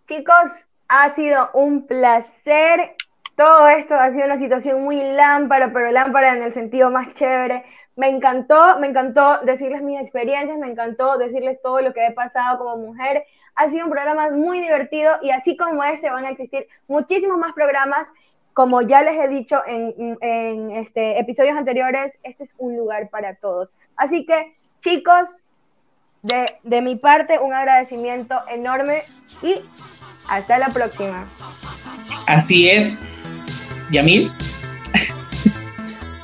Chicos, 0.08 0.50
ha 0.88 1.14
sido 1.14 1.50
un 1.54 1.86
placer. 1.86 2.96
Todo 3.36 3.68
esto 3.68 3.94
ha 3.94 4.12
sido 4.12 4.26
una 4.26 4.38
situación 4.38 4.82
muy 4.82 4.96
lámpara, 4.96 5.72
pero 5.72 5.90
lámpara 5.90 6.34
en 6.34 6.42
el 6.42 6.54
sentido 6.54 6.90
más 6.90 7.14
chévere. 7.14 7.64
Me 7.96 8.08
encantó, 8.08 8.78
me 8.78 8.86
encantó 8.86 9.40
decirles 9.44 9.82
mis 9.82 10.00
experiencias, 10.00 10.58
me 10.58 10.68
encantó 10.68 11.18
decirles 11.18 11.60
todo 11.62 11.80
lo 11.80 11.92
que 11.92 12.06
he 12.06 12.12
pasado 12.12 12.58
como 12.58 12.76
mujer. 12.78 13.24
Ha 13.54 13.68
sido 13.68 13.84
un 13.84 13.90
programa 13.90 14.30
muy 14.30 14.60
divertido 14.60 15.12
y 15.20 15.30
así 15.30 15.56
como 15.56 15.84
este 15.84 16.10
van 16.10 16.24
a 16.24 16.30
existir 16.30 16.66
muchísimos 16.88 17.38
más 17.38 17.52
programas. 17.52 18.06
Como 18.54 18.82
ya 18.82 19.02
les 19.02 19.18
he 19.18 19.28
dicho 19.28 19.62
en, 19.66 20.70
este, 20.72 21.18
episodios 21.18 21.56
anteriores, 21.56 22.18
este 22.22 22.44
es 22.44 22.54
un 22.58 22.76
lugar 22.76 23.08
para 23.08 23.34
todos. 23.36 23.72
Así 23.96 24.26
que, 24.26 24.54
chicos, 24.80 25.28
de, 26.22 26.46
de 26.62 26.82
mi 26.82 26.96
parte, 26.96 27.38
un 27.38 27.54
agradecimiento 27.54 28.42
enorme 28.48 29.04
y 29.42 29.62
hasta 30.28 30.58
la 30.58 30.68
próxima. 30.68 31.26
Así 32.26 32.68
es. 32.68 32.98
Yamil. 33.90 34.30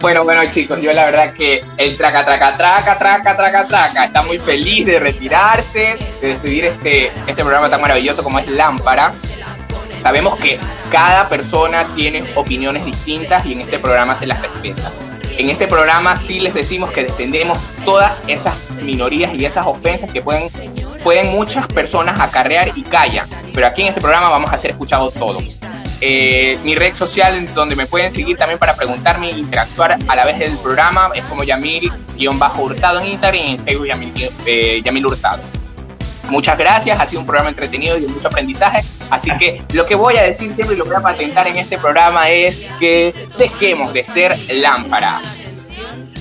Bueno, 0.00 0.22
bueno 0.22 0.48
chicos, 0.48 0.80
yo 0.80 0.92
la 0.92 1.06
verdad 1.06 1.32
que 1.32 1.60
el 1.76 1.96
traca, 1.96 2.24
traca, 2.24 2.52
traca, 2.52 2.96
traca, 2.98 3.36
traca, 3.36 3.66
traca, 3.66 4.04
está 4.04 4.22
muy 4.22 4.38
feliz 4.38 4.86
de 4.86 5.00
retirarse, 5.00 5.96
de 6.20 6.28
despedir 6.28 6.66
este, 6.66 7.06
este 7.26 7.42
programa 7.42 7.68
tan 7.68 7.80
maravilloso 7.80 8.22
como 8.22 8.38
es 8.38 8.46
Lámpara. 8.46 9.12
Sabemos 10.00 10.38
que 10.38 10.60
cada 10.92 11.28
persona 11.28 11.84
tiene 11.96 12.22
opiniones 12.36 12.84
distintas 12.84 13.44
y 13.44 13.54
en 13.54 13.60
este 13.60 13.80
programa 13.80 14.16
se 14.16 14.28
las 14.28 14.40
respeta. 14.40 14.92
En 15.36 15.48
este 15.50 15.66
programa 15.66 16.16
sí 16.16 16.38
les 16.38 16.54
decimos 16.54 16.92
que 16.92 17.02
defendemos 17.02 17.58
todas 17.84 18.12
esas 18.28 18.54
minorías 18.80 19.34
y 19.34 19.44
esas 19.44 19.66
ofensas 19.66 20.12
que 20.12 20.22
pueden, 20.22 20.48
pueden 21.02 21.32
muchas 21.32 21.66
personas 21.66 22.20
acarrear 22.20 22.70
y 22.76 22.82
callan. 22.82 23.28
Pero 23.52 23.66
aquí 23.66 23.82
en 23.82 23.88
este 23.88 24.00
programa 24.00 24.28
vamos 24.28 24.52
a 24.52 24.58
ser 24.58 24.70
escuchados 24.70 25.14
todos. 25.14 25.58
Eh, 26.00 26.58
mi 26.62 26.74
red 26.74 26.94
social 26.94 27.52
donde 27.54 27.74
me 27.74 27.86
pueden 27.86 28.10
seguir 28.10 28.36
también 28.36 28.58
para 28.58 28.74
preguntarme 28.74 29.30
e 29.30 29.38
interactuar 29.38 29.98
a 30.06 30.16
la 30.16 30.24
vez 30.24 30.38
del 30.38 30.56
programa 30.58 31.10
es 31.14 31.24
como 31.24 31.42
Yamil-Hurtado 31.42 33.00
en 33.00 33.06
Instagram 33.06 33.42
y 33.42 33.50
en 33.50 33.58
Facebook 33.58 33.86
Yamil, 33.86 34.12
eh, 34.46 34.80
Yamil 34.84 35.06
Hurtado. 35.06 35.42
Muchas 36.28 36.58
gracias, 36.58 37.00
ha 37.00 37.06
sido 37.06 37.20
un 37.20 37.26
programa 37.26 37.48
entretenido 37.48 37.96
y 37.96 38.02
de 38.02 38.08
mucho 38.08 38.28
aprendizaje. 38.28 38.84
Así 39.10 39.30
que 39.38 39.62
lo 39.72 39.86
que 39.86 39.94
voy 39.94 40.16
a 40.18 40.22
decir 40.22 40.54
siempre 40.54 40.76
y 40.76 40.78
lo 40.78 40.84
voy 40.84 40.94
a 40.94 41.00
patentar 41.00 41.48
en 41.48 41.56
este 41.56 41.78
programa 41.78 42.28
es 42.28 42.66
que 42.78 43.14
dejemos 43.38 43.92
de 43.92 44.04
ser 44.04 44.36
lámpara. 44.50 45.22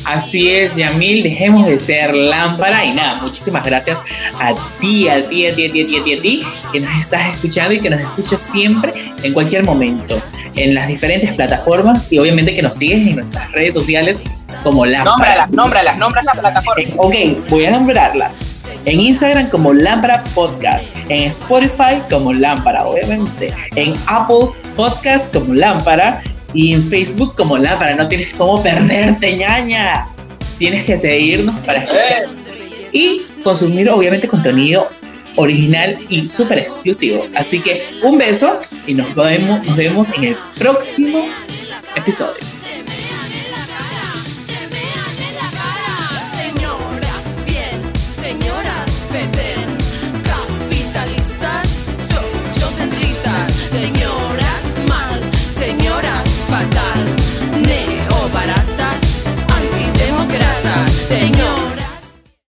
Así 0.08 0.50
es, 0.50 0.78
Yamil, 0.78 1.22
dejemos 1.22 1.68
de 1.68 1.78
ser 1.78 2.14
lámpara 2.14 2.86
y 2.86 2.94
nada, 2.94 3.16
muchísimas 3.22 3.66
gracias 3.66 4.02
a 4.40 4.56
ti, 4.80 5.10
a 5.10 5.22
ti, 5.22 5.46
a 5.48 5.54
ti, 5.54 5.66
a 5.66 5.72
ti, 5.72 5.82
a 5.82 5.88
ti, 5.88 5.98
a 5.98 6.04
ti, 6.04 6.14
a 6.14 6.22
ti, 6.22 6.44
que 6.72 6.80
nos 6.80 6.98
estás 6.98 7.30
escuchando 7.34 7.74
y 7.74 7.82
que 7.82 7.90
nos 7.90 8.00
escuchas 8.00 8.40
siempre, 8.40 8.94
en 9.24 9.34
cualquier 9.34 9.66
momento, 9.66 10.18
en 10.56 10.74
las 10.74 10.88
diferentes 10.88 11.34
plataformas 11.34 12.10
y 12.10 12.20
obviamente 12.20 12.54
que 12.54 12.62
nos 12.62 12.76
sigues 12.76 13.00
en 13.00 13.18
nuestras 13.18 13.52
redes 13.52 13.74
sociales 13.74 14.24
como 14.64 14.86
Lámpara. 14.86 15.12
Nómbralas, 15.18 15.50
nómbralas, 15.52 15.98
nombras 15.98 16.24
la 16.24 16.32
plataforma. 16.32 16.94
ok, 16.96 17.16
voy 17.50 17.66
a 17.66 17.72
nombrarlas. 17.72 18.40
En 18.86 19.02
Instagram 19.02 19.50
como 19.50 19.74
Lámpara 19.74 20.24
Podcast, 20.34 20.96
en 21.10 21.24
Spotify 21.24 22.02
como 22.10 22.32
Lámpara, 22.32 22.86
obviamente, 22.86 23.54
en 23.76 23.94
Apple 24.08 24.52
Podcast 24.78 25.34
como 25.34 25.54
Lámpara 25.54 26.24
y 26.54 26.74
en 26.74 26.84
Facebook 26.84 27.36
como 27.36 27.58
Lámpara. 27.58 27.96
No 27.96 28.08
tienes 28.08 28.34
cómo 28.34 28.62
perderte, 28.62 29.36
ñaña. 29.36 30.08
Tienes 30.58 30.86
que 30.86 30.98
seguirnos 30.98 31.60
para 31.62 31.80
escuchar. 31.80 32.26
Y 32.92 33.22
consumir, 33.44 33.90
obviamente, 33.90 34.28
contenido 34.28 34.90
original 35.36 35.98
y 36.10 36.28
súper 36.28 36.60
exclusivo. 36.60 37.26
Así 37.36 37.60
que 37.60 37.84
un 38.04 38.18
beso 38.18 38.60
y 38.86 38.94
nos 38.94 39.14
vemos, 39.16 39.66
nos 39.66 39.76
vemos 39.76 40.18
en 40.18 40.24
el 40.26 40.38
próximo 40.58 41.28
episodio. 41.96 42.57